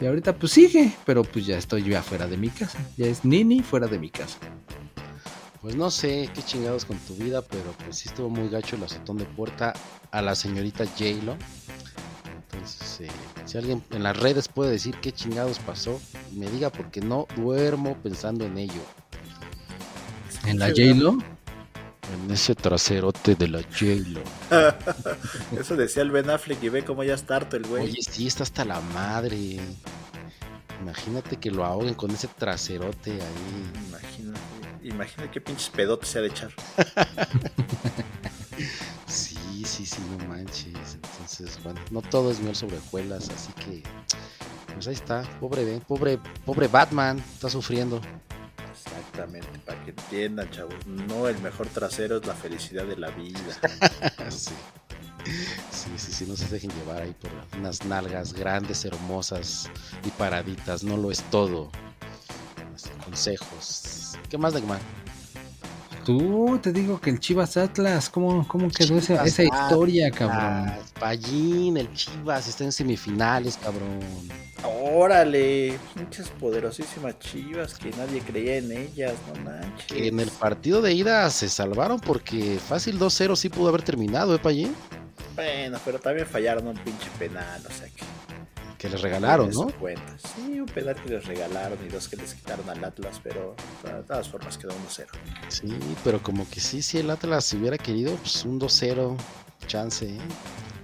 Y 0.00 0.06
ahorita 0.06 0.34
pues 0.34 0.52
sigue, 0.52 0.92
pero 1.04 1.22
pues 1.22 1.44
ya 1.46 1.58
estoy 1.58 1.82
yo 1.82 1.98
afuera 1.98 2.26
de 2.26 2.36
mi 2.36 2.48
casa. 2.48 2.78
Ya 2.96 3.06
es 3.06 3.24
Nini 3.24 3.60
fuera 3.60 3.86
de 3.86 3.98
mi 3.98 4.10
casa. 4.10 4.38
Pues 5.60 5.76
no 5.76 5.90
sé 5.90 6.30
qué 6.34 6.42
chingados 6.42 6.86
con 6.86 6.96
tu 7.00 7.14
vida, 7.16 7.42
pero 7.42 7.74
pues 7.84 7.98
sí 7.98 8.08
estuvo 8.08 8.30
muy 8.30 8.48
gacho 8.48 8.76
el 8.76 8.84
azotón 8.84 9.18
de 9.18 9.26
puerta 9.26 9.74
a 10.10 10.22
la 10.22 10.34
señorita 10.34 10.86
J-Lo. 10.86 11.36
Entonces, 12.52 13.02
eh, 13.02 13.10
si 13.44 13.58
alguien 13.58 13.84
en 13.90 14.02
las 14.02 14.16
redes 14.16 14.48
puede 14.48 14.70
decir 14.70 14.96
qué 15.02 15.12
chingados 15.12 15.58
pasó, 15.58 16.00
me 16.32 16.48
diga 16.48 16.70
porque 16.70 17.02
no 17.02 17.26
duermo 17.36 17.96
pensando 18.02 18.46
en 18.46 18.56
ello. 18.56 18.80
En 20.46 20.58
la 20.58 20.68
J-Lo. 20.68 21.18
En 22.12 22.30
ese 22.30 22.54
traserote 22.54 23.34
de 23.34 23.48
la 23.48 23.62
J-Lo. 23.62 24.22
Eso 25.60 25.76
decía 25.76 26.02
el 26.02 26.10
Ben 26.10 26.30
Affleck 26.30 26.62
y 26.62 26.70
ve 26.70 26.84
cómo 26.84 27.04
ya 27.04 27.14
está 27.14 27.36
harto 27.36 27.58
el 27.58 27.66
güey. 27.66 27.84
Oye, 27.84 27.98
sí, 28.00 28.26
está 28.26 28.44
hasta 28.44 28.64
la 28.64 28.80
madre. 28.80 29.60
Imagínate 30.80 31.36
que 31.36 31.50
lo 31.50 31.64
ahoguen 31.64 31.94
con 31.94 32.10
ese 32.10 32.28
traserote 32.28 33.12
ahí. 33.12 33.70
Imagínate, 33.88 34.40
imagínate 34.82 35.30
qué 35.30 35.40
pinches 35.40 35.68
pedotes 35.70 36.08
se 36.08 36.18
ha 36.18 36.22
de 36.22 36.28
echar. 36.28 36.50
Sí, 39.06 39.64
sí, 39.64 39.84
sí, 39.84 40.00
no 40.10 40.28
manches. 40.28 40.94
Entonces, 40.94 41.58
bueno, 41.64 41.80
no 41.90 42.00
todo 42.00 42.30
es 42.30 42.40
miel 42.40 42.54
sobre 42.54 42.78
hojuelas, 42.78 43.28
así 43.30 43.52
que 43.54 43.82
pues 44.72 44.86
ahí 44.86 44.94
está, 44.94 45.22
pobre 45.40 45.64
Ben, 45.64 45.80
pobre, 45.80 46.18
pobre 46.46 46.68
Batman, 46.68 47.18
está 47.18 47.50
sufriendo. 47.50 48.00
Exactamente, 48.70 49.58
para 49.66 49.82
que 49.84 49.90
entiendan, 49.90 50.50
chavos. 50.50 50.74
No 50.86 51.28
el 51.28 51.38
mejor 51.40 51.66
trasero 51.66 52.18
es 52.18 52.26
la 52.26 52.34
felicidad 52.34 52.86
de 52.86 52.96
la 52.96 53.10
vida. 53.10 53.40
sí. 54.30 54.54
Sí, 55.70 55.90
sí, 55.96 56.12
sí, 56.12 56.26
no 56.26 56.36
se 56.36 56.48
dejen 56.48 56.70
llevar 56.70 57.02
ahí 57.02 57.14
por 57.20 57.30
unas 57.58 57.84
nalgas 57.84 58.32
grandes, 58.32 58.84
hermosas 58.84 59.70
y 60.04 60.10
paraditas. 60.10 60.82
No 60.82 60.96
lo 60.96 61.10
es 61.10 61.22
todo. 61.24 61.70
Consejos. 63.04 64.16
¿Qué 64.28 64.38
más, 64.38 64.54
Dagmar? 64.54 64.80
Tú, 66.04 66.58
te 66.62 66.72
digo 66.72 67.00
que 67.00 67.10
el 67.10 67.20
Chivas 67.20 67.56
Atlas, 67.56 68.08
¿cómo, 68.08 68.46
cómo 68.48 68.70
quedó 68.70 68.96
esa, 68.96 69.44
historia, 69.44 70.10
cabrón? 70.10 70.72
Pallín, 70.98 71.76
el 71.76 71.92
Chivas 71.92 72.48
está 72.48 72.64
en 72.64 72.72
semifinales, 72.72 73.58
cabrón. 73.58 74.00
Órale, 74.64 75.78
pinches 75.94 76.28
poderosísimas 76.28 77.18
chivas 77.18 77.74
que 77.74 77.90
nadie 77.90 78.20
creía 78.20 78.56
en 78.56 78.72
ellas, 78.72 79.14
no 79.28 79.44
manches. 79.44 79.86
Que 79.86 80.08
en 80.08 80.20
el 80.20 80.30
partido 80.30 80.80
de 80.80 80.94
ida 80.94 81.28
se 81.30 81.48
salvaron 81.48 82.00
porque 82.00 82.58
fácil 82.58 82.98
2-0 82.98 83.36
sí 83.36 83.48
pudo 83.48 83.68
haber 83.68 83.82
terminado, 83.82 84.34
¿eh, 84.34 84.38
Pallín? 84.38 84.74
Bueno, 85.40 85.78
pero 85.84 85.98
también 85.98 86.26
fallaron 86.26 86.66
un 86.66 86.76
pinche 86.76 87.08
penal, 87.18 87.62
o 87.68 87.72
sea 87.72 87.86
que. 87.88 88.04
Que 88.76 88.88
les 88.88 89.00
regalaron, 89.02 89.50
¿no? 89.50 89.66
cuenta. 89.78 90.16
Sí, 90.18 90.58
un 90.58 90.66
penal 90.66 90.94
que 90.96 91.10
les 91.10 91.24
regalaron 91.26 91.78
y 91.84 91.88
dos 91.88 92.08
que 92.08 92.16
les 92.16 92.34
quitaron 92.34 92.68
al 92.70 92.82
Atlas, 92.82 93.20
pero 93.22 93.54
de 93.84 94.02
todas 94.04 94.26
formas 94.28 94.56
quedó 94.56 94.70
1-0. 94.72 95.06
Sí, 95.48 95.78
pero 96.02 96.22
como 96.22 96.48
que 96.48 96.60
sí, 96.60 96.80
si 96.80 96.96
el 96.98 97.10
Atlas 97.10 97.52
hubiera 97.52 97.76
querido, 97.76 98.14
pues 98.16 98.42
un 98.46 98.58
2-0, 98.58 99.16
chance, 99.66 100.06
¿eh? 100.06 100.18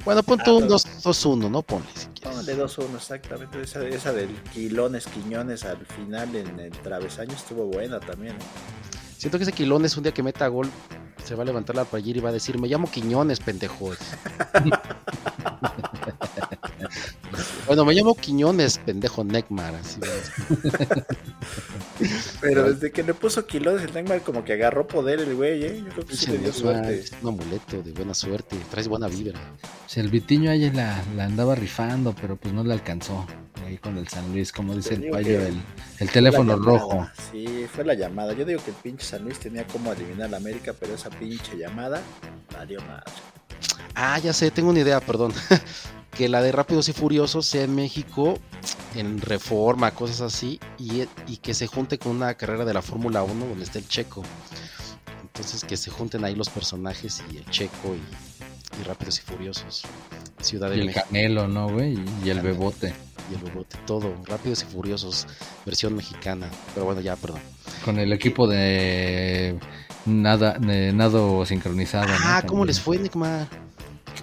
Bueno, 0.04 0.22
pon 0.22 0.38
tú 0.44 0.50
Ah, 0.50 0.54
un 0.54 0.60
pero- 0.60 0.72
2 0.74 0.86
2-1, 1.04 1.48
¿no? 1.50 1.62
Ponle 1.62 1.86
si 1.94 2.06
quieres. 2.08 2.36
Ponle 2.36 2.54
2-1, 2.54 2.96
exactamente. 2.96 3.62
Esa, 3.62 3.82
esa 3.88 4.12
del 4.12 4.28
Quilones 4.52 5.06
Quiñones 5.06 5.64
al 5.64 5.84
final 5.86 6.34
en 6.36 6.60
el 6.60 6.72
travesaño 6.72 7.32
estuvo 7.34 7.64
buena 7.66 7.98
también. 7.98 8.36
¿eh? 8.36 8.38
Siento 9.16 9.38
que 9.38 9.44
ese 9.44 9.52
Quilones 9.52 9.96
un 9.96 10.02
día 10.02 10.12
que 10.12 10.22
meta 10.22 10.46
gol 10.48 10.68
se 11.24 11.34
va 11.34 11.42
a 11.42 11.46
levantar 11.46 11.74
la 11.74 11.84
playera 11.84 12.18
y 12.18 12.22
va 12.22 12.28
a 12.28 12.32
decir, 12.32 12.58
me 12.58 12.68
llamo 12.68 12.90
Quiñones, 12.90 13.40
pendejos. 13.40 13.96
bueno, 17.66 17.84
me 17.84 17.94
llamo 17.94 18.14
Quiñones, 18.14 18.78
pendejo 18.78 19.24
Neckmar. 19.24 19.74
Así. 19.74 19.98
Pero 22.40 22.72
desde 22.72 22.92
que 22.92 23.02
le 23.02 23.14
puso 23.14 23.46
Quilones 23.46 23.82
el 23.82 23.94
Neymar 23.94 24.22
como 24.22 24.44
que 24.44 24.52
agarró 24.52 24.86
poder 24.86 25.20
el 25.20 25.34
güey, 25.34 25.64
¿eh? 25.64 25.82
Yo 25.84 25.90
creo 25.90 26.06
que 26.06 26.16
sí 26.16 26.30
le 26.30 26.38
dio 26.38 26.52
Neckmar 26.52 26.74
suerte. 26.74 26.98
es 27.00 27.12
un 27.22 27.28
amuleto 27.30 27.82
de 27.82 27.92
buena 27.92 28.14
suerte, 28.14 28.56
traes 28.70 28.86
buena 28.86 29.08
vibra. 29.08 29.40
Pues 29.84 29.96
el 29.96 30.08
Vitiño 30.08 30.50
ahí 30.50 30.70
la, 30.70 31.02
la 31.16 31.24
andaba 31.24 31.54
rifando, 31.54 32.14
pero 32.20 32.36
pues 32.36 32.54
no 32.54 32.62
le 32.62 32.74
alcanzó. 32.74 33.26
Ahí 33.76 33.78
con 33.78 33.98
el 33.98 34.08
San 34.08 34.32
Luis, 34.32 34.52
como 34.52 34.74
dice 34.74 34.94
el 34.94 35.10
payo, 35.10 35.38
el, 35.38 35.60
el 35.98 36.10
teléfono 36.10 36.56
rojo. 36.56 37.06
Sí, 37.30 37.66
fue 37.70 37.84
la 37.84 37.92
llamada. 37.92 38.32
Yo 38.32 38.46
digo 38.46 38.62
que 38.64 38.70
el 38.70 38.76
pinche 38.76 39.04
San 39.04 39.22
Luis 39.22 39.38
tenía 39.38 39.66
como 39.66 39.92
eliminar 39.92 40.28
a 40.28 40.30
la 40.30 40.36
América, 40.38 40.72
pero 40.78 40.94
esa 40.94 41.10
pinche 41.10 41.58
llamada 41.58 42.00
valió 42.54 42.80
madre. 42.82 43.12
Ah, 43.94 44.18
ya 44.18 44.32
sé, 44.32 44.50
tengo 44.50 44.70
una 44.70 44.80
idea, 44.80 45.00
perdón. 45.00 45.34
que 46.16 46.30
la 46.30 46.40
de 46.40 46.52
Rápidos 46.52 46.88
y 46.88 46.94
Furiosos 46.94 47.44
sea 47.44 47.64
en 47.64 47.74
México, 47.74 48.38
en 48.94 49.20
reforma, 49.20 49.90
cosas 49.90 50.22
así, 50.22 50.58
y, 50.78 51.06
y 51.26 51.36
que 51.36 51.52
se 51.52 51.66
junte 51.66 51.98
con 51.98 52.16
una 52.16 52.34
carrera 52.34 52.64
de 52.64 52.72
la 52.72 52.80
Fórmula 52.80 53.22
1 53.22 53.46
donde 53.46 53.64
está 53.64 53.78
el 53.78 53.88
Checo. 53.88 54.22
Entonces 55.20 55.64
que 55.64 55.76
se 55.76 55.90
junten 55.90 56.24
ahí 56.24 56.34
los 56.34 56.48
personajes 56.48 57.22
y 57.30 57.36
el 57.36 57.44
Checo 57.50 57.94
y, 57.94 58.80
y 58.80 58.84
Rápidos 58.84 59.18
y 59.18 59.22
Furiosos. 59.22 59.82
Ciudad 60.40 60.70
de 60.70 60.78
Y 60.78 60.80
el 60.80 60.86
México 60.86 61.04
Canelo, 61.06 61.46
¿no, 61.46 61.68
güey? 61.68 61.94
Y, 61.94 62.04
y 62.24 62.30
el 62.30 62.38
Canelo. 62.38 62.42
Bebote. 62.42 62.94
Y 63.30 63.34
el 63.34 63.40
Bobote, 63.40 63.76
todo. 63.86 64.14
Rápidos 64.26 64.62
y 64.62 64.66
Furiosos, 64.72 65.26
versión 65.64 65.94
mexicana. 65.96 66.48
Pero 66.74 66.86
bueno, 66.86 67.00
ya, 67.00 67.16
perdón. 67.16 67.40
Con 67.84 67.98
el 67.98 68.12
equipo 68.12 68.46
de 68.46 69.58
nada, 70.04 70.58
de 70.58 70.92
nado 70.92 71.44
sincronizado. 71.46 72.06
¿no? 72.08 72.14
Ah, 72.22 72.42
¿cómo 72.46 72.64
les 72.64 72.80
fue, 72.80 72.98
Nickmar? 72.98 73.48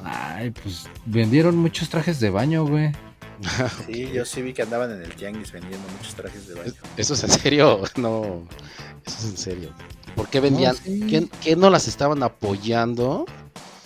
Ay, 0.03 0.51
pues 0.51 0.85
vendieron 1.05 1.55
muchos 1.57 1.89
trajes 1.89 2.19
de 2.19 2.29
baño, 2.29 2.65
güey. 2.65 2.91
Sí, 3.87 4.09
yo 4.13 4.23
sí 4.25 4.41
vi 4.41 4.53
que 4.53 4.61
andaban 4.61 4.91
en 4.91 5.01
el 5.01 5.13
tianguis 5.15 5.51
vendiendo 5.51 5.85
muchos 5.97 6.15
trajes 6.15 6.47
de 6.47 6.53
baño. 6.55 6.73
¿Eso 6.97 7.13
es 7.13 7.23
en 7.23 7.29
serio? 7.31 7.81
No, 7.97 8.47
eso 9.05 9.17
es 9.19 9.25
en 9.25 9.37
serio. 9.37 9.69
¿Por 10.15 10.29
qué 10.29 10.39
vendían? 10.39 10.75
No, 10.75 10.81
sí. 10.83 10.99
¿Qué, 11.09 11.27
qué 11.41 11.55
no 11.55 11.69
las 11.69 11.87
estaban 11.87 12.21
apoyando? 12.23 13.25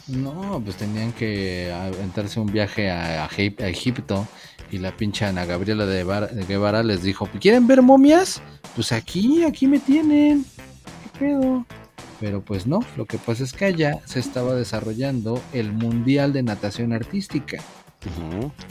No, 0.08 0.62
pues 0.64 0.76
tenían 0.78 1.12
que 1.14 1.72
aventarse 1.74 2.40
un 2.40 2.48
viaje 2.52 2.90
a, 2.92 3.26
a 3.26 3.30
Egip- 3.30 3.62
a 3.62 3.68
Egipto 3.68 4.28
y 4.72 4.78
la 4.80 4.96
pinche 4.96 5.26
Ana 5.26 5.46
Gabriela 5.46 5.86
de, 5.86 6.04
Guevara 6.48 6.84
les 6.84 7.04
dijo, 7.04 7.30
¿quieren 7.40 7.68
ver 7.68 7.82
momias? 7.82 8.42
Pues 8.76 8.92
aquí, 8.92 9.44
aquí 9.44 9.68
me 9.68 9.80
tienen. 9.80 10.46
¿Qué 11.04 11.20
pedo? 11.20 11.66
Pero 12.20 12.42
pues 12.42 12.66
no, 12.66 12.80
lo 12.96 13.06
que 13.06 13.18
pasa 13.18 13.44
es 13.44 13.54
que 13.54 13.66
allá 13.66 14.00
se 14.06 14.20
estaba 14.20 14.56
desarrollando 14.56 15.42
el 15.54 15.72
Mundial 15.72 16.34
de 16.34 16.44
Natación 16.44 16.94
Artística. 16.94 17.58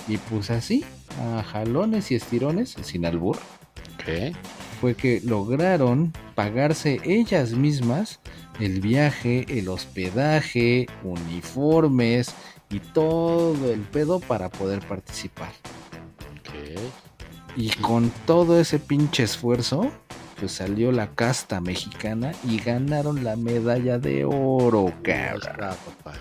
Y 0.08 0.16
pues 0.16 0.50
así, 0.50 0.84
a 1.20 1.42
jalones 1.42 2.10
y 2.10 2.14
estirones, 2.14 2.76
sin 2.82 3.04
albur, 3.04 3.36
ok. 3.94 4.34
fue 4.80 4.94
que 4.94 5.20
lograron 5.24 6.12
pagarse 6.34 7.00
ellas 7.04 7.52
mismas 7.52 8.20
el 8.60 8.80
viaje, 8.80 9.44
el 9.48 9.68
hospedaje, 9.68 10.86
uniformes 11.02 12.34
y 12.70 12.80
todo 12.80 13.72
el 13.72 13.80
pedo 13.80 14.20
para 14.20 14.48
poder 14.48 14.80
participar. 14.80 15.52
Y 17.56 17.70
con 17.70 18.10
todo 18.26 18.60
ese 18.60 18.78
pinche 18.78 19.22
esfuerzo, 19.22 19.90
pues 20.38 20.52
salió 20.52 20.92
la 20.92 21.08
casta 21.14 21.60
mexicana 21.60 22.32
y 22.44 22.58
ganaron 22.58 23.24
la 23.24 23.36
medalla 23.36 23.98
de 23.98 24.24
oro, 24.26 24.92
cabrón. 25.02 25.40
está, 25.42 25.70
papá. 26.02 26.12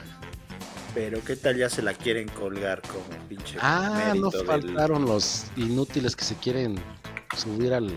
Pero 0.93 1.21
qué 1.25 1.35
tal 1.35 1.57
ya 1.57 1.69
se 1.69 1.81
la 1.81 1.93
quieren 1.93 2.29
colgar 2.29 2.81
como 2.83 3.03
pinche 3.27 3.57
Ah, 3.61 4.13
no 4.15 4.29
del- 4.29 4.45
faltaron 4.45 5.03
los 5.05 5.45
inútiles 5.57 6.15
que 6.15 6.23
se 6.23 6.35
quieren 6.35 6.79
subir 7.35 7.73
al, 7.73 7.91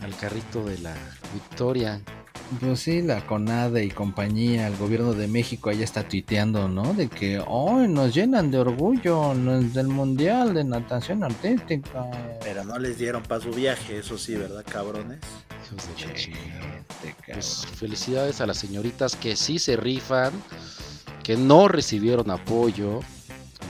al 0.00 0.16
carrito 0.16 0.64
de 0.64 0.78
la 0.78 0.94
victoria. 1.34 2.00
Pues 2.60 2.80
sí, 2.80 3.00
la 3.00 3.26
CONADE 3.26 3.84
y 3.84 3.90
compañía, 3.90 4.66
el 4.66 4.76
gobierno 4.76 5.14
de 5.14 5.26
México 5.26 5.70
allá 5.70 5.84
está 5.84 6.06
tuiteando, 6.06 6.68
¿no? 6.68 6.92
De 6.92 7.08
que 7.08 7.42
hoy 7.46 7.88
nos 7.88 8.14
llenan 8.14 8.50
de 8.50 8.58
orgullo 8.58 9.32
los 9.34 9.72
del 9.72 9.88
Mundial 9.88 10.52
de 10.52 10.64
Natación 10.64 11.24
Artística. 11.24 12.10
Pero 12.42 12.64
no 12.64 12.78
les 12.78 12.98
dieron 12.98 13.22
para 13.22 13.40
su 13.42 13.50
viaje, 13.50 13.98
eso 13.98 14.18
sí, 14.18 14.34
¿verdad, 14.34 14.64
cabrones? 14.68 15.18
Chingada. 16.14 16.14
Gente, 16.60 17.16
Pues, 17.26 17.60
cabrón. 17.62 17.76
felicidades 17.78 18.40
a 18.42 18.46
las 18.46 18.58
señoritas 18.58 19.16
que 19.16 19.34
sí 19.36 19.58
se 19.58 19.76
rifan, 19.76 20.32
que 21.22 21.36
no 21.36 21.68
recibieron 21.68 22.30
apoyo. 22.30 23.00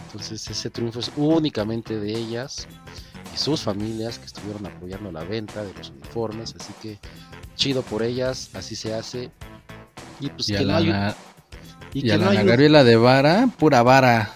Entonces 0.07 0.51
ese 0.51 0.71
triunfo 0.71 0.99
es 1.01 1.13
únicamente 1.17 1.99
de 2.01 2.13
ellas 2.13 2.67
y 3.33 3.39
sus 3.39 3.61
familias 3.63 4.19
que 4.19 4.27
estuvieron 4.27 4.67
apoyando 4.67 5.13
la 5.13 5.23
venta 5.23 5.63
de 5.63 5.73
los 5.75 5.91
uniformes. 5.91 6.55
Así 6.59 6.73
que 6.83 6.99
chido 7.63 7.83
por 7.83 8.03
ellas, 8.03 8.51
así 8.55 8.75
se 8.77 8.95
hace. 8.95 9.31
Y 10.21 10.29
pues 10.31 10.49
Y 10.49 10.55
que 10.55 10.61
no, 10.61 10.67
la, 10.67 10.81
ayu- 10.81 10.91
Ana- 10.95 11.17
y 11.93 11.99
y 11.99 12.03
que 12.03 12.13
a 12.13 12.19
no 12.19 12.25
la 12.27 12.31
ayudó, 12.31 12.47
Gabriela 12.47 12.85
de 12.85 12.97
Vara, 12.97 13.49
pura 13.59 13.83
vara. 13.83 14.33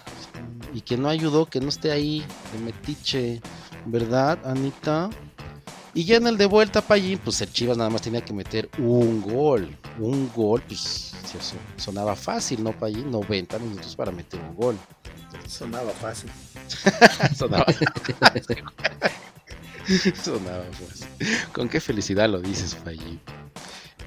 y 0.74 0.80
que 0.82 0.96
no 0.96 1.08
ayudó, 1.08 1.46
que 1.46 1.60
no 1.60 1.68
esté 1.68 1.90
ahí 1.92 2.24
de 2.52 2.58
metiche, 2.64 3.40
¿verdad, 3.86 4.38
Anita? 4.44 5.10
Y 5.94 6.04
ya 6.04 6.16
en 6.16 6.26
el 6.26 6.36
de 6.36 6.44
vuelta 6.46 6.82
para 6.82 6.96
allí, 7.00 7.16
pues 7.16 7.40
el 7.40 7.50
Chivas 7.50 7.78
nada 7.78 7.88
más 7.88 8.02
tenía 8.02 8.20
que 8.20 8.32
meter 8.34 8.68
un 8.78 9.22
gol. 9.22 9.74
Un 9.98 10.30
gol, 10.34 10.62
pues 10.68 11.14
eso 11.24 11.56
sonaba 11.76 12.14
fácil, 12.14 12.62
¿no? 12.62 12.72
Para 12.72 12.86
allí, 12.88 13.02
90 13.02 13.58
minutos 13.58 13.96
para 13.96 14.12
meter 14.12 14.38
un 14.40 14.54
gol. 14.54 14.76
Sonaba 15.48 15.90
fácil. 15.92 16.30
sonaba 17.36 17.64
Sonaba 20.22 20.64
fácil. 20.72 21.06
Con 21.52 21.68
qué 21.68 21.80
felicidad 21.80 22.28
lo 22.28 22.40
dices, 22.40 22.74
Pallín. 22.74 23.20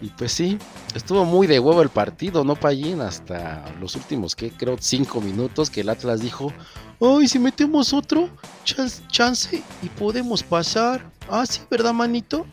Y 0.02 0.10
pues 0.12 0.32
sí, 0.32 0.58
estuvo 0.96 1.26
muy 1.26 1.46
de 1.46 1.60
huevo 1.60 1.82
el 1.82 1.90
partido, 1.90 2.44
¿no, 2.44 2.56
Pallín? 2.56 3.02
Hasta 3.02 3.66
los 3.82 3.96
últimos, 3.96 4.36
que 4.36 4.52
creo, 4.52 4.78
cinco 4.80 5.20
minutos 5.20 5.70
que 5.70 5.82
el 5.82 5.90
Atlas 5.90 6.22
dijo, 6.22 6.54
¡Ay, 7.02 7.28
si 7.28 7.40
metemos 7.40 7.94
otro, 7.94 8.30
chance, 8.64 9.04
chance 9.08 9.62
y 9.82 9.90
podemos 9.90 10.42
pasar! 10.44 11.12
Ah, 11.30 11.46
sí, 11.46 11.62
¿verdad, 11.70 11.94
manito? 11.94 12.46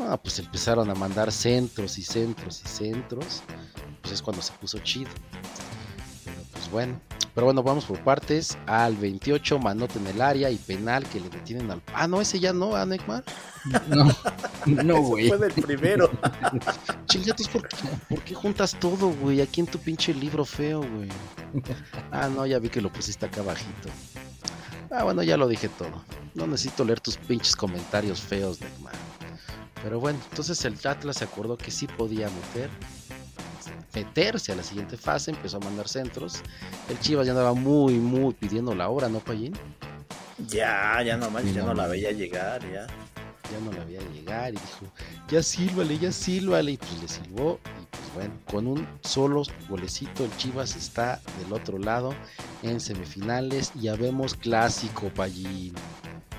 Ah, 0.00 0.16
pues 0.16 0.38
empezaron 0.38 0.90
a 0.90 0.94
mandar 0.94 1.30
centros 1.30 1.98
y 1.98 2.02
centros 2.02 2.62
y 2.64 2.68
centros. 2.68 3.42
Pues 4.02 4.14
es 4.14 4.22
cuando 4.22 4.42
se 4.42 4.52
puso 4.54 4.78
chido. 4.78 5.10
Pero 6.24 6.42
pues 6.52 6.70
bueno, 6.70 7.00
Pero 7.34 7.46
bueno, 7.46 7.62
vamos 7.64 7.84
por 7.84 7.98
partes. 8.04 8.56
Al 8.66 8.96
28, 8.96 9.58
manote 9.58 9.98
en 9.98 10.06
el 10.06 10.20
área 10.22 10.50
y 10.50 10.56
penal 10.56 11.04
que 11.08 11.18
le 11.20 11.28
detienen 11.28 11.70
al. 11.70 11.82
Ah, 11.92 12.06
no, 12.06 12.20
ese 12.20 12.38
ya 12.38 12.52
no, 12.52 12.76
¿a 12.76 12.86
Neymar? 12.86 13.24
No, 13.88 14.08
no, 14.84 15.00
güey. 15.02 15.28
Fue 15.28 15.38
del 15.38 15.52
primero. 15.52 16.10
Chingatos, 17.06 17.48
¿por, 17.48 17.66
qué- 17.68 17.76
¿por 18.08 18.20
qué 18.22 18.34
juntas 18.34 18.76
todo, 18.78 19.08
güey? 19.10 19.40
Aquí 19.40 19.60
en 19.60 19.66
tu 19.66 19.78
pinche 19.78 20.14
libro 20.14 20.44
feo, 20.44 20.80
güey. 20.80 21.08
Ah, 22.12 22.28
no, 22.28 22.46
ya 22.46 22.58
vi 22.58 22.68
que 22.68 22.80
lo 22.80 22.92
pusiste 22.92 23.26
acá 23.26 23.40
abajito. 23.40 23.88
Ah, 24.90 25.02
bueno, 25.02 25.22
ya 25.24 25.36
lo 25.36 25.48
dije 25.48 25.68
todo. 25.68 26.04
No 26.34 26.46
necesito 26.46 26.84
leer 26.84 27.00
tus 27.00 27.16
pinches 27.16 27.56
comentarios 27.56 28.20
feos, 28.20 28.60
Neymar. 28.60 28.94
Pero 29.82 29.98
bueno, 30.00 30.18
entonces 30.30 30.64
el 30.64 30.78
Atlas 30.86 31.16
se 31.16 31.24
acordó 31.24 31.56
que 31.58 31.70
sí 31.70 31.86
podía 31.86 32.28
meter, 32.30 32.70
meterse 33.94 34.52
a 34.52 34.56
la 34.56 34.62
siguiente 34.62 34.96
fase, 34.96 35.30
empezó 35.30 35.58
a 35.58 35.60
mandar 35.60 35.88
centros. 35.88 36.40
El 36.88 36.98
Chivas 37.00 37.26
ya 37.26 37.32
andaba 37.32 37.54
muy, 37.54 37.94
muy 37.94 38.34
pidiendo 38.34 38.74
la 38.74 38.88
hora, 38.88 39.08
¿no, 39.08 39.20
Payín? 39.20 39.54
ya, 40.48 41.00
ya 41.02 41.16
no 41.16 41.26
Sí, 41.40 41.52
ya 41.52 41.60
no 41.62 41.66
no 41.68 41.74
la 41.74 41.86
veía 41.86 42.10
llegar, 42.10 42.60
ya. 42.62 42.86
ya 43.50 43.60
no 43.64 43.70
la 43.72 43.84
veía 43.84 44.00
llegar 44.12 44.50
y 44.52 44.56
dijo, 44.56 44.92
ya 45.28 45.42
sílvale, 45.42 45.98
ya 45.98 46.10
sílvale, 46.10 46.72
y 46.72 46.76
pues 46.76 47.00
le 47.00 47.08
silbó, 47.08 47.60
y 47.64 47.86
pues 47.96 48.14
bueno, 48.14 48.34
con 48.50 48.66
un 48.66 48.86
solo 49.02 49.42
golecito 49.68 50.24
el 50.24 50.36
Chivas 50.36 50.74
está 50.76 51.20
del 51.42 51.52
otro 51.52 51.78
lado 51.78 52.14
en 52.62 52.80
semifinales, 52.80 53.70
y 53.76 53.82
ya 53.82 53.94
vemos 53.94 54.34
clásico 54.34 55.08
Pallín. 55.14 55.74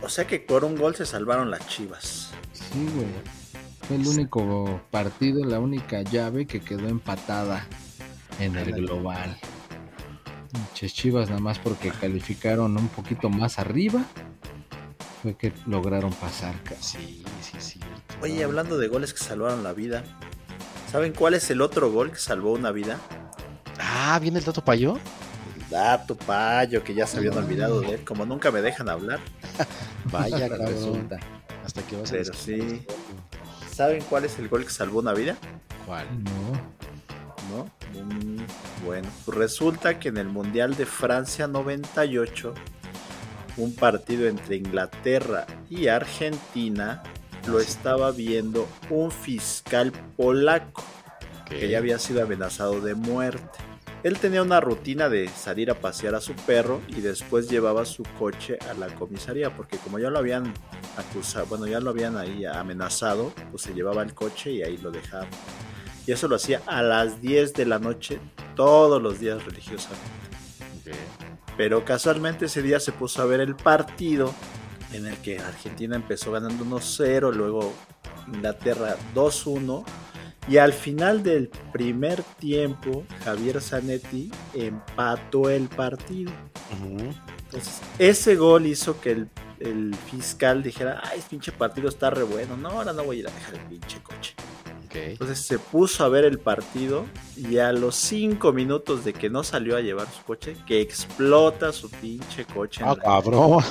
O 0.02 0.10
sea 0.10 0.28
que 0.28 0.40
por 0.40 0.66
un 0.66 0.76
gol 0.76 0.94
se 0.96 1.06
salvaron 1.06 1.50
las 1.50 1.66
chivas. 1.68 2.30
Sí, 2.54 2.86
güey. 2.94 3.08
Fue 3.88 3.98
el 3.98 4.08
único 4.08 4.82
partido, 4.90 5.46
la 5.46 5.60
única 5.60 6.02
llave 6.02 6.48
que 6.48 6.60
quedó 6.60 6.88
empatada 6.88 7.68
en 8.40 8.56
el 8.56 8.72
global. 8.74 9.38
Pinches 10.52 10.94
Chivas 10.94 11.30
nada 11.30 11.42
más 11.42 11.60
porque 11.60 11.92
calificaron 11.92 12.78
un 12.78 12.88
poquito 12.88 13.30
más 13.30 13.60
arriba. 13.60 14.04
Fue 15.22 15.36
que 15.36 15.54
lograron 15.68 16.12
pasar, 16.14 16.56
cabrón. 16.64 16.82
Sí, 16.82 17.24
sí, 17.42 17.58
sí. 17.60 17.80
Oye, 18.22 18.44
hablando 18.44 18.78
de 18.78 18.88
goles 18.88 19.14
que 19.14 19.24
salvaron 19.24 19.64
la 19.64 19.74
vida, 19.74 20.04
¿saben 20.92 21.14
cuál 21.14 21.36
es 21.36 21.50
el 21.52 21.62
otro 21.62 21.92
gol 21.92 22.12
que 22.12 22.18
salvó 22.20 22.54
una 22.54 22.72
vida? 22.72 23.00
Ah, 23.80 24.18
¿viene 24.20 24.40
el 24.40 24.46
dato 24.46 24.64
Payo? 24.64 24.98
El 25.56 25.70
dato 25.70 26.16
payo, 26.16 26.84
que 26.84 26.94
ya 26.94 27.06
se 27.06 27.18
habían 27.18 27.38
olvidado 27.38 27.82
de 27.82 27.96
él. 27.96 28.04
Como 28.04 28.26
nunca 28.26 28.52
me 28.52 28.62
dejan 28.62 28.90
hablar. 28.90 29.20
Vaya. 30.12 30.48
Resulta. 30.58 31.20
Hasta 31.64 31.82
que 31.82 31.98
vas 31.98 32.10
a 32.10 32.14
Pero 32.14 32.34
sí. 32.34 32.86
¿Saben 33.76 34.02
cuál 34.10 34.24
es 34.24 34.40
el 34.40 34.48
gol 34.48 34.64
que 34.64 34.70
salvó 34.70 35.00
una 35.00 35.12
vida? 35.12 35.36
¿Cuál? 35.86 36.08
No. 36.24 36.54
¿No? 37.52 37.66
Mm, 38.02 38.86
bueno, 38.86 39.10
pues 39.26 39.38
resulta 39.38 40.00
que 40.00 40.08
en 40.08 40.16
el 40.16 40.30
Mundial 40.30 40.78
de 40.78 40.86
Francia 40.86 41.46
98, 41.46 42.54
un 43.58 43.76
partido 43.76 44.30
entre 44.30 44.56
Inglaterra 44.56 45.46
y 45.70 45.88
Argentina 45.88 47.04
lo 47.50 47.60
estaba 47.60 48.12
viendo 48.12 48.66
un 48.90 49.12
fiscal 49.12 49.92
polaco 50.16 50.82
que 51.50 51.68
ya 51.68 51.80
había 51.80 52.00
sido 52.00 52.24
amenazado 52.24 52.80
de 52.80 52.96
muerte. 52.96 53.60
Él 54.06 54.20
tenía 54.20 54.44
una 54.44 54.60
rutina 54.60 55.10
de 55.10 55.28
salir 55.30 55.72
a 55.72 55.80
pasear 55.80 56.14
a 56.14 56.22
su 56.22 56.36
perro 56.36 56.80
y 56.90 57.02
después 57.02 57.50
llevaba 57.50 57.86
su 57.86 58.04
coche 58.20 58.60
a 58.70 58.76
la 58.76 58.86
comisaría 58.86 59.50
porque 59.56 59.80
como 59.80 59.98
ya 59.98 60.12
lo 60.12 60.20
habían 60.20 60.54
acusado, 60.96 61.48
bueno, 61.48 61.66
ya 61.66 61.80
lo 61.80 61.90
habían 61.90 62.16
ahí 62.16 62.46
amenazado, 62.46 63.34
pues 63.50 63.64
se 63.64 63.74
llevaba 63.74 64.04
el 64.04 64.14
coche 64.14 64.52
y 64.52 64.62
ahí 64.62 64.78
lo 64.78 64.92
dejaba. 64.92 65.26
Y 66.06 66.12
eso 66.12 66.28
lo 66.28 66.36
hacía 66.36 66.62
a 66.68 66.84
las 66.84 67.20
10 67.20 67.56
de 67.56 67.66
la 67.66 67.80
noche 67.80 68.20
todos 68.56 69.02
los 69.02 69.20
días 69.20 69.44
religiosamente. 69.44 70.06
Pero 71.58 71.84
casualmente 71.84 72.46
ese 72.46 72.62
día 72.62 72.80
se 72.80 72.92
puso 72.92 73.24
a 73.24 73.26
ver 73.26 73.40
el 73.40 73.56
partido 73.56 74.32
en 74.94 75.08
el 75.08 75.18
que 75.18 75.40
Argentina 75.40 75.96
empezó 75.96 76.32
ganando 76.32 76.64
1-0, 76.64 77.34
luego 77.34 77.74
Inglaterra 78.28 78.98
2-1 79.16 79.84
y 80.48 80.58
al 80.58 80.74
final 80.74 81.24
del 81.24 81.50
primer 81.72 82.22
tiempo 82.40 83.04
Javier 83.24 83.62
Zanetti 83.62 84.32
empató 84.54 85.50
el 85.50 85.68
partido. 85.68 86.32
Ujú. 86.74 87.14
Entonces 87.46 87.82
ese 88.00 88.36
gol 88.36 88.66
hizo 88.66 89.00
que 89.00 89.12
el, 89.12 89.30
el 89.60 89.96
fiscal 90.10 90.64
dijera, 90.64 91.02
ay, 91.04 91.20
este 91.20 91.32
pinche 91.32 91.52
partido 91.52 91.90
está 91.90 92.10
re 92.10 92.24
bueno, 92.24 92.58
no, 92.58 92.70
ahora 92.70 92.94
no 92.94 93.04
voy 93.04 93.18
a 93.18 93.20
ir 93.22 93.28
a 93.28 93.32
dejar 93.32 93.56
el 93.56 93.62
pinche 93.62 94.02
coche. 94.02 94.36
Entonces 94.96 95.40
se 95.40 95.60
puso 95.60 96.04
a 96.04 96.10
ver 96.10 96.26
el 96.26 96.40
partido 96.40 97.06
y 97.36 97.58
a 97.58 97.72
los 97.72 97.96
5 97.96 98.54
minutos 98.54 99.04
de 99.04 99.14
que 99.14 99.30
no 99.30 99.44
salió 99.44 99.76
a 99.76 99.82
llevar 99.82 100.08
su 100.08 100.24
coche, 100.24 100.56
que 100.66 100.82
explota 100.82 101.72
su 101.72 101.90
pinche 101.90 102.46
coche. 102.46 102.84
Ah, 102.86 102.96
cabrón. 102.96 103.64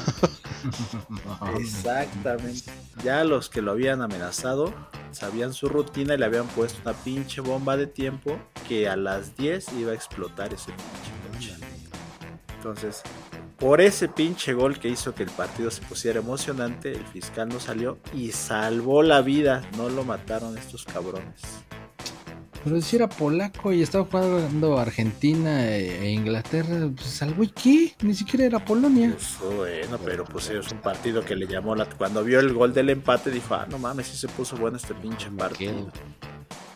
Exactamente. 1.59 2.71
Ya 3.03 3.25
los 3.25 3.49
que 3.49 3.63
lo 3.63 3.73
habían 3.73 4.03
amenazado 4.03 4.73
sabían 5.15 5.53
su 5.53 5.69
rutina 5.69 6.15
y 6.15 6.19
le 6.19 6.25
habían 6.25 6.47
puesto 6.49 6.81
una 6.83 6.93
pinche 6.93 7.41
bomba 7.41 7.77
de 7.77 7.87
tiempo 7.87 8.39
que 8.69 8.89
a 8.89 8.97
las 8.97 9.37
10 9.37 9.73
iba 9.75 9.93
a 9.93 9.95
explotar 9.95 10.53
ese 10.53 10.73
pinche 10.73 11.57
coche. 11.57 11.67
Entonces, 12.57 13.03
por 13.59 13.81
ese 13.81 14.09
pinche 14.09 14.53
gol 14.53 14.79
que 14.79 14.89
hizo 14.89 15.15
que 15.15 15.23
el 15.23 15.31
partido 15.31 15.71
se 15.71 15.83
pusiera 15.83 16.19
emocionante, 16.19 16.93
el 16.93 17.07
fiscal 17.07 17.49
no 17.49 17.61
salió 17.61 17.99
y 18.13 18.33
salvó 18.33 19.03
la 19.03 19.21
vida. 19.21 19.63
No 19.77 19.89
lo 19.89 20.05
mataron 20.05 20.59
estos 20.59 20.85
cabrones. 20.85 21.41
Pero 22.65 22.81
si 22.81 22.97
era 22.97 23.09
polaco 23.09 23.73
y 23.75 23.83
estaba 23.83 24.05
jugando 24.05 24.79
Argentina 24.79 25.67
e 25.69 26.07
e 26.07 26.11
Inglaterra, 26.13 26.89
pues 26.97 27.07
salvo 27.09 27.43
y 27.45 27.49
qué, 27.49 27.95
ni 28.03 28.15
siquiera 28.15 28.47
era 28.47 28.65
Polonia. 28.65 29.11
Pues, 29.13 29.55
bueno, 29.55 29.99
pero 30.03 30.25
pues 30.25 30.49
es 30.49 30.73
un 30.73 30.79
partido 30.79 31.23
que 31.23 31.37
le 31.37 31.47
llamó 31.47 31.75
la... 31.77 31.85
Cuando 31.85 32.25
vio 32.25 32.41
el 32.41 32.55
gol 32.55 32.73
del 32.73 32.89
empate 32.89 33.31
dijo, 33.31 33.55
ah, 33.55 33.67
no 33.71 33.79
mames, 33.79 34.07
sí 34.07 34.17
se 34.17 34.29
puso 34.29 34.57
bueno 34.57 34.79
este 34.79 34.95
pinche 34.95 35.29
Me 35.31 35.37
partido. 35.39 35.73
quedo. 35.75 35.93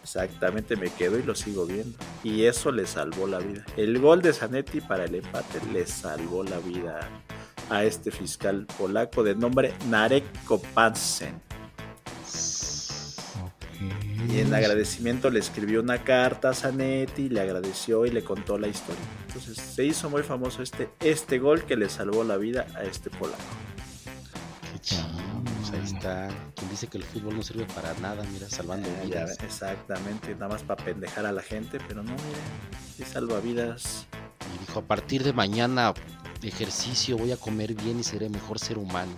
Exactamente, 0.02 0.76
me 0.76 0.90
quedo 0.90 1.18
y 1.18 1.22
lo 1.22 1.34
sigo 1.34 1.66
viendo. 1.66 1.98
Y 2.22 2.44
eso 2.44 2.70
le 2.70 2.86
salvó 2.86 3.26
la 3.26 3.38
vida. 3.38 3.64
El 3.76 3.98
gol 3.98 4.20
de 4.22 4.32
Zanetti 4.32 4.80
para 4.82 5.04
el 5.04 5.14
empate 5.14 5.60
le 5.72 5.86
salvó 5.86 6.44
la 6.44 6.58
vida 6.58 7.00
a 7.70 7.84
este 7.84 8.10
fiscal 8.10 8.66
polaco 8.78 9.22
de 9.22 9.34
nombre 9.34 9.74
Narek 9.88 10.24
Kopansen. 10.44 11.40
Y 14.26 14.40
en 14.40 14.52
agradecimiento 14.52 15.30
le 15.30 15.38
escribió 15.38 15.80
una 15.80 16.02
carta 16.02 16.50
a 16.50 16.54
Zanetti, 16.54 17.28
le 17.28 17.40
agradeció 17.40 18.04
y 18.04 18.10
le 18.10 18.24
contó 18.24 18.58
la 18.58 18.66
historia. 18.68 19.00
Entonces 19.28 19.56
se 19.56 19.84
hizo 19.84 20.10
muy 20.10 20.22
famoso 20.22 20.62
este, 20.62 20.90
este 21.00 21.38
gol 21.38 21.64
que 21.64 21.76
le 21.76 21.88
salvó 21.88 22.24
la 22.24 22.36
vida 22.36 22.66
a 22.74 22.82
este 22.82 23.10
polaco. 23.10 23.38
Qué 24.72 24.78
chido. 24.80 25.02
Pues 25.60 25.70
ahí 25.72 25.84
está. 25.84 26.28
Quien 26.56 26.70
dice 26.70 26.86
que 26.88 26.98
el 26.98 27.04
fútbol 27.04 27.36
no 27.36 27.42
sirve 27.42 27.64
para 27.74 27.94
nada, 28.00 28.24
mira, 28.32 28.48
salvando 28.48 28.88
Eh, 28.88 29.02
vidas. 29.06 29.38
exactamente, 29.42 30.34
nada 30.34 30.48
más 30.48 30.62
para 30.62 30.82
pendejar 30.84 31.24
a 31.24 31.32
la 31.32 31.42
gente, 31.42 31.78
pero 31.86 32.02
no, 32.02 32.10
miren, 32.12 32.24
sí 32.96 33.04
salva 33.04 33.38
vidas. 33.40 34.06
Y 34.54 34.66
dijo, 34.66 34.80
a 34.80 34.82
partir 34.82 35.22
de 35.24 35.32
mañana 35.32 35.92
ejercicio, 36.42 37.16
voy 37.16 37.32
a 37.32 37.36
comer 37.36 37.74
bien 37.74 37.98
y 37.98 38.04
seré 38.04 38.28
mejor 38.28 38.58
ser 38.58 38.78
humano. 38.78 39.12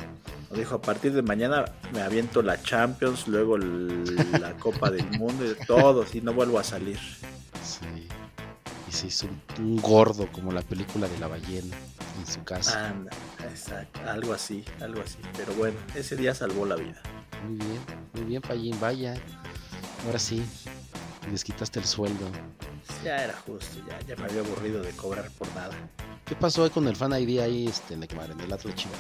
Dijo, 0.55 0.77
a 0.77 0.83
partir 0.83 1.13
de 1.13 1.23
mañana 1.23 1.65
me 1.93 2.03
aviento 2.03 2.43
la 2.43 2.61
Champions, 2.63 3.29
luego 3.29 3.57
la 3.59 4.57
Copa 4.59 4.91
del 4.91 5.07
Mundo 5.19 5.45
y 5.45 5.67
todo, 5.67 6.05
y 6.13 6.21
no 6.21 6.33
vuelvo 6.33 6.59
a 6.59 6.65
salir. 6.65 6.99
Sí. 7.63 8.09
Y 8.89 8.93
se 8.93 9.07
hizo 9.07 9.29
un, 9.29 9.65
un 9.65 9.77
gordo 9.77 10.27
como 10.33 10.53
la 10.53 10.63
película 10.63 11.07
de 11.07 11.19
la 11.19 11.29
ballena 11.29 11.77
en 12.19 12.27
su 12.27 12.43
casa. 12.43 12.89
Anda, 12.89 13.13
exacto, 13.49 14.01
algo 14.09 14.33
así, 14.33 14.65
algo 14.81 15.01
así. 15.01 15.19
Pero 15.37 15.55
bueno, 15.55 15.77
ese 15.95 16.17
día 16.17 16.35
salvó 16.35 16.67
la 16.67 16.77
vida. 16.77 17.01
Muy 17.47 17.57
bien, 17.57 17.81
muy 18.15 18.25
bien, 18.25 18.43
Payín, 18.43 18.81
vaya. 18.81 19.15
Ahora 20.07 20.19
sí, 20.19 20.43
les 21.31 21.45
quitaste 21.45 21.79
el 21.79 21.85
sueldo. 21.85 22.31
Ya 23.05 23.25
era 23.25 23.35
justo, 23.47 23.83
ya, 23.89 23.99
ya 24.07 24.17
me 24.17 24.25
había 24.25 24.41
aburrido 24.41 24.83
de 24.83 24.91
cobrar 24.93 25.31
por 25.33 25.49
nada. 25.55 25.75
¿Qué 26.25 26.35
pasó 26.35 26.71
con 26.71 26.87
el 26.89 26.97
fan 26.97 27.13
ID 27.13 27.41
ahí, 27.41 27.67
este, 27.67 27.97
Neymar, 27.97 28.31
en 28.31 28.41
el 28.41 28.53
Atlas 28.53 28.75
Chivas? 28.75 28.99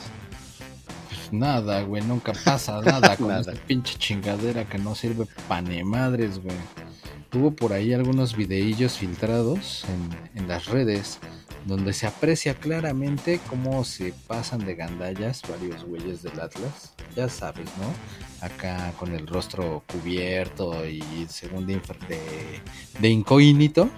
Nada, 1.31 1.83
güey, 1.83 2.03
nunca 2.03 2.33
pasa 2.45 2.81
nada 2.85 3.17
con 3.17 3.29
Nada. 3.29 3.41
esta 3.41 3.53
pinche 3.67 3.97
chingadera 3.99 4.65
que 4.65 4.79
no 4.79 4.95
sirve 4.95 5.27
pa' 5.49 5.61
ni 5.63 5.83
madres, 5.85 6.43
güey. 6.43 6.57
Hubo 7.33 7.53
por 7.53 7.73
ahí 7.73 7.93
algunos 7.93 8.35
videillos 8.37 8.95
filtrados 8.99 9.85
en, 10.35 10.41
en 10.43 10.49
las 10.49 10.67
redes 10.67 11.21
donde 11.67 11.93
se 11.93 12.07
aprecia 12.07 12.55
claramente 12.55 13.41
cómo 13.49 13.85
se 13.85 14.13
pasan 14.27 14.65
de 14.65 14.75
gandallas 14.75 15.43
varios 15.49 15.85
güeyes 15.85 16.23
del 16.23 16.41
Atlas. 16.41 16.95
Ya 17.15 17.29
sabes, 17.29 17.67
¿no? 17.79 18.45
Acá 18.45 18.93
con 18.99 19.15
el 19.15 19.27
rostro 19.27 19.83
cubierto 19.93 20.87
y 20.87 21.03
según 21.29 21.67
de, 21.67 21.75
de, 22.09 22.61
de 22.99 23.09
incógnito, 23.09 23.91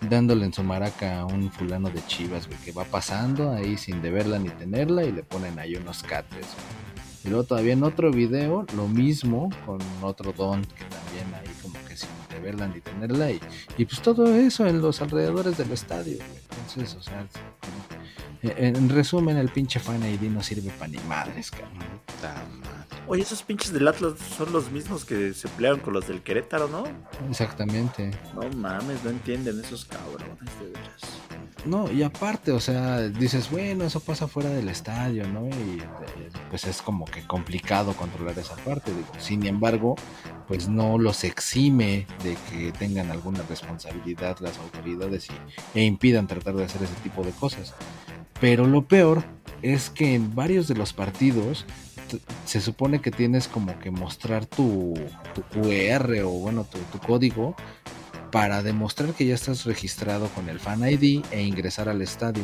dándole 0.00 0.44
en 0.46 0.52
su 0.52 0.62
maraca 0.62 1.20
a 1.20 1.26
un 1.26 1.50
fulano 1.50 1.90
de 1.90 2.04
chivas, 2.06 2.46
güey, 2.46 2.58
que 2.60 2.72
va 2.72 2.84
pasando 2.84 3.52
ahí 3.52 3.76
sin 3.76 4.02
deberla 4.02 4.38
ni 4.38 4.50
tenerla 4.50 5.04
y 5.04 5.12
le 5.12 5.22
ponen 5.22 5.58
ahí 5.58 5.76
unos 5.76 6.02
cates. 6.02 6.46
güey. 6.46 6.86
Y 7.24 7.28
luego 7.28 7.44
todavía 7.44 7.72
en 7.72 7.82
otro 7.82 8.12
video, 8.12 8.64
lo 8.76 8.86
mismo 8.86 9.50
con 9.64 9.78
otro 10.02 10.32
don 10.32 10.62
que 10.62 10.84
también 10.84 11.34
ahí 11.34 11.52
como 11.60 11.74
que 11.88 11.96
sin 11.96 12.08
deberla 12.30 12.68
ni 12.68 12.80
tenerla 12.80 13.32
y, 13.32 13.40
y 13.76 13.84
pues 13.84 14.00
todo 14.00 14.32
eso 14.32 14.64
en 14.66 14.80
los 14.80 15.02
alrededores 15.02 15.58
del 15.58 15.72
estadio, 15.72 16.18
güey. 16.18 16.40
Entonces, 16.66 16.94
o 16.94 17.02
sea, 17.02 17.26
En 18.42 18.88
resumen, 18.88 19.36
el 19.38 19.48
pinche 19.48 19.80
Fan 19.80 20.02
ID 20.04 20.30
no 20.30 20.42
sirve 20.42 20.70
para 20.70 20.88
ni 20.88 20.98
madres, 20.98 21.50
cabrón. 21.50 21.72
Oye, 23.08 23.22
esos 23.22 23.42
pinches 23.42 23.72
del 23.72 23.86
Atlas 23.86 24.14
son 24.36 24.52
los 24.52 24.72
mismos 24.72 25.04
que 25.04 25.32
se 25.32 25.46
pelearon 25.48 25.78
con 25.78 25.92
los 25.92 26.08
del 26.08 26.22
Querétaro, 26.22 26.68
¿no? 26.68 26.84
Exactamente. 27.30 28.10
No 28.34 28.48
mames, 28.56 29.04
no 29.04 29.10
entienden 29.10 29.60
esos 29.60 29.84
cabrones, 29.84 30.28
de 30.60 30.66
veras. 30.72 31.00
No, 31.64 31.90
y 31.90 32.02
aparte, 32.02 32.50
o 32.50 32.58
sea, 32.58 33.02
dices, 33.02 33.48
bueno, 33.50 33.84
eso 33.84 34.00
pasa 34.00 34.26
fuera 34.26 34.50
del 34.50 34.68
estadio, 34.68 35.26
¿no? 35.28 35.46
Y 35.46 35.78
eh, 35.78 36.30
pues 36.50 36.64
es 36.64 36.82
como 36.82 37.04
que 37.04 37.24
complicado 37.26 37.92
controlar 37.92 38.36
esa 38.38 38.56
parte, 38.56 38.92
digo. 38.92 39.08
Sin 39.18 39.46
embargo, 39.46 39.94
pues 40.48 40.68
no 40.68 40.98
los 40.98 41.22
exime 41.22 42.08
de 42.24 42.36
que 42.50 42.72
tengan 42.72 43.12
alguna 43.12 43.42
responsabilidad 43.48 44.38
las 44.40 44.58
autoridades 44.58 45.28
y, 45.74 45.78
e 45.78 45.84
impidan 45.84 46.26
tratar 46.26 46.54
de 46.54 46.64
hacer 46.64 46.82
ese 46.82 46.94
tipo 47.04 47.22
de 47.22 47.30
cosas. 47.30 47.72
Pero 48.40 48.66
lo 48.66 48.82
peor 48.82 49.22
es 49.62 49.90
que 49.90 50.14
en 50.14 50.34
varios 50.34 50.68
de 50.68 50.74
los 50.74 50.92
partidos 50.92 51.64
se 52.44 52.60
supone 52.60 53.00
que 53.00 53.10
tienes 53.10 53.48
como 53.48 53.78
que 53.78 53.90
mostrar 53.90 54.46
tu, 54.46 54.94
QR 55.52 56.22
o 56.24 56.30
bueno, 56.30 56.66
tu 56.92 56.98
código 56.98 57.56
para 58.36 58.62
demostrar 58.62 59.14
que 59.14 59.24
ya 59.24 59.34
estás 59.34 59.64
registrado 59.64 60.28
con 60.28 60.50
el 60.50 60.60
Fan 60.60 60.86
ID 60.86 61.24
e 61.30 61.40
ingresar 61.42 61.88
al 61.88 62.02
estadio. 62.02 62.42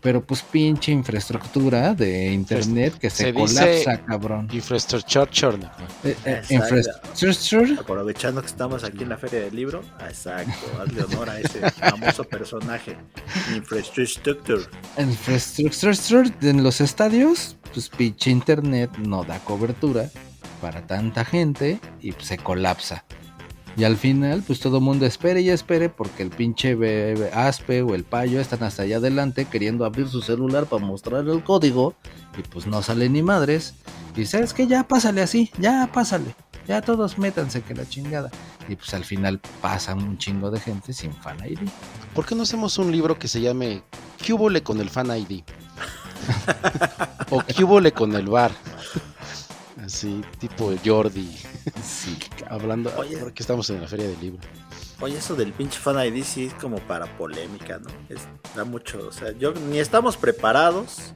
Pero 0.00 0.20
pues 0.20 0.42
pinche 0.42 0.90
infraestructura 0.90 1.94
de 1.94 2.32
internet 2.32 2.98
que 2.98 3.08
se, 3.08 3.16
Se 3.18 3.32
dice- 3.32 3.54
colapsa, 3.54 3.98
cabrón. 4.04 4.48
Infrastructure. 4.52 5.56
¿no? 5.58 5.66
Eh, 6.02 6.16
eh, 6.24 6.40
Exacto. 6.50 6.54
infrastructure. 6.54 7.76
Aprovechando 7.80 8.40
que 8.40 8.48
estamos 8.48 8.82
aquí 8.82 9.04
en 9.04 9.10
la 9.10 9.16
Feria 9.16 9.38
del 9.42 9.54
Libro, 9.54 9.82
exacto, 10.08 10.52
hazle 10.80 11.04
honor 11.04 11.30
a 11.30 11.38
ese 11.38 11.70
famoso 11.70 12.24
personaje. 12.24 12.96
Infrastructure. 13.54 14.62
Infrastructure 14.98 16.30
en 16.42 16.64
los 16.64 16.80
estadios, 16.80 17.56
pues 17.72 17.88
pinche 17.88 18.30
internet 18.32 18.90
no 18.98 19.22
da 19.22 19.38
cobertura 19.38 20.10
para 20.60 20.84
tanta 20.84 21.24
gente 21.24 21.78
y 22.00 22.10
pues, 22.10 22.26
se 22.26 22.38
colapsa. 22.38 23.04
Y 23.76 23.84
al 23.84 23.96
final, 23.96 24.42
pues 24.46 24.60
todo 24.60 24.76
el 24.78 24.82
mundo 24.82 25.06
espere 25.06 25.40
y 25.40 25.48
espere 25.48 25.88
porque 25.88 26.22
el 26.22 26.28
pinche 26.30 26.74
be- 26.74 27.14
be- 27.14 27.30
Aspe 27.32 27.80
o 27.82 27.94
el 27.94 28.04
Payo 28.04 28.38
están 28.40 28.62
hasta 28.64 28.82
allá 28.82 28.98
adelante 28.98 29.46
queriendo 29.46 29.86
abrir 29.86 30.08
su 30.08 30.20
celular 30.20 30.66
para 30.66 30.84
mostrar 30.84 31.26
el 31.26 31.42
código 31.42 31.94
y 32.38 32.42
pues 32.42 32.66
no 32.66 32.82
sale 32.82 33.08
ni 33.08 33.22
madres. 33.22 33.74
Y 34.14 34.26
sabes 34.26 34.52
que 34.52 34.66
ya 34.66 34.86
pásale 34.86 35.22
así, 35.22 35.50
ya 35.58 35.88
pásale, 35.90 36.34
ya 36.68 36.82
todos 36.82 37.16
métanse 37.16 37.62
que 37.62 37.74
la 37.74 37.88
chingada. 37.88 38.30
Y 38.68 38.76
pues 38.76 38.92
al 38.92 39.04
final 39.04 39.40
pasan 39.62 40.02
un 40.02 40.18
chingo 40.18 40.50
de 40.50 40.60
gente 40.60 40.92
sin 40.92 41.12
fan 41.14 41.38
ID. 41.44 41.58
¿Por 42.14 42.26
qué 42.26 42.34
no 42.34 42.42
hacemos 42.42 42.76
un 42.78 42.92
libro 42.92 43.18
que 43.18 43.26
se 43.26 43.40
llame 43.40 43.82
¿Qué 44.22 44.36
con 44.62 44.80
el 44.80 44.90
Fan 44.90 45.08
ID? 45.16 45.42
o 47.30 47.42
¿Qué 47.44 47.92
con 47.92 48.14
el 48.14 48.26
bar? 48.28 48.52
Así, 49.84 50.22
tipo 50.38 50.72
Jordi. 50.84 51.36
Sí, 51.82 52.16
Hablando, 52.48 52.92
Oye. 52.96 53.16
porque 53.18 53.42
estamos 53.42 53.68
en 53.70 53.80
la 53.80 53.88
feria 53.88 54.06
del 54.08 54.20
libro. 54.20 54.40
Oye, 55.00 55.18
eso 55.18 55.34
del 55.34 55.52
pinche 55.52 55.78
fan 55.80 55.96
ID 56.06 56.22
sí 56.22 56.44
es 56.46 56.54
como 56.54 56.78
para 56.78 57.06
polémica, 57.18 57.78
¿no? 57.78 57.90
Es- 58.08 58.28
da 58.54 58.64
mucho, 58.64 59.08
o 59.08 59.12
sea, 59.12 59.32
yo 59.32 59.52
ni 59.52 59.80
estamos 59.80 60.16
preparados. 60.16 61.14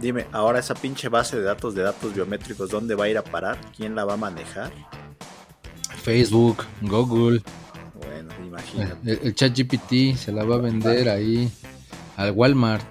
Dime, 0.00 0.26
ahora 0.32 0.58
esa 0.58 0.74
pinche 0.74 1.08
base 1.08 1.36
de 1.38 1.42
datos 1.44 1.74
de 1.74 1.82
datos 1.82 2.12
biométricos, 2.14 2.68
¿dónde 2.70 2.94
va 2.94 3.04
a 3.04 3.08
ir 3.08 3.16
a 3.16 3.22
parar? 3.24 3.58
¿Quién 3.74 3.94
la 3.94 4.04
va 4.04 4.14
a 4.14 4.16
manejar? 4.18 4.70
Facebook, 6.02 6.64
Google. 6.82 7.42
Bueno, 7.94 8.34
imagínate. 8.46 9.12
El, 9.12 9.20
el 9.22 9.34
chat 9.34 9.56
GPT 9.56 10.16
se 10.16 10.32
la 10.32 10.44
va 10.44 10.56
a 10.56 10.58
vender 10.58 11.08
ahí 11.08 11.50
al 12.16 12.32
Walmart. 12.32 12.84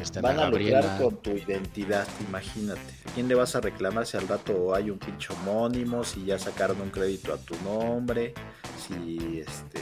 Está 0.00 0.20
Van 0.22 0.38
a 0.38 0.48
lucrar 0.48 0.82
Gabriela. 0.82 0.98
con 0.98 1.16
tu 1.18 1.30
identidad, 1.30 2.06
imagínate. 2.26 2.80
¿A 3.08 3.12
quién 3.14 3.28
le 3.28 3.34
vas 3.34 3.54
a 3.54 3.60
reclamar 3.60 4.06
si 4.06 4.16
al 4.16 4.26
rato 4.28 4.74
hay 4.74 4.90
un 4.90 4.98
pinche 4.98 5.32
homónimo, 5.32 6.04
si 6.04 6.24
ya 6.24 6.38
sacaron 6.38 6.80
un 6.80 6.90
crédito 6.90 7.32
a 7.34 7.36
tu 7.36 7.54
nombre, 7.62 8.32
si 8.86 9.40
este 9.46 9.80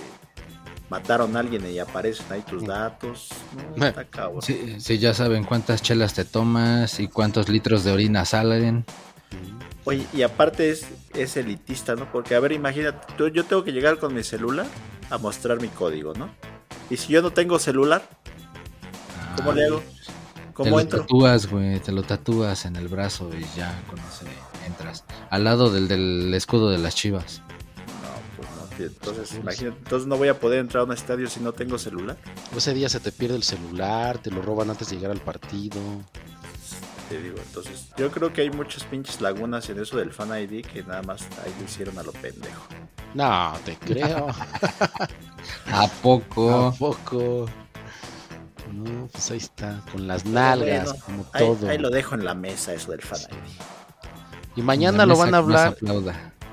mataron 0.90 1.36
a 1.36 1.40
alguien 1.40 1.70
y 1.70 1.78
aparecen 1.78 2.26
ahí 2.30 2.42
tus 2.42 2.64
datos? 2.66 3.28
No, 3.76 3.86
está 3.86 4.04
cabrón. 4.06 4.42
Si, 4.42 4.80
si 4.80 4.98
ya 4.98 5.14
saben 5.14 5.44
cuántas 5.44 5.82
chelas 5.82 6.14
te 6.14 6.24
tomas 6.24 6.98
y 6.98 7.06
cuántos 7.08 7.48
litros 7.48 7.84
de 7.84 7.92
orina 7.92 8.24
salen. 8.24 8.84
Oye, 9.84 10.04
y 10.12 10.22
aparte 10.22 10.70
es, 10.70 10.86
es 11.14 11.36
elitista, 11.36 11.94
¿no? 11.94 12.10
Porque, 12.10 12.34
a 12.34 12.40
ver, 12.40 12.52
imagínate, 12.52 12.98
tú- 13.16 13.28
yo 13.28 13.44
tengo 13.44 13.62
que 13.64 13.72
llegar 13.72 13.98
con 13.98 14.12
mi 14.14 14.22
celular 14.24 14.66
a 15.10 15.16
mostrar 15.18 15.60
mi 15.60 15.68
código, 15.68 16.12
¿no? 16.14 16.28
Y 16.90 16.96
si 16.96 17.12
yo 17.12 17.22
no 17.22 17.30
tengo 17.30 17.58
celular, 17.58 18.02
¿cómo 19.36 19.52
le 19.52 19.64
hago? 19.66 19.82
Te 20.60 20.70
¿Cómo 20.70 20.76
lo 20.76 20.80
entro? 20.80 21.00
tatúas, 21.02 21.46
güey, 21.48 21.78
te 21.80 21.92
lo 21.92 22.02
tatúas 22.02 22.64
en 22.64 22.76
el 22.76 22.88
brazo 22.88 23.30
y 23.32 23.46
ya 23.56 23.80
con 23.88 23.98
ese 24.00 24.26
entras. 24.66 25.04
Al 25.30 25.44
lado 25.44 25.70
del, 25.70 25.86
del 25.88 26.32
escudo 26.34 26.68
de 26.70 26.78
las 26.78 26.94
chivas. 26.96 27.42
No, 28.02 28.36
pues 28.36 28.48
no. 28.50 28.84
Entonces, 28.84 29.34
imagínate, 29.38 29.78
entonces 29.78 30.08
no 30.08 30.16
voy 30.16 30.28
a 30.28 30.38
poder 30.38 30.58
entrar 30.58 30.82
a 30.82 30.84
un 30.84 30.92
estadio 30.92 31.28
si 31.28 31.40
no 31.40 31.52
tengo 31.52 31.78
celular. 31.78 32.16
Ese 32.56 32.74
día 32.74 32.88
se 32.88 33.00
te 33.00 33.12
pierde 33.12 33.36
el 33.36 33.44
celular, 33.44 34.18
te 34.18 34.30
lo 34.30 34.42
roban 34.42 34.68
antes 34.70 34.90
de 34.90 34.96
llegar 34.96 35.12
al 35.12 35.20
partido. 35.20 35.80
Te 37.08 37.22
digo, 37.22 37.36
entonces, 37.38 37.86
yo 37.96 38.10
creo 38.10 38.32
que 38.32 38.42
hay 38.42 38.50
muchas 38.50 38.84
pinches 38.84 39.20
lagunas 39.20 39.70
en 39.70 39.80
eso 39.80 39.96
del 39.96 40.12
Fan 40.12 40.30
ID 40.42 40.62
que 40.66 40.82
nada 40.82 41.02
más 41.02 41.22
ahí 41.44 41.54
lo 41.58 41.64
hicieron 41.64 41.98
a 41.98 42.02
lo 42.02 42.12
pendejo. 42.12 42.66
No, 43.14 43.54
te 43.64 43.76
creo. 43.76 44.26
¿A 45.72 45.86
poco? 46.02 46.66
¿A 46.66 46.72
poco? 46.72 47.46
No, 48.72 49.06
pues 49.08 49.30
ahí 49.30 49.38
está, 49.38 49.82
con 49.92 50.06
las 50.06 50.24
nalgas, 50.24 50.84
Bueno, 50.90 51.04
como 51.04 51.26
ahí, 51.32 51.44
todo. 51.44 51.68
ahí 51.68 51.78
lo 51.78 51.90
dejo 51.90 52.14
en 52.14 52.24
la 52.24 52.34
mesa, 52.34 52.72
eso 52.74 52.90
del 52.92 53.00
Fan 53.02 53.20
ID. 53.20 53.36
Y 54.56 54.62
mañana 54.62 55.06
lo 55.06 55.16
van 55.16 55.34
a 55.34 55.38
hablar, 55.38 55.76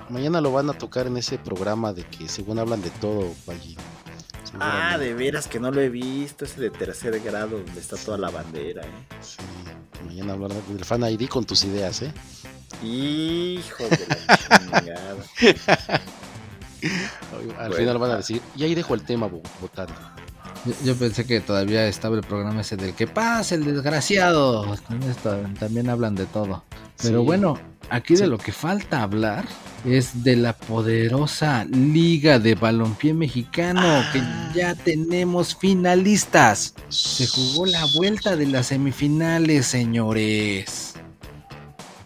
mañana 0.10 0.40
lo 0.42 0.52
van 0.52 0.70
a 0.70 0.74
tocar 0.74 1.08
en 1.08 1.18
ese 1.18 1.38
programa 1.38 1.92
de 1.94 2.04
que 2.04 2.28
según 2.28 2.60
hablan 2.60 2.82
de 2.82 2.90
todo, 2.92 3.34
allí. 3.48 3.76
Ah, 4.60 4.98
de 4.98 5.14
veras 5.14 5.48
que 5.48 5.60
no 5.60 5.70
lo 5.72 5.82
he 5.82 5.90
visto, 5.90 6.46
ese 6.46 6.62
de 6.62 6.70
tercer 6.70 7.20
grado 7.20 7.58
donde 7.58 7.80
está 7.82 7.98
toda 7.98 8.18
la 8.18 8.30
bandera, 8.30 8.84
eh. 8.84 8.90
Sí, 9.22 9.38
mañana 10.06 10.34
hablar 10.34 10.52
del 10.54 10.86
fan 10.86 11.04
ID 11.04 11.28
con 11.28 11.44
tus 11.46 11.64
ideas, 11.66 12.02
¿eh? 12.04 12.14
Hijo 12.84 13.84
de 13.84 14.08
la 14.28 14.38
chingada. 14.38 15.16
Al 17.32 17.46
Bueno. 17.70 17.74
final 17.76 17.98
van 17.98 18.12
a 18.12 18.18
decir, 18.18 18.42
y 18.56 18.64
ahí 18.64 18.76
dejo 18.76 18.94
el 18.94 19.02
tema 19.04 19.28
bo- 19.28 19.42
votando. 19.60 19.94
Yo, 20.66 20.74
yo 20.84 20.96
pensé 20.96 21.26
que 21.26 21.42
todavía 21.42 21.88
estaba 21.88 22.16
el 22.16 22.24
programa 22.24 22.62
ese 22.62 22.76
del 22.76 22.94
que 22.94 23.08
pasa 23.08 23.56
el 23.56 23.66
desgraciado. 23.66 24.76
También 25.60 25.90
hablan 25.90 26.16
de 26.16 26.26
todo. 26.26 26.64
Pero 27.02 27.20
Sí. 27.20 27.26
bueno, 27.26 27.60
aquí 27.90 28.16
de 28.16 28.26
lo 28.28 28.38
que 28.38 28.52
falta 28.52 29.04
hablar 29.04 29.46
es 29.86 30.24
de 30.24 30.36
la 30.38 30.54
poderosa 30.54 31.66
Liga 31.66 32.40
de 32.40 32.56
Balompié 32.56 33.14
Mexicano, 33.14 33.82
Ah. 33.84 34.10
que 34.12 34.60
ya 34.60 34.74
tenemos 34.74 35.56
finalistas. 35.56 36.74
Se 36.90 37.28
jugó 37.28 37.66
la 37.68 37.86
vuelta 37.94 38.36
de 38.36 38.48
las 38.48 38.68
semifinales, 38.68 39.68
señores. 39.68 40.95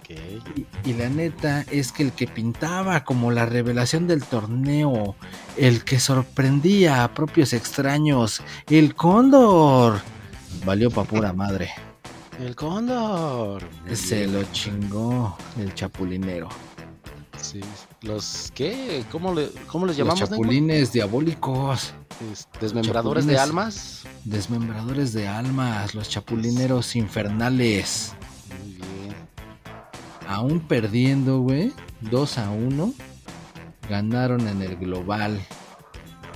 Y, 0.10 0.90
y 0.90 0.94
la 0.94 1.08
neta 1.10 1.64
es 1.70 1.92
que 1.92 2.02
el 2.04 2.12
que 2.14 2.26
pintaba 2.28 3.04
como 3.04 3.32
la 3.32 3.46
revelación 3.46 4.08
del 4.08 4.24
torneo, 4.24 5.16
el 5.56 5.84
que 5.84 6.00
sorprendía 6.00 7.04
a 7.04 7.14
propios 7.14 7.54
extraños, 7.54 8.42
el 8.68 8.96
Cóndor, 8.96 10.00
valió 10.66 10.90
pa' 10.90 11.04
pura 11.04 11.32
madre. 11.34 11.70
El 12.40 12.56
cóndor. 12.56 13.62
Se 13.94 14.26
lo 14.26 14.44
chingó 14.54 15.38
el 15.60 15.74
chapulinero. 15.74 16.48
Sí. 17.42 17.60
¿Los 18.02 18.50
qué? 18.56 19.04
¿Cómo, 19.12 19.34
le, 19.34 19.50
cómo 19.68 19.86
les 19.86 19.98
Los 19.98 20.08
llamamos? 20.08 20.22
Neymar? 20.32 20.40
chapulines 20.40 20.94
diabólicos, 20.94 21.94
Es- 22.32 22.48
¿Desmembradores 22.62 23.26
de 23.26 23.38
almas? 23.38 24.04
desmembradores 24.24 25.12
de 25.14 25.28
almas, 25.28 25.94
los 25.96 26.08
chapulineros 26.10 26.96
infernales. 26.96 28.14
Aún 30.30 30.60
perdiendo, 30.60 31.40
güey, 31.40 31.74
2 32.02 32.38
a 32.38 32.52
1, 32.52 32.94
ganaron 33.90 34.48
en 34.48 34.62
el 34.62 34.76
global 34.76 35.42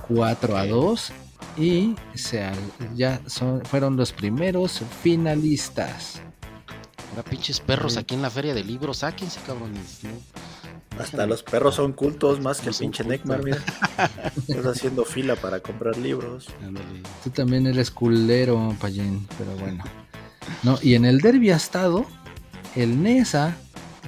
4 0.08 0.56
a 0.56 0.62
Ok. 0.64 0.68
2 0.68 1.12
y 1.58 1.94
se 2.14 2.50
ya 2.96 3.20
son, 3.28 3.64
fueron 3.64 3.96
los 3.96 4.10
primeros 4.10 4.82
finalistas. 5.00 6.20
Ahora 7.10 7.22
pinches 7.22 7.60
perros 7.60 7.96
aquí 7.96 8.16
en 8.16 8.22
la 8.22 8.30
feria 8.30 8.52
del 8.52 8.66
libro, 8.66 8.94
sáquense 8.94 9.38
cabrones. 9.46 10.00
¿no? 10.02 11.00
Hasta 11.00 11.24
los 11.24 11.44
perros 11.44 11.76
son 11.76 11.92
cultos 11.92 12.40
más 12.40 12.60
que 12.60 12.70
el 12.70 12.74
pinche. 12.74 13.04
Neckmar, 13.04 13.44
mira. 13.44 13.58
Estás 14.48 14.66
haciendo 14.66 15.04
fila 15.04 15.36
para 15.36 15.60
comprar 15.60 15.96
libros. 15.96 16.48
Tú 17.22 17.30
también 17.30 17.68
eres 17.68 17.92
culero, 17.92 18.74
Payín, 18.80 19.28
pero 19.38 19.52
bueno. 19.52 19.84
No, 20.64 20.80
y 20.82 20.96
en 20.96 21.04
el 21.04 21.20
derby 21.20 21.52
astado, 21.52 22.04
el 22.74 23.00
Nesa 23.00 23.56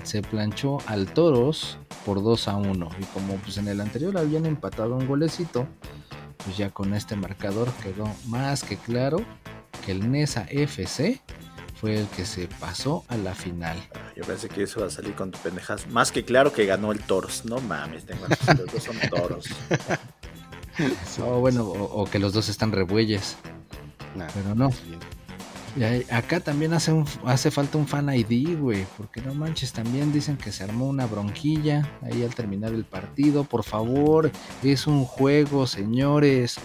se 0.06 0.22
planchó 0.22 0.78
al 0.86 1.12
Toros 1.12 1.78
por 2.04 2.22
2 2.22 2.48
a 2.48 2.56
1. 2.56 2.88
Y 3.00 3.04
como 3.06 3.34
pues 3.36 3.58
en 3.58 3.68
el 3.68 3.80
anterior 3.80 4.16
habían 4.16 4.46
empatado 4.46 4.96
un 4.96 5.06
golecito, 5.06 5.66
pues 6.44 6.56
ya 6.56 6.70
con 6.70 6.94
este 6.94 7.16
marcador 7.16 7.68
quedó 7.82 8.08
más 8.26 8.62
que 8.62 8.76
claro 8.76 9.18
que 9.84 9.92
el 9.92 10.10
Nesa 10.10 10.46
FC 10.48 11.20
fue 11.74 11.98
el 11.98 12.06
que 12.08 12.24
se 12.24 12.48
pasó 12.48 13.04
a 13.08 13.16
la 13.16 13.34
final. 13.34 13.76
Yo 14.16 14.24
pensé 14.24 14.48
que 14.48 14.62
eso 14.62 14.80
iba 14.80 14.88
a 14.88 14.90
salir 14.90 15.14
con 15.14 15.30
tu 15.30 15.38
pendejas. 15.38 15.86
Más 15.88 16.10
que 16.10 16.24
claro 16.24 16.52
que 16.52 16.64
ganó 16.64 16.92
el 16.92 17.00
Toros. 17.00 17.44
No 17.44 17.60
mames, 17.60 18.06
tengo 18.06 18.26
los 18.28 18.72
dos 18.72 18.82
son 18.82 18.96
toros. 19.10 19.46
O 21.22 21.40
bueno, 21.40 21.62
o, 21.62 22.02
o 22.02 22.04
que 22.04 22.18
los 22.18 22.34
dos 22.34 22.50
están 22.50 22.70
rebueyes. 22.70 23.38
Nah, 24.14 24.26
Pero 24.34 24.54
no. 24.54 24.70
Acá 26.10 26.40
también 26.40 26.72
hace, 26.72 26.92
un, 26.92 27.04
hace 27.26 27.50
falta 27.50 27.76
un 27.78 27.86
fan 27.86 28.08
ID, 28.12 28.58
güey. 28.58 28.86
Porque 28.96 29.20
no 29.20 29.34
manches, 29.34 29.72
también 29.72 30.12
dicen 30.12 30.36
que 30.36 30.52
se 30.52 30.64
armó 30.64 30.86
una 30.86 31.06
bronquilla 31.06 31.88
ahí 32.02 32.22
al 32.24 32.34
terminar 32.34 32.72
el 32.72 32.84
partido. 32.84 33.44
Por 33.44 33.62
favor, 33.64 34.30
es 34.62 34.86
un 34.86 35.04
juego, 35.04 35.66
señores. 35.66 36.56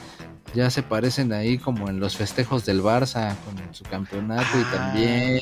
Ya 0.53 0.69
se 0.69 0.83
parecen 0.83 1.31
ahí 1.33 1.57
como 1.57 1.89
en 1.89 1.99
los 1.99 2.17
festejos 2.17 2.65
del 2.65 2.81
Barça 2.81 3.35
con 3.45 3.73
su 3.73 3.83
campeonato 3.83 4.57
y 4.57 4.61
Ah. 4.63 4.71
también 4.73 5.39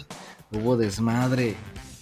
hubo 0.52 0.78
desmadre. 0.78 1.56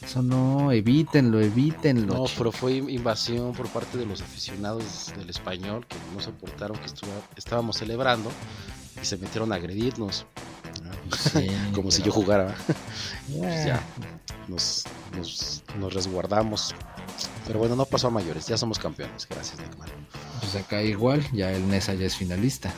Eso 0.04 0.22
no, 0.22 0.72
evítenlo, 0.72 1.42
evítenlo. 1.42 2.14
No, 2.14 2.26
pero 2.38 2.54
fue 2.54 2.76
invasión 2.76 3.52
por 3.52 3.68
parte 3.68 3.98
de 3.98 4.06
los 4.06 4.22
aficionados 4.22 5.12
del 5.18 5.30
español 5.30 5.86
que 5.86 5.98
no 6.14 6.22
soportaron 6.22 6.78
que 6.78 6.86
estuviera- 6.86 7.20
estábamos 7.36 7.76
celebrando 7.78 8.32
y 9.02 9.06
se 9.06 9.18
metieron 9.18 9.52
a 9.52 9.56
agredirnos. 9.56 10.26
Sí, 11.16 11.48
Como 11.76 11.92
si 11.92 12.02
yo 12.02 12.12
jugara. 12.12 12.56
Pues 13.38 13.66
ya, 13.66 13.82
nos, 14.48 14.84
nos, 15.16 15.64
nos 15.80 15.94
resguardamos. 15.94 16.74
Pero 17.46 17.60
bueno, 17.60 17.76
no 17.76 17.86
pasó 17.86 18.08
a 18.08 18.12
mayores, 18.12 18.48
ya 18.48 18.58
somos 18.58 18.80
campeones. 18.80 19.28
Gracias, 19.30 19.60
Neymar. 19.60 19.90
Pues 20.40 20.56
acá 20.56 20.82
igual, 20.82 21.26
ya 21.32 21.52
el 21.52 21.68
Nesa 21.70 21.94
ya 21.94 22.06
es 22.06 22.16
finalista. 22.16 22.72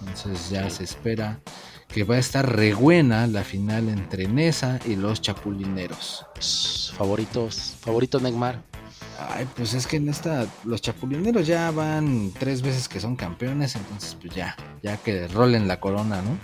Entonces 0.00 0.50
ya 0.50 0.68
Sí. 0.70 0.78
se 0.78 0.84
espera 0.84 1.40
que 1.88 2.04
va 2.04 2.14
a 2.16 2.18
estar 2.18 2.50
re 2.56 2.74
buena 2.74 3.26
la 3.26 3.44
final 3.44 3.88
entre 3.88 4.26
Nesa 4.26 4.78
y 4.86 4.96
los 4.96 5.20
Chapulineros. 5.20 6.24
Favoritos, 6.96 7.74
favorito 7.80 8.18
Neymar. 8.18 8.62
Ay, 9.30 9.46
pues 9.56 9.74
es 9.74 9.86
que 9.86 9.98
en 9.98 10.08
esta, 10.08 10.46
los 10.64 10.80
Chapulineros 10.82 11.46
ya 11.46 11.70
van 11.70 12.32
tres 12.38 12.62
veces 12.62 12.88
que 12.88 12.98
son 12.98 13.14
campeones, 13.14 13.76
entonces 13.76 14.16
pues 14.20 14.34
ya, 14.34 14.56
ya 14.82 14.96
que 14.96 15.28
rolen 15.28 15.68
la 15.68 15.78
corona, 15.78 16.20
¿no? 16.22 16.36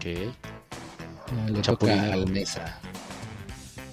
Ok. 0.00 0.04
Ya 0.06 1.46
le 1.46 1.52
toca 1.52 1.62
Chapulinero. 1.62 2.12
al 2.14 2.32
Nesa. 2.32 2.80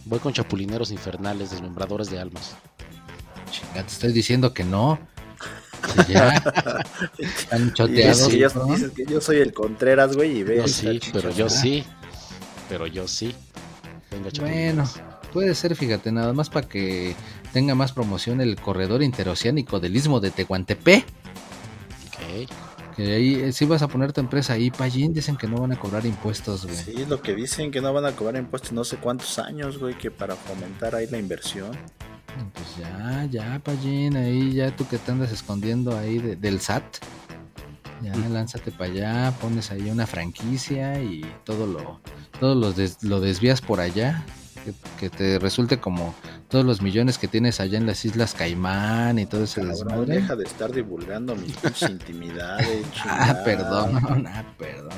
Voy 0.05 0.19
con 0.19 0.31
chapulineros 0.31 0.91
infernales, 0.91 1.51
desmembradores 1.51 2.09
de 2.09 2.19
almas. 2.19 2.55
Chinga, 3.51 3.83
te 3.85 3.91
estoy 3.93 4.13
diciendo 4.13 4.53
que 4.53 4.63
no. 4.63 4.97
Ya 6.09 6.33
están 7.19 7.59
dices 7.61 7.73
choteados. 7.73 8.27
que, 8.29 8.37
yo, 8.39 8.49
cabrón. 8.51 8.75
dices 8.75 8.91
que 8.91 9.05
yo 9.05 9.21
soy 9.21 9.37
el 9.37 9.53
Contreras, 9.53 10.15
güey, 10.15 10.37
y 10.39 10.43
ve. 10.43 10.57
Yo 10.57 10.65
esta 10.65 10.81
sí, 10.91 10.99
pero 11.13 11.29
yo 11.31 11.49
sí. 11.49 11.85
Pero 12.69 12.87
yo 12.87 13.07
sí. 13.07 13.35
Venga, 14.11 14.29
Bueno, 14.39 14.83
puede 15.33 15.53
ser, 15.55 15.75
fíjate, 15.75 16.11
nada 16.11 16.33
más 16.33 16.49
para 16.49 16.67
que 16.67 17.15
tenga 17.53 17.75
más 17.75 17.91
promoción 17.93 18.41
el 18.41 18.55
corredor 18.57 19.01
interoceánico 19.03 19.79
del 19.79 19.95
Istmo 19.95 20.19
de 20.19 20.31
Tehuantepec. 20.31 21.05
Ok. 22.07 22.49
Que 22.97 23.13
ahí, 23.15 23.35
eh, 23.35 23.51
si 23.53 23.65
vas 23.65 23.81
a 23.83 23.87
poner 23.87 24.11
tu 24.11 24.19
empresa 24.21 24.53
ahí, 24.53 24.71
Pallín, 24.71 25.13
dicen 25.13 25.37
que 25.37 25.47
no 25.47 25.57
van 25.61 25.71
a 25.71 25.79
cobrar 25.79 26.05
impuestos, 26.05 26.65
güey. 26.65 26.75
Sí, 26.75 27.05
lo 27.07 27.21
que 27.21 27.35
dicen, 27.35 27.69
que 27.71 27.79
no 27.79 27.93
van 27.93 28.05
a 28.05 28.11
cobrar 28.13 28.37
impuestos 28.41 28.71
no 28.73 28.83
sé 28.83 28.97
cuántos 28.97 29.37
años, 29.39 29.77
güey, 29.77 29.95
que 29.97 30.09
para 30.11 30.35
fomentar 30.35 30.95
ahí 30.95 31.07
la 31.07 31.19
inversión. 31.19 31.71
Pues 32.53 32.77
ya, 32.79 33.25
ya, 33.31 33.59
Pallín, 33.63 34.17
ahí 34.17 34.51
ya 34.53 34.75
tú 34.75 34.87
que 34.87 34.97
te 34.97 35.11
andas 35.11 35.31
escondiendo 35.31 35.97
ahí 35.97 36.17
de- 36.17 36.35
del 36.35 36.59
SAT. 36.59 36.83
Ya, 38.01 38.13
Mm. 38.15 38.33
lánzate 38.33 38.71
para 38.71 38.91
allá, 38.91 39.33
pones 39.41 39.71
ahí 39.71 39.89
una 39.89 40.05
franquicia 40.05 41.01
y 41.01 41.21
todo 41.45 41.65
lo, 41.65 41.99
todo 42.39 42.53
lo, 42.55 42.71
des- 42.73 43.01
lo 43.03 43.19
desvías 43.19 43.61
por 43.61 43.79
allá. 43.79 44.23
Que, 44.65 44.73
que 44.99 45.09
te 45.09 45.39
resulte 45.39 45.79
como 45.79 46.13
todos 46.49 46.63
los 46.65 46.81
millones 46.81 47.17
que 47.17 47.27
tienes 47.27 47.59
allá 47.59 47.77
en 47.77 47.85
las 47.85 48.05
Islas 48.05 48.33
Caimán 48.33 49.19
y 49.19 49.25
todo 49.25 49.43
ese 49.43 49.61
Cabrón, 49.61 49.77
desmadre. 49.87 50.15
deja 50.15 50.35
de 50.35 50.43
estar 50.45 50.71
divulgando 50.71 51.35
mis 51.35 51.53
pinches 51.57 51.89
intimidades, 51.89 52.85
Ah, 53.05 53.35
perdón, 53.43 53.97
ah, 54.27 54.43
perdón. 54.57 54.93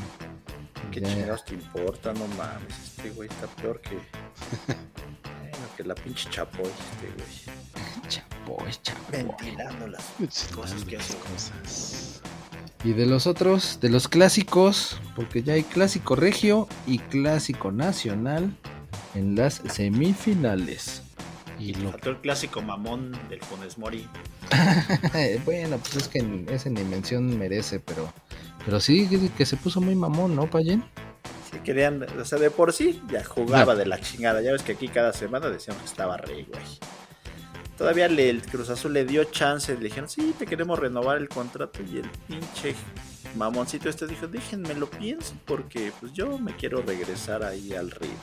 ¿Qué 0.91 1.01
Ya. 1.01 1.07
chingados 1.13 1.45
te 1.45 1.53
importa? 1.55 2.13
No 2.13 2.27
mames, 2.37 2.73
este 2.97 3.09
güey 3.11 3.29
está 3.29 3.47
peor 3.61 3.79
que. 3.81 3.95
Bueno, 3.95 5.67
que 5.77 5.83
la 5.83 5.95
pinche 5.95 6.29
chapoy, 6.29 6.65
este 6.65 7.13
güey. 7.15 7.59
Chapoy, 8.09 8.71
chapoy. 8.81 9.23
Ventilando 9.23 9.87
las 9.87 10.03
cosas 10.55 10.83
que 10.83 10.97
hace. 10.97 11.15
Cosas. 11.17 12.21
Y 12.83 12.93
de 12.93 13.05
los 13.05 13.27
otros, 13.27 13.79
de 13.81 13.89
los 13.89 14.07
clásicos, 14.07 14.97
porque 15.15 15.43
ya 15.43 15.53
hay 15.53 15.63
clásico 15.63 16.15
regio 16.15 16.67
y 16.87 16.97
clásico 16.99 17.71
nacional 17.71 18.55
en 19.15 19.35
las 19.35 19.61
semifinales. 19.69 21.03
Y 21.60 21.74
lo 21.76 21.91
Faltó 21.91 22.10
el 22.12 22.18
clásico 22.18 22.62
mamón 22.62 23.12
del 23.30 23.41
Funes 23.41 23.78
Mori. 23.78 24.07
bueno, 25.45 25.78
pues 25.78 25.95
es 25.97 26.07
que 26.07 26.45
ese 26.49 26.70
ni 26.70 26.84
mención 26.84 27.38
merece, 27.38 27.80
pero 27.80 28.12
pero 28.66 28.80
sí 28.80 29.07
que- 29.07 29.30
que 29.30 29.45
se 29.45 29.57
puso 29.57 29.82
muy 29.82 29.95
mamón, 29.95 30.36
¿no, 30.36 30.49
Payen? 30.49 30.84
Sí, 31.51 31.57
querían, 31.64 32.03
o 32.20 32.26
sea, 32.26 32.38
de 32.39 32.49
por 32.51 32.74
sí 32.74 33.01
ya 33.12 33.24
jugaba 33.24 33.76
de 33.76 33.86
la 33.86 33.99
chingada. 33.99 34.41
Ya 34.41 34.51
ves 34.51 34.62
que 34.64 34.74
aquí 34.74 34.88
cada 34.88 35.14
semana 35.14 35.49
decíamos 35.49 35.82
que 35.84 35.89
estaba 35.89 36.18
rey, 36.18 36.45
güey. 36.49 36.64
Todavía 37.78 38.07
le- 38.10 38.30
el 38.30 38.41
Cruz 38.41 38.70
Azul 38.70 38.93
le 38.93 39.05
dio 39.05 39.24
chance, 39.26 39.74
le 39.74 39.80
dijeron, 39.86 40.10
sí, 40.10 40.36
te 40.38 40.45
queremos 40.45 40.78
renovar 40.78 41.18
el 41.18 41.30
contrato. 41.30 41.80
Y 41.82 41.97
el 41.97 42.10
pinche 42.28 42.76
mamoncito 43.36 43.89
este 43.89 44.05
dijo, 44.05 44.28
déjenme 44.28 44.74
lo 44.76 44.89
pienso 44.89 45.34
porque 45.45 45.91
pues 45.99 46.12
yo 46.14 46.38
me 46.38 46.55
quiero 46.55 46.82
regresar 46.82 47.43
ahí 47.43 47.74
al 47.74 47.89
River. 47.91 48.18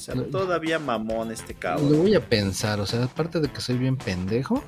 O 0.00 0.02
sea, 0.02 0.14
Lo- 0.14 0.22
todavía 0.24 0.78
mamón 0.78 1.30
este 1.30 1.52
Lo 1.52 1.60
cabrón. 1.60 1.98
voy 1.98 2.14
a 2.14 2.26
pensar, 2.26 2.80
o 2.80 2.86
sea, 2.86 3.04
aparte 3.04 3.38
de 3.40 3.48
que 3.52 3.60
soy 3.60 3.76
bien 3.76 3.98
pendejo, 3.98 4.64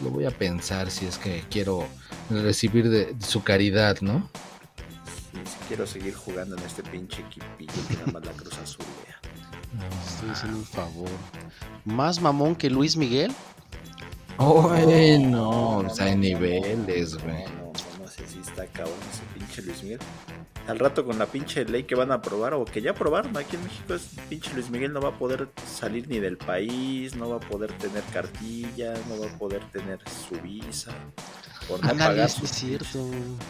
lo 0.00 0.10
voy 0.10 0.24
a 0.26 0.32
pensar 0.32 0.90
si 0.90 1.06
es 1.06 1.16
que 1.16 1.44
quiero 1.48 1.86
recibir 2.28 2.90
de, 2.90 3.14
de 3.14 3.24
su 3.24 3.44
caridad, 3.44 4.00
¿no? 4.00 4.28
Sí, 5.32 5.38
sí, 5.44 5.56
quiero 5.68 5.86
seguir 5.86 6.14
jugando 6.14 6.56
en 6.56 6.62
este 6.64 6.82
pinche 6.82 7.22
equipillo 7.22 7.72
que 7.88 7.94
nada 7.98 8.12
más 8.12 8.24
la 8.26 8.32
Cruz 8.32 8.58
Azul 8.58 8.84
vea. 9.06 9.20
estoy 10.08 10.30
haciendo 10.30 10.58
un 10.58 10.64
favor. 10.64 11.08
Más 11.84 12.20
mamón 12.20 12.56
que 12.56 12.68
Luis 12.68 12.96
Miguel. 12.96 13.32
Ay, 14.38 15.18
no, 15.24 15.78
o 15.78 15.90
sea, 15.94 16.06
hay 16.06 16.16
niveles, 16.16 17.14
güey. 17.22 17.44
No, 17.44 17.72
no, 17.72 17.72
no 18.02 18.08
sé 18.08 18.26
si 18.26 18.40
está 18.40 18.66
cabrón 18.66 18.94
ese 19.12 19.22
pinche 19.38 19.62
Luis 19.62 19.82
Miguel. 19.84 20.00
Al 20.66 20.78
rato 20.78 21.04
con 21.04 21.18
la 21.18 21.26
pinche 21.26 21.64
ley 21.66 21.84
que 21.84 21.94
van 21.94 22.10
a 22.10 22.14
aprobar 22.14 22.54
o 22.54 22.64
que 22.64 22.80
ya 22.80 22.92
aprobaron 22.92 23.36
aquí 23.36 23.56
en 23.56 23.64
México, 23.64 23.94
es 23.94 24.08
pinche 24.30 24.50
Luis 24.54 24.70
Miguel 24.70 24.92
no 24.94 25.00
va 25.02 25.10
a 25.10 25.18
poder 25.18 25.48
salir 25.70 26.08
ni 26.08 26.20
del 26.20 26.38
país, 26.38 27.14
no 27.14 27.28
va 27.28 27.36
a 27.36 27.40
poder 27.40 27.70
tener 27.78 28.02
cartillas, 28.12 28.98
no 29.08 29.20
va 29.20 29.26
a 29.26 29.38
poder 29.38 29.62
tener 29.70 29.98
su 30.28 30.40
visa. 30.40 30.92
Por 31.68 31.82
no 31.82 31.90
Ándale, 31.90 32.10
pagar 32.16 32.30
sus 32.30 32.50
es 32.50 32.56
cierto. 32.56 32.98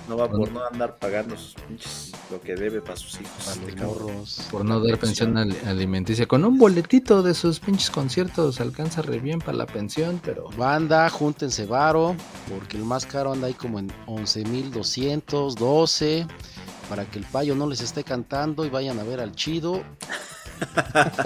No 0.08 0.16
va 0.16 0.28
por 0.30 0.50
no 0.52 0.64
andar 0.64 0.96
pagando 0.98 1.36
sus 1.36 1.54
pinches 1.54 2.12
lo 2.30 2.40
que 2.40 2.54
debe 2.54 2.80
para 2.80 2.96
sus 2.96 3.20
hijos. 3.20 3.48
Este 3.48 3.76
morros. 3.84 4.46
Por 4.52 4.64
no 4.64 4.80
dar 4.80 4.98
pensión 4.98 5.36
al- 5.36 5.56
alimenticia. 5.66 6.26
Con 6.26 6.44
un 6.44 6.56
boletito 6.58 7.22
de 7.24 7.34
sus 7.34 7.58
pinches 7.58 7.90
conciertos 7.90 8.60
alcanza 8.60 9.02
re 9.02 9.18
bien 9.18 9.40
para 9.40 9.56
la 9.58 9.66
pensión, 9.66 10.20
pero... 10.24 10.48
Banda, 10.56 11.08
júntense 11.10 11.66
varo, 11.66 12.14
porque 12.48 12.76
el 12.76 12.84
más 12.84 13.04
caro 13.04 13.32
anda 13.32 13.48
ahí 13.48 13.54
como 13.54 13.80
en 13.80 13.90
11.200, 14.06 15.54
12, 15.54 16.26
para 16.88 17.04
que 17.04 17.18
el 17.18 17.24
payo 17.24 17.54
no 17.54 17.66
les 17.68 17.80
esté 17.80 18.04
cantando 18.04 18.64
y 18.64 18.70
vayan 18.70 18.98
a 18.98 19.02
ver 19.04 19.20
al 19.20 19.32
chido. 19.32 19.82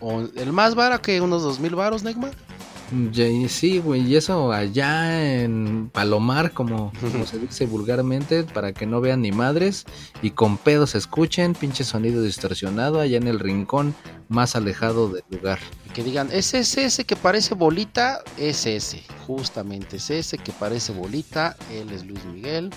O- 0.00 0.22
el 0.34 0.52
más 0.52 0.74
varo 0.74 1.00
que 1.00 1.20
unos 1.20 1.44
2.000 1.44 1.76
varos, 1.76 2.02
Negma. 2.02 2.30
Y 3.14 3.48
sí, 3.48 3.78
güey, 3.78 4.02
y 4.02 4.16
eso 4.16 4.52
allá 4.52 5.40
en 5.42 5.88
Palomar, 5.94 6.50
como, 6.52 6.92
como 7.00 7.24
se 7.24 7.38
dice 7.38 7.64
vulgarmente, 7.66 8.42
para 8.44 8.72
que 8.72 8.84
no 8.84 9.00
vean 9.00 9.22
ni 9.22 9.32
madres 9.32 9.86
y 10.20 10.32
con 10.32 10.58
pedos 10.58 10.94
escuchen, 10.94 11.54
pinche 11.54 11.84
sonido 11.84 12.20
distorsionado 12.22 13.00
allá 13.00 13.16
en 13.16 13.28
el 13.28 13.38
rincón 13.40 13.94
más 14.28 14.56
alejado 14.56 15.08
del 15.08 15.22
lugar. 15.30 15.58
Y 15.86 15.90
que 15.90 16.02
digan, 16.02 16.28
es 16.32 16.52
ese, 16.52 16.84
ese 16.84 17.04
que 17.04 17.16
parece 17.16 17.54
bolita, 17.54 18.22
es 18.36 18.66
ese. 18.66 19.02
Justamente 19.26 19.96
es 19.96 20.10
ese 20.10 20.36
que 20.36 20.52
parece 20.52 20.92
bolita, 20.92 21.56
él 21.70 21.92
es 21.92 22.04
Luis 22.04 22.22
Miguel. 22.26 22.70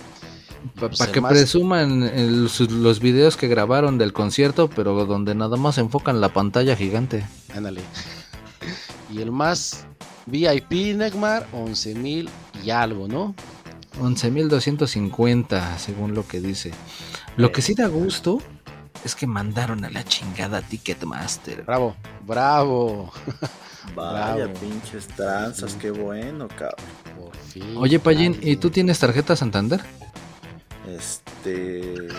Para 0.74 0.90
Pues 0.90 1.02
el 1.02 1.12
que 1.12 1.22
más- 1.22 1.32
presuman 1.32 2.04
el- 2.04 2.50
sus- 2.50 2.72
los 2.72 3.00
videos 3.00 3.38
que 3.38 3.48
grabaron 3.48 3.98
del 3.98 4.14
concierto, 4.14 4.70
pero 4.70 5.06
donde 5.06 5.36
nada 5.36 5.58
más 5.58 5.78
enfocan 5.78 6.22
la 6.22 6.30
pantalla 6.30 6.76
gigante. 6.76 7.26
Ándale. 7.54 7.82
Y 9.14 9.22
el 9.22 9.32
más 9.32 9.86
VIP, 10.26 10.96
Negmar, 10.96 11.46
11.000 11.54 12.28
y 12.64 12.70
algo, 12.72 13.08
¿no? 13.08 13.36
11.250, 14.02 15.78
según 15.78 16.14
lo 16.14 16.28
que 16.28 16.42
dice. 16.42 16.72
Lo 17.38 17.52
que 17.52 17.62
sí 17.62 17.76
da 17.76 17.88
gusto 17.88 18.40
es 19.04 19.16
que 19.16 19.28
mandaron 19.28 19.86
a 19.86 19.90
la 19.90 20.04
chingada 20.04 20.62
Ticketmaster. 20.62 21.64
Bravo, 21.64 21.96
bravo. 22.26 23.12
Vaya 23.96 24.34
Bravo. 24.48 24.54
pinches 24.60 25.08
tranzas, 25.10 25.76
qué 25.76 25.92
bueno, 25.92 26.48
cabrón. 26.48 26.76
Por 27.18 27.36
fin. 27.38 27.76
Oye, 27.78 28.00
Payín, 28.00 28.38
¿y 28.42 28.56
tú 28.56 28.72
tienes 28.72 28.98
tarjeta 29.00 29.36
Santander? 29.36 29.82
Este. 30.88 32.08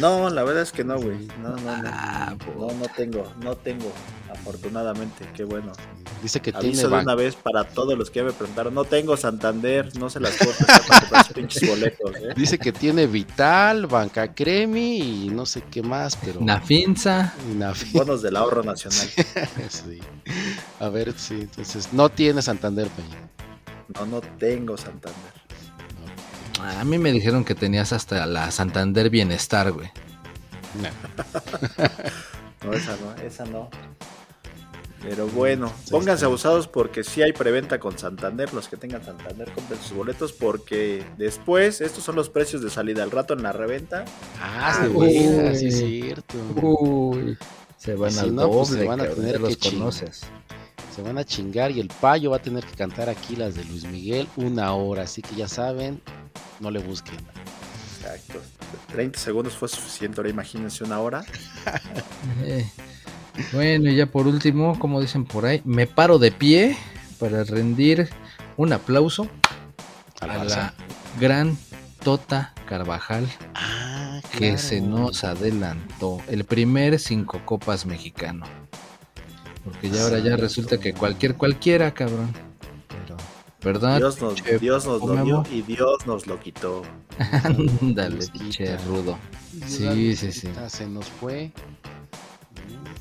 No, 0.00 0.30
la 0.30 0.42
verdad 0.42 0.62
es 0.62 0.72
que 0.72 0.82
no, 0.84 0.98
güey. 0.98 1.28
No, 1.42 1.50
no, 1.50 1.76
no. 1.82 1.82
Ah, 1.92 2.34
No, 2.58 2.68
no 2.72 2.86
tengo, 2.96 3.30
no 3.44 3.54
tengo. 3.56 3.92
Afortunadamente, 4.32 5.28
qué 5.34 5.44
bueno. 5.44 5.72
Dice 6.22 6.40
que 6.40 6.50
tiene 6.50 6.68
Aviso 6.68 6.88
de 6.88 6.96
ban- 6.96 7.02
una 7.02 7.14
vez 7.14 7.36
para 7.36 7.64
todos 7.64 7.96
los 7.96 8.10
que 8.10 8.22
me 8.22 8.32
preguntaron. 8.32 8.72
No 8.72 8.84
tengo 8.84 9.16
Santander, 9.18 9.94
no 9.98 10.08
se 10.08 10.18
las 10.18 10.34
puedo 10.38 10.52
para 10.66 10.80
comprar 11.00 11.32
pinches 11.34 11.68
boletos, 11.68 12.16
¿eh? 12.16 12.32
Dice 12.34 12.58
que 12.58 12.72
tiene 12.72 13.06
Vital, 13.06 13.86
Banca 13.86 14.34
Cremi 14.34 15.26
y 15.26 15.28
no 15.28 15.44
sé 15.44 15.62
qué 15.70 15.82
más, 15.82 16.16
pero. 16.16 16.40
Nafinza. 16.40 17.34
y 17.50 17.54
Nafi- 17.54 17.92
Bonos 17.92 18.22
del 18.22 18.36
ahorro 18.36 18.62
nacional. 18.64 19.08
Sí. 19.68 20.00
A 20.80 20.88
ver, 20.88 21.12
sí, 21.18 21.34
entonces 21.42 21.92
no 21.92 22.08
tiene 22.08 22.40
Santander, 22.40 22.88
Peña. 22.88 23.28
No, 23.94 24.06
no 24.06 24.20
tengo 24.38 24.76
Santander. 24.78 25.39
A 26.64 26.84
mí 26.84 26.98
me 26.98 27.12
dijeron 27.12 27.44
que 27.44 27.54
tenías 27.54 27.92
hasta 27.92 28.26
la 28.26 28.50
Santander 28.50 29.10
Bienestar, 29.10 29.72
güey. 29.72 29.90
No. 30.80 30.88
No, 32.62 32.74
esa 32.74 32.94
no, 32.96 33.22
esa 33.22 33.44
no. 33.46 33.70
Pero 35.02 35.26
bueno, 35.28 35.72
pónganse 35.90 36.26
abusados 36.26 36.68
porque 36.68 37.02
sí 37.04 37.22
hay 37.22 37.32
preventa 37.32 37.80
con 37.80 37.98
Santander. 37.98 38.52
Los 38.52 38.68
que 38.68 38.76
tengan 38.76 39.02
Santander 39.02 39.50
compren 39.52 39.80
sus 39.80 39.92
boletos 39.96 40.34
porque 40.34 41.02
después, 41.16 41.80
estos 41.80 42.04
son 42.04 42.16
los 42.16 42.28
precios 42.28 42.60
de 42.60 42.68
salida. 42.68 43.02
Al 43.02 43.10
rato 43.10 43.32
en 43.32 43.42
la 43.42 43.52
reventa, 43.52 44.04
Ah, 44.42 44.78
sí, 44.82 44.88
Uy. 44.88 44.92
güey, 44.92 45.56
sí 45.56 45.66
es 45.68 45.78
cierto. 45.78 46.36
Uy, 46.60 47.38
se 47.78 47.94
van 47.94 48.12
si 48.12 48.18
al 48.20 48.34
no, 48.34 48.50
pues, 48.50 48.68
doble, 48.68 48.82
se 48.82 48.86
van 48.88 49.00
a 49.00 49.06
tener 49.08 49.32
ya 49.32 49.38
los 49.38 49.56
que 49.56 49.70
conoces. 49.70 50.20
Se 50.94 51.00
van 51.00 51.16
a 51.16 51.24
chingar 51.24 51.70
y 51.70 51.80
el 51.80 51.88
payo 51.88 52.30
va 52.32 52.36
a 52.36 52.42
tener 52.42 52.62
que 52.66 52.74
cantar 52.76 53.08
aquí 53.08 53.36
las 53.36 53.54
de 53.54 53.64
Luis 53.64 53.84
Miguel 53.84 54.28
una 54.36 54.74
hora. 54.74 55.04
Así 55.04 55.22
que 55.22 55.34
ya 55.34 55.48
saben, 55.48 56.02
no 56.60 56.70
le 56.70 56.80
busquen. 56.80 57.16
exacto. 57.98 58.40
30 58.92 59.18
segundos 59.18 59.54
fue 59.54 59.68
suficiente. 59.68 60.20
Ahora 60.20 60.30
imagínense 60.30 60.84
una 60.84 61.00
hora. 61.00 61.24
Eh, 62.44 62.68
Bueno, 63.52 63.90
y 63.90 63.96
ya 63.96 64.06
por 64.06 64.26
último, 64.26 64.78
como 64.78 65.00
dicen 65.00 65.24
por 65.24 65.46
ahí, 65.46 65.62
me 65.64 65.86
paro 65.86 66.18
de 66.18 66.30
pie 66.32 66.76
para 67.18 67.44
rendir 67.44 68.08
un 68.56 68.72
aplauso 68.72 69.28
A 70.20 70.26
la 70.26 70.34
a 70.34 70.44
Barça. 70.44 70.48
la 70.48 70.74
gran 71.18 71.56
Tota 72.02 72.52
Carvajal 72.66 73.26
Ah, 73.54 74.20
que 74.36 74.58
se 74.58 74.80
nos 74.80 75.24
adelantó. 75.24 76.18
El 76.28 76.44
primer 76.44 76.98
cinco 76.98 77.40
copas 77.44 77.86
mexicano. 77.86 78.46
Porque 79.64 79.90
ya 79.90 80.02
ahora 80.02 80.18
ya 80.18 80.36
resulta 80.36 80.78
que 80.78 80.92
cualquier 80.92 81.36
cualquiera, 81.36 81.92
cabrón. 81.94 82.32
¿Verdad? 83.62 83.98
Dios 83.98 84.20
nos, 84.20 84.34
Dios 84.60 84.86
nos 84.86 85.00
lo 85.02 85.24
dio 85.24 85.44
y 85.50 85.62
Dios 85.62 86.06
nos 86.06 86.26
lo 86.26 86.38
quitó. 86.40 86.82
Ándale, 87.44 88.26
pinche 88.28 88.76
rudo. 88.78 89.18
Sí, 89.66 90.16
sí, 90.16 90.32
sí. 90.32 90.48
Se 90.68 90.86
nos 90.86 91.06
fue. 91.06 91.52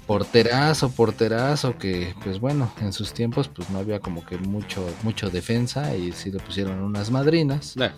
Porterazo, 0.08 0.90
porterazo, 0.90 1.78
que 1.78 2.16
pues 2.24 2.40
bueno, 2.40 2.72
en 2.82 2.92
sus 2.94 3.14
tiempos 3.14 3.48
pues 3.48 3.70
no 3.70 3.78
había 3.78 4.00
como 4.00 4.26
que 4.26 4.38
mucho, 4.38 4.84
mucho 5.04 5.30
defensa 5.30 5.96
y 5.96 6.12
sí 6.14 6.32
le 6.32 6.40
pusieron 6.40 6.82
unas 6.82 7.12
madrinas. 7.12 7.76
Nah. 7.78 7.90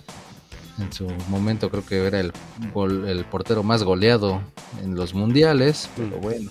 En 0.80 0.92
su 0.92 1.08
momento 1.30 1.70
creo 1.70 1.86
que 1.86 2.06
era 2.06 2.20
el, 2.20 2.34
gol- 2.74 3.08
el 3.08 3.24
portero 3.26 3.64
más 3.64 3.84
goleado 3.84 4.42
en 4.84 4.96
los 4.96 5.14
mundiales, 5.14 5.90
pero 5.96 6.18
Mm. 6.18 6.22
bueno. 6.22 6.50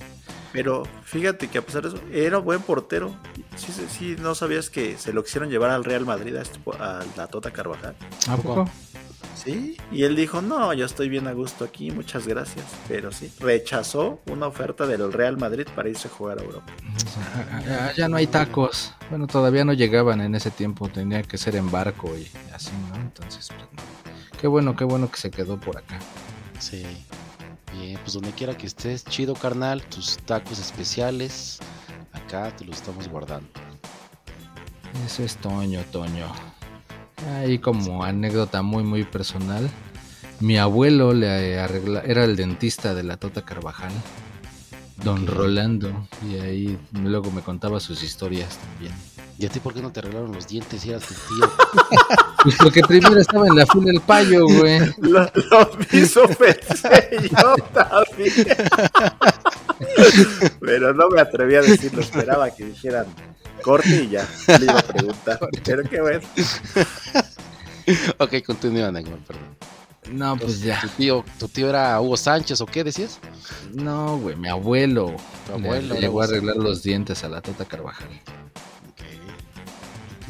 Pero 0.52 0.82
fíjate 1.04 1.48
que 1.48 1.58
a 1.58 1.62
pesar 1.62 1.82
de 1.82 1.88
eso, 1.88 1.98
era 2.12 2.38
buen 2.38 2.60
portero. 2.62 3.14
Sí, 3.56 3.72
sí, 3.72 3.86
sí, 3.88 4.16
no 4.20 4.34
sabías 4.34 4.68
que 4.70 4.96
se 4.98 5.12
lo 5.12 5.22
quisieron 5.22 5.48
llevar 5.50 5.70
al 5.70 5.84
Real 5.84 6.04
Madrid 6.04 6.34
a, 6.36 6.42
este 6.42 6.58
po- 6.58 6.74
a 6.74 7.00
la 7.16 7.26
Tota 7.28 7.50
Carvajal. 7.52 7.94
¿A 8.28 8.36
poco? 8.36 8.68
Sí, 9.36 9.76
y 9.90 10.02
él 10.02 10.16
dijo, 10.16 10.42
no, 10.42 10.74
yo 10.74 10.84
estoy 10.84 11.08
bien 11.08 11.26
a 11.26 11.32
gusto 11.32 11.64
aquí, 11.64 11.90
muchas 11.92 12.26
gracias. 12.26 12.64
Pero 12.88 13.10
sí, 13.12 13.32
rechazó 13.40 14.20
una 14.26 14.46
oferta 14.48 14.86
del 14.86 15.12
Real 15.12 15.38
Madrid 15.38 15.66
para 15.74 15.88
irse 15.88 16.08
a 16.08 16.10
jugar 16.10 16.40
a 16.40 16.42
Europa. 16.42 16.72
Ah, 17.52 17.62
Ya, 17.64 17.92
ya 17.96 18.08
no 18.08 18.16
hay 18.16 18.26
tacos. 18.26 18.92
Bueno, 19.08 19.26
todavía 19.26 19.64
no 19.64 19.72
llegaban 19.72 20.20
en 20.20 20.34
ese 20.34 20.50
tiempo, 20.50 20.88
tenía 20.88 21.22
que 21.22 21.38
ser 21.38 21.56
en 21.56 21.70
barco 21.70 22.14
y 22.18 22.28
así, 22.54 22.70
¿no? 22.90 22.96
Entonces, 22.96 23.48
pues, 23.48 23.60
no. 23.72 24.38
qué 24.40 24.46
bueno, 24.46 24.76
qué 24.76 24.84
bueno 24.84 25.10
que 25.10 25.16
se 25.18 25.30
quedó 25.30 25.58
por 25.58 25.78
acá. 25.78 25.98
Sí. 26.58 26.84
Bien, 27.74 27.98
pues 28.00 28.14
donde 28.14 28.32
quiera 28.32 28.56
que 28.56 28.66
estés, 28.66 29.04
chido 29.04 29.34
carnal, 29.34 29.82
tus 29.82 30.16
tacos 30.18 30.58
especiales, 30.58 31.58
acá 32.12 32.54
te 32.56 32.64
los 32.64 32.76
estamos 32.76 33.08
guardando. 33.08 33.48
Eso 35.06 35.22
es 35.22 35.36
Toño, 35.36 35.82
Toño. 35.92 36.26
Ahí 37.36 37.58
como 37.58 38.02
anécdota 38.02 38.62
muy, 38.62 38.82
muy 38.82 39.04
personal. 39.04 39.70
Mi 40.40 40.56
abuelo 40.56 41.12
le 41.12 41.60
arregla, 41.60 42.00
era 42.00 42.24
el 42.24 42.34
dentista 42.34 42.94
de 42.94 43.02
la 43.02 43.18
Tota 43.18 43.44
Carvajal, 43.44 43.92
don. 45.04 45.26
Rolando, 45.26 46.08
y 46.28 46.38
ahí 46.38 46.78
luego 46.92 47.30
me 47.30 47.42
contaba 47.42 47.80
sus 47.80 48.02
historias 48.02 48.58
también. 48.58 48.92
¿Y 49.38 49.46
a 49.46 49.48
ti 49.48 49.58
por 49.60 49.72
qué 49.72 49.80
no 49.80 49.90
te 49.90 50.00
arreglaron 50.00 50.32
los 50.32 50.46
dientes 50.46 50.82
si 50.82 50.90
eras 50.90 51.06
tu 51.06 51.14
tío? 51.14 51.50
Pues 52.42 52.56
porque 52.56 52.80
primero 52.80 53.20
estaba 53.20 53.46
en 53.48 53.54
la 53.54 53.66
fila 53.66 53.90
el 53.92 54.00
payo, 54.00 54.46
güey. 54.46 54.80
Lo, 54.96 55.30
lo 55.50 55.70
mismo 55.92 56.22
pensé 56.38 57.28
yo 57.30 57.54
también. 57.74 58.46
Pero 60.58 60.94
no 60.94 61.10
me 61.10 61.20
atreví 61.20 61.56
a 61.56 61.60
decirlo, 61.60 62.00
esperaba 62.00 62.50
que 62.50 62.64
dijeran 62.64 63.04
corte 63.60 64.04
y 64.04 64.08
ya 64.08 64.26
le 64.58 64.64
iba 64.64 64.78
a 64.78 64.82
preguntar. 64.82 65.38
Pero 65.64 65.82
qué 65.84 66.00
bueno. 66.00 66.26
ok, 68.18 68.34
continúa, 68.46 68.90
Neymar, 68.90 69.18
perdón. 69.18 69.56
No, 70.10 70.36
pues 70.36 70.60
ya. 70.60 70.80
¿Tu 70.80 70.88
tío, 70.88 71.24
¿Tu 71.38 71.48
tío 71.48 71.68
era 71.68 72.00
Hugo 72.00 72.16
Sánchez 72.16 72.60
o 72.60 72.66
qué 72.66 72.82
decías? 72.84 73.18
No, 73.72 74.18
güey, 74.18 74.36
mi 74.36 74.48
abuelo. 74.48 75.14
Tu 75.46 75.52
abuelo 75.52 75.94
le 75.94 76.00
llegó 76.00 76.20
a 76.20 76.24
arreglar 76.24 76.56
los 76.56 76.82
dientes 76.82 77.22
a 77.24 77.28
la 77.28 77.40
Tota 77.40 77.64
Carvajal. 77.64 78.08
Ok. 78.88 79.04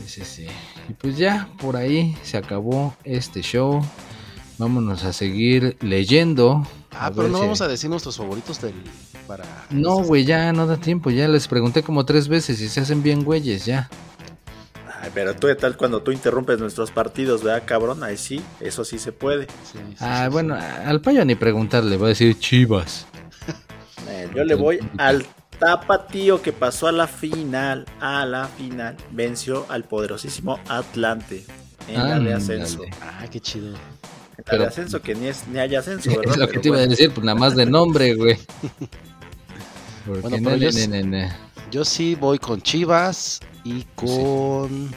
Sí, 0.07 0.09
sí, 0.09 0.25
sí. 0.25 0.47
Y 0.89 0.93
pues 0.95 1.17
ya, 1.17 1.49
por 1.61 1.77
ahí 1.77 2.17
se 2.23 2.37
acabó 2.37 2.95
este 3.05 3.43
show. 3.43 3.81
Vámonos 4.59 5.05
a 5.05 5.13
seguir 5.13 5.77
leyendo. 5.81 6.67
Ah, 6.91 7.11
pero 7.15 7.29
no 7.29 7.39
si- 7.39 7.43
vamos 7.45 7.61
a 7.63 7.69
decir 7.69 7.89
nuestros 7.89 8.17
favoritos 8.17 8.61
del 8.61 8.75
para 9.27 9.45
No, 9.71 9.99
güey, 10.03 10.25
ya 10.25 10.53
no 10.53 10.67
da 10.67 10.77
tiempo. 10.77 11.11
Ya 11.11 11.29
les 11.29 11.47
pregunté 11.49 11.83
como 11.83 12.05
tres 12.05 12.29
veces 12.29 12.61
y 12.61 12.69
se 12.69 12.81
hacen 12.81 13.03
bien 13.03 13.25
güeyes, 13.25 13.65
ya. 13.65 13.89
Ay, 15.03 15.11
pero 15.15 15.35
tú 15.35 15.47
de 15.47 15.55
tal 15.55 15.77
cuando 15.79 16.03
tú 16.03 16.13
interrumpes 16.13 16.59
nuestros 16.59 16.91
partidos, 16.91 17.43
¿verdad, 17.43 17.63
cabrón? 17.65 18.03
Ahí 18.05 18.19
sí, 18.19 18.43
eso 18.61 18.85
sí 18.85 18.99
se 18.99 19.13
puede. 19.13 19.47
Sí, 19.47 19.79
sí, 19.89 19.95
Ah, 20.01 20.25
sí, 20.27 20.31
bueno, 20.33 20.55
al 20.85 21.01
payo 21.01 21.25
ni 21.25 21.35
preguntarle, 21.37 21.97
va 21.97 22.07
a 22.07 22.09
decir 22.11 22.39
chivas. 22.39 23.07
Eh, 24.09 24.29
yo 24.35 24.45
le 24.45 24.55
voy 24.57 24.79
al 24.99 25.25
tapatío 25.59 26.43
que 26.43 26.53
pasó 26.53 26.87
a 26.89 26.93
la 26.93 27.07
final, 27.07 27.87
a 28.01 28.27
la 28.27 28.47
final, 28.47 28.97
venció 29.11 29.65
al 29.71 29.85
poderosísimo 29.85 30.59
Atlante 30.69 31.45
en 31.89 31.95
la 32.09 32.19
de 32.19 32.35
ascenso. 32.35 32.83
Ah, 33.03 33.25
qué 33.31 33.41
chido. 33.41 33.69
En 33.69 33.73
la 33.73 34.45
Pero- 34.45 34.63
de 34.65 34.69
ascenso 34.69 35.01
que 35.01 35.15
ni, 35.15 35.29
es, 35.29 35.47
ni 35.49 35.59
hay 35.61 35.75
ascenso, 35.77 36.11
¿verdad? 36.17 36.33
Es 36.33 36.37
lo 36.37 36.47
que 36.47 36.51
Pero 36.53 36.61
te 36.63 36.69
iba 36.69 36.77
a 36.79 36.87
decir, 36.87 37.11
pues 37.13 37.25
nada 37.25 37.39
más 37.39 37.57
de 37.57 37.65
nombre, 37.67 38.15
güey. 38.15 38.37
Porque 40.07 40.21
Bueno, 40.23 40.37
ne, 40.39 40.43
pero 40.45 40.57
yo 40.57 40.71
ne, 40.73 40.89
ne, 40.89 41.03
ne. 41.05 41.33
Yo 41.71 41.85
sí 41.85 42.15
voy 42.15 42.39
con 42.39 42.61
Chivas 42.61 43.41
y 43.65 43.85
con 43.95 44.91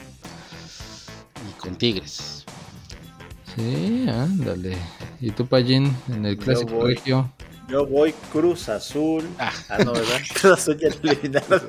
y 1.48 1.52
con 1.60 1.76
Tigres. 1.76 2.44
Sí, 3.54 4.06
ándale. 4.08 4.76
¿Y 5.20 5.30
tú, 5.30 5.46
Payín, 5.46 5.96
en 6.08 6.26
el 6.26 6.36
Yo 6.36 6.44
clásico 6.44 6.72
voy. 6.72 6.94
regio? 6.94 7.30
Yo 7.68 7.86
voy 7.86 8.12
Cruz 8.32 8.68
Azul. 8.68 9.24
Ah. 9.38 9.52
Ah, 9.68 9.78
no, 9.84 9.92
¿verdad? 9.92 10.20
Cruz 10.40 10.52
Azul 10.52 10.78
ya 10.78 10.88
eliminaron. 10.88 11.62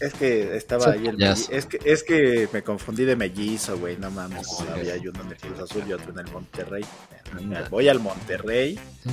Es 0.00 0.14
que 0.14 0.56
estaba 0.56 0.92
ahí 0.92 1.06
el 1.06 1.18
melli- 1.18 1.48
es 1.50 1.66
que 1.66 1.78
es 1.84 2.02
que 2.02 2.48
me 2.54 2.62
confundí 2.62 3.04
de 3.04 3.16
mellizo, 3.16 3.76
güey, 3.78 3.98
no 3.98 4.10
mames. 4.10 4.48
Había 4.72 4.94
uno 5.10 5.20
en 5.24 5.28
el 5.32 5.36
Cruz 5.36 5.60
Azul 5.60 5.84
y 5.86 5.92
otro 5.92 6.10
en 6.12 6.26
el 6.26 6.32
Monterrey. 6.32 6.84
Voy 7.70 7.88
al 7.88 8.00
Monterrey 8.00 8.78
Sí. 9.04 9.10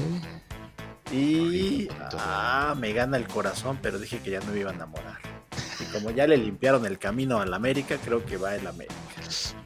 Y 1.11 1.87
ah, 2.17 2.75
me 2.77 2.93
gana 2.93 3.17
el 3.17 3.27
corazón, 3.27 3.79
pero 3.81 3.99
dije 3.99 4.19
que 4.19 4.31
ya 4.31 4.39
no 4.41 4.51
me 4.51 4.59
iba 4.59 4.71
a 4.71 4.73
enamorar. 4.73 5.17
Y 5.79 5.83
como 5.93 6.11
ya 6.11 6.25
le 6.27 6.37
limpiaron 6.37 6.85
el 6.85 6.97
camino 6.97 7.39
al 7.39 7.53
América, 7.53 7.97
creo 8.03 8.25
que 8.25 8.37
va 8.37 8.55
el 8.55 8.65
América. 8.65 8.95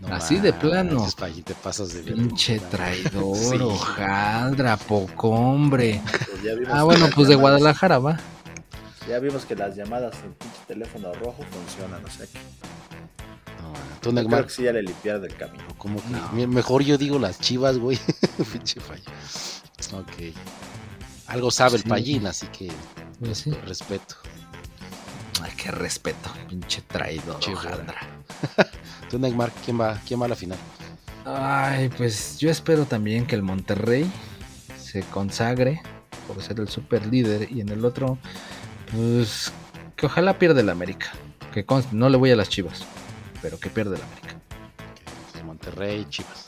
No 0.02 0.14
Así 0.16 0.40
de 0.40 0.52
plano. 0.54 1.08
Te 1.46 1.54
pasas 1.56 1.94
de 1.94 2.02
Pinche 2.02 2.60
traidor, 2.60 3.36
Sí. 3.38 3.56
hojaldra, 3.58 4.76
poco 4.78 5.30
hombre. 5.30 6.02
Pues 6.04 6.58
Ah, 6.70 6.84
bueno, 6.84 7.08
pues 7.16 7.28
de 7.28 7.36
Guadalajara 7.36 8.00
va. 8.00 8.20
Ya 9.08 9.20
vimos 9.20 9.46
que 9.46 9.56
las 9.56 9.76
llamadas 9.76 10.16
en 10.24 10.34
pinche 10.34 10.58
teléfono 10.68 11.14
rojo 11.14 11.44
funcionan, 11.52 12.04
o 12.06 12.10
sea 12.10 12.26
que 12.28 12.38
No, 13.62 13.74
tú, 14.02 14.10
yo 14.10 14.14
Neymar, 14.14 14.34
creo 14.40 14.48
que 14.48 14.54
sí 14.54 14.64
ya 14.64 14.74
le 14.74 14.84
limpiaron 14.84 15.24
el 15.26 15.36
camino. 15.36 15.64
como 15.78 16.02
No. 16.10 16.48
mejor 16.48 16.84
yo 16.84 16.98
digo 16.98 17.20
las 17.20 17.40
Chivas, 17.40 17.78
güey. 17.78 17.98
Pinche 18.52 18.80
fallo. 18.80 19.04
Ok. 19.94 20.34
Algo 21.32 21.52
sabe 21.52 21.78
el 21.78 21.84
Sí. 21.84 21.90
Payín, 21.90 22.28
así 22.28 22.48
que 22.48 22.70
Pues 23.20 23.40
sí. 23.40 23.52
respeto. 23.66 24.16
Ay, 25.42 25.52
qué 25.58 25.72
respeto, 25.72 26.30
pinche 26.50 26.82
traidor. 26.82 27.40
Tú, 29.10 29.18
Neymar, 29.20 29.52
¿quién 29.66 29.80
va, 29.80 30.00
quién 30.08 30.22
va 30.22 30.26
a 30.26 30.30
la 30.30 30.36
final? 30.36 30.58
Ay, 31.26 31.90
pues 31.90 32.38
yo 32.40 32.50
espero 32.50 32.86
también 32.86 33.26
que 33.26 33.36
el 33.36 33.44
Monterrey 33.44 34.10
se 34.80 35.02
consagre 35.04 35.82
por 36.28 36.42
ser 36.44 36.60
el 36.60 36.68
super 36.70 37.06
líder 37.08 37.52
y 37.52 37.62
en 37.62 37.70
el 37.70 37.86
otro, 37.86 38.18
pues 38.96 39.52
que 39.96 40.06
ojalá 40.06 40.38
pierda 40.40 40.62
el 40.62 40.70
América. 40.70 41.12
Que 41.54 41.66
no 41.92 42.10
le 42.10 42.18
voy 42.18 42.32
a 42.32 42.36
las 42.36 42.50
chivas, 42.50 42.84
pero 43.42 43.60
que 43.60 43.70
pierda 43.70 43.96
el 43.96 44.02
América. 44.02 44.36
Monterrey, 45.62 46.06
Chivas. 46.10 46.48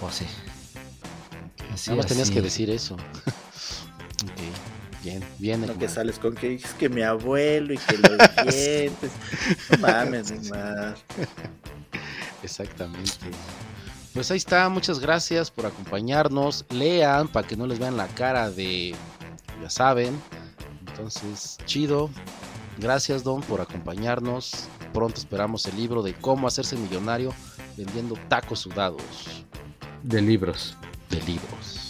O 0.00 0.06
así. 0.08 0.24
Ok, 0.24 1.72
Así, 1.74 1.90
Nada 1.90 2.02
más 2.02 2.06
tenías 2.06 2.30
que 2.30 2.40
decir 2.40 2.70
eso. 2.70 2.96
bien, 5.04 5.22
bien. 5.38 5.66
No 5.66 5.78
que 5.78 5.88
sales 5.88 6.18
con 6.18 6.34
que 6.34 6.54
es 6.54 6.72
que 6.74 6.88
mi 6.88 7.02
abuelo 7.02 7.74
y 7.74 7.78
que 7.78 7.98
los 7.98 8.18
dientes. 8.56 9.12
No 9.70 9.78
mames, 9.78 10.30
Neymar. 10.32 10.96
Exactamente. 12.42 13.30
Pues 14.12 14.30
ahí 14.30 14.36
está, 14.36 14.68
muchas 14.68 15.00
gracias 15.00 15.50
por 15.50 15.66
acompañarnos. 15.66 16.64
Lean 16.70 17.28
para 17.28 17.46
que 17.46 17.56
no 17.56 17.66
les 17.66 17.78
vean 17.78 17.96
la 17.96 18.06
cara 18.08 18.50
de, 18.50 18.94
ya 19.62 19.70
saben. 19.70 20.20
Entonces, 20.86 21.58
chido. 21.64 22.10
Gracias, 22.78 23.22
Don, 23.24 23.40
por 23.42 23.60
acompañarnos. 23.60 24.68
Pronto 24.92 25.18
esperamos 25.20 25.66
el 25.66 25.76
libro 25.76 26.02
de 26.02 26.14
cómo 26.14 26.46
hacerse 26.46 26.76
millonario 26.76 27.32
vendiendo 27.76 28.14
tacos 28.28 28.60
sudados 28.60 29.02
De 30.04 30.22
libros. 30.22 30.76
de 31.10 31.20
libros. 31.22 31.83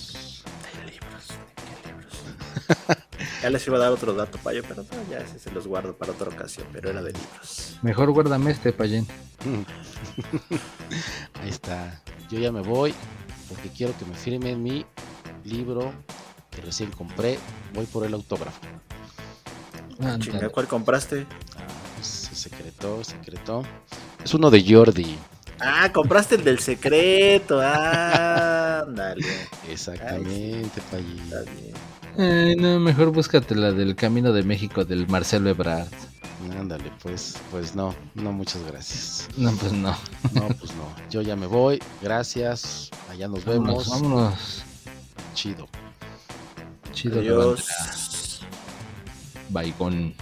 Ya 3.45 3.51
les 3.51 3.67
iba 3.67 3.77
a 3.77 3.81
dar 3.81 3.93
otro 3.93 4.15
dato, 4.15 4.39
payo, 4.39 4.63
pero 4.67 4.85
no, 4.85 5.11
ya 5.11 5.19
ese 5.19 5.39
se 5.39 5.51
los 5.51 5.67
guardo 5.67 5.95
para 5.95 6.13
otra 6.13 6.31
ocasión, 6.31 6.67
pero 6.73 6.89
era 6.89 7.03
de 7.03 7.13
libros. 7.13 7.77
Mejor 7.83 8.11
guárdame 8.11 8.51
este, 8.51 8.73
Payen. 8.73 9.07
Ahí 11.43 11.51
está. 11.51 12.01
Yo 12.31 12.39
ya 12.39 12.51
me 12.51 12.63
voy 12.63 12.95
porque 13.51 13.69
quiero 13.69 13.93
que 13.99 14.07
me 14.07 14.15
firmen 14.15 14.63
mi 14.63 14.87
libro 15.45 15.93
que 16.51 16.63
recién 16.63 16.91
compré. 16.91 17.39
Voy 17.75 17.85
por 17.85 18.07
el 18.07 18.15
autógrafo. 18.15 18.61
Ándale. 19.99 20.25
Chinga, 20.25 20.49
¿cuál 20.49 20.67
compraste? 20.67 21.27
Ah, 21.59 21.67
pues 21.97 22.31
es 22.33 22.39
secreto, 22.39 23.03
es 23.03 23.09
secreto. 23.09 23.63
Es 24.25 24.33
uno 24.33 24.51
de 24.51 24.65
Jordi. 24.67 25.19
Ah, 25.61 25.91
compraste 25.93 26.37
el 26.37 26.45
del 26.45 26.61
secreto. 26.61 27.61
Ah, 27.63 28.85
ándale. 28.87 29.27
Exactamente, 29.69 30.81
Está 30.81 30.91
Payita. 30.93 31.43
bien. 31.43 31.75
Ay, 32.17 32.57
no, 32.57 32.79
mejor 32.79 33.11
búscate 33.11 33.55
la 33.55 33.73
del 33.73 33.97
Camino 33.97 34.33
de 34.33 34.43
México 34.43 34.85
del 34.85 35.09
Marcelo 35.09 35.51
Ebrard. 35.51 35.89
Ándale, 36.59 36.93
pues, 37.03 37.37
pues 37.51 37.75
no, 37.75 37.95
no, 38.15 38.33
muchas 38.33 38.63
gracias. 38.67 39.29
No, 39.37 39.51
pues 39.53 39.73
no. 39.73 39.97
No, 40.33 40.49
pues 40.49 40.75
no. 40.75 40.95
Yo 41.11 41.23
ya 41.23 41.37
me 41.37 41.47
voy. 41.47 41.83
Gracias. 42.03 42.91
Allá 43.11 43.29
nos 43.29 43.45
vemos. 43.45 43.89
Vámonos. 43.89 44.63
Chido. 45.35 45.69
Chido, 46.93 47.21
Adiós. 47.21 47.65
levanta. 47.67 48.55
Baigón. 49.51 50.15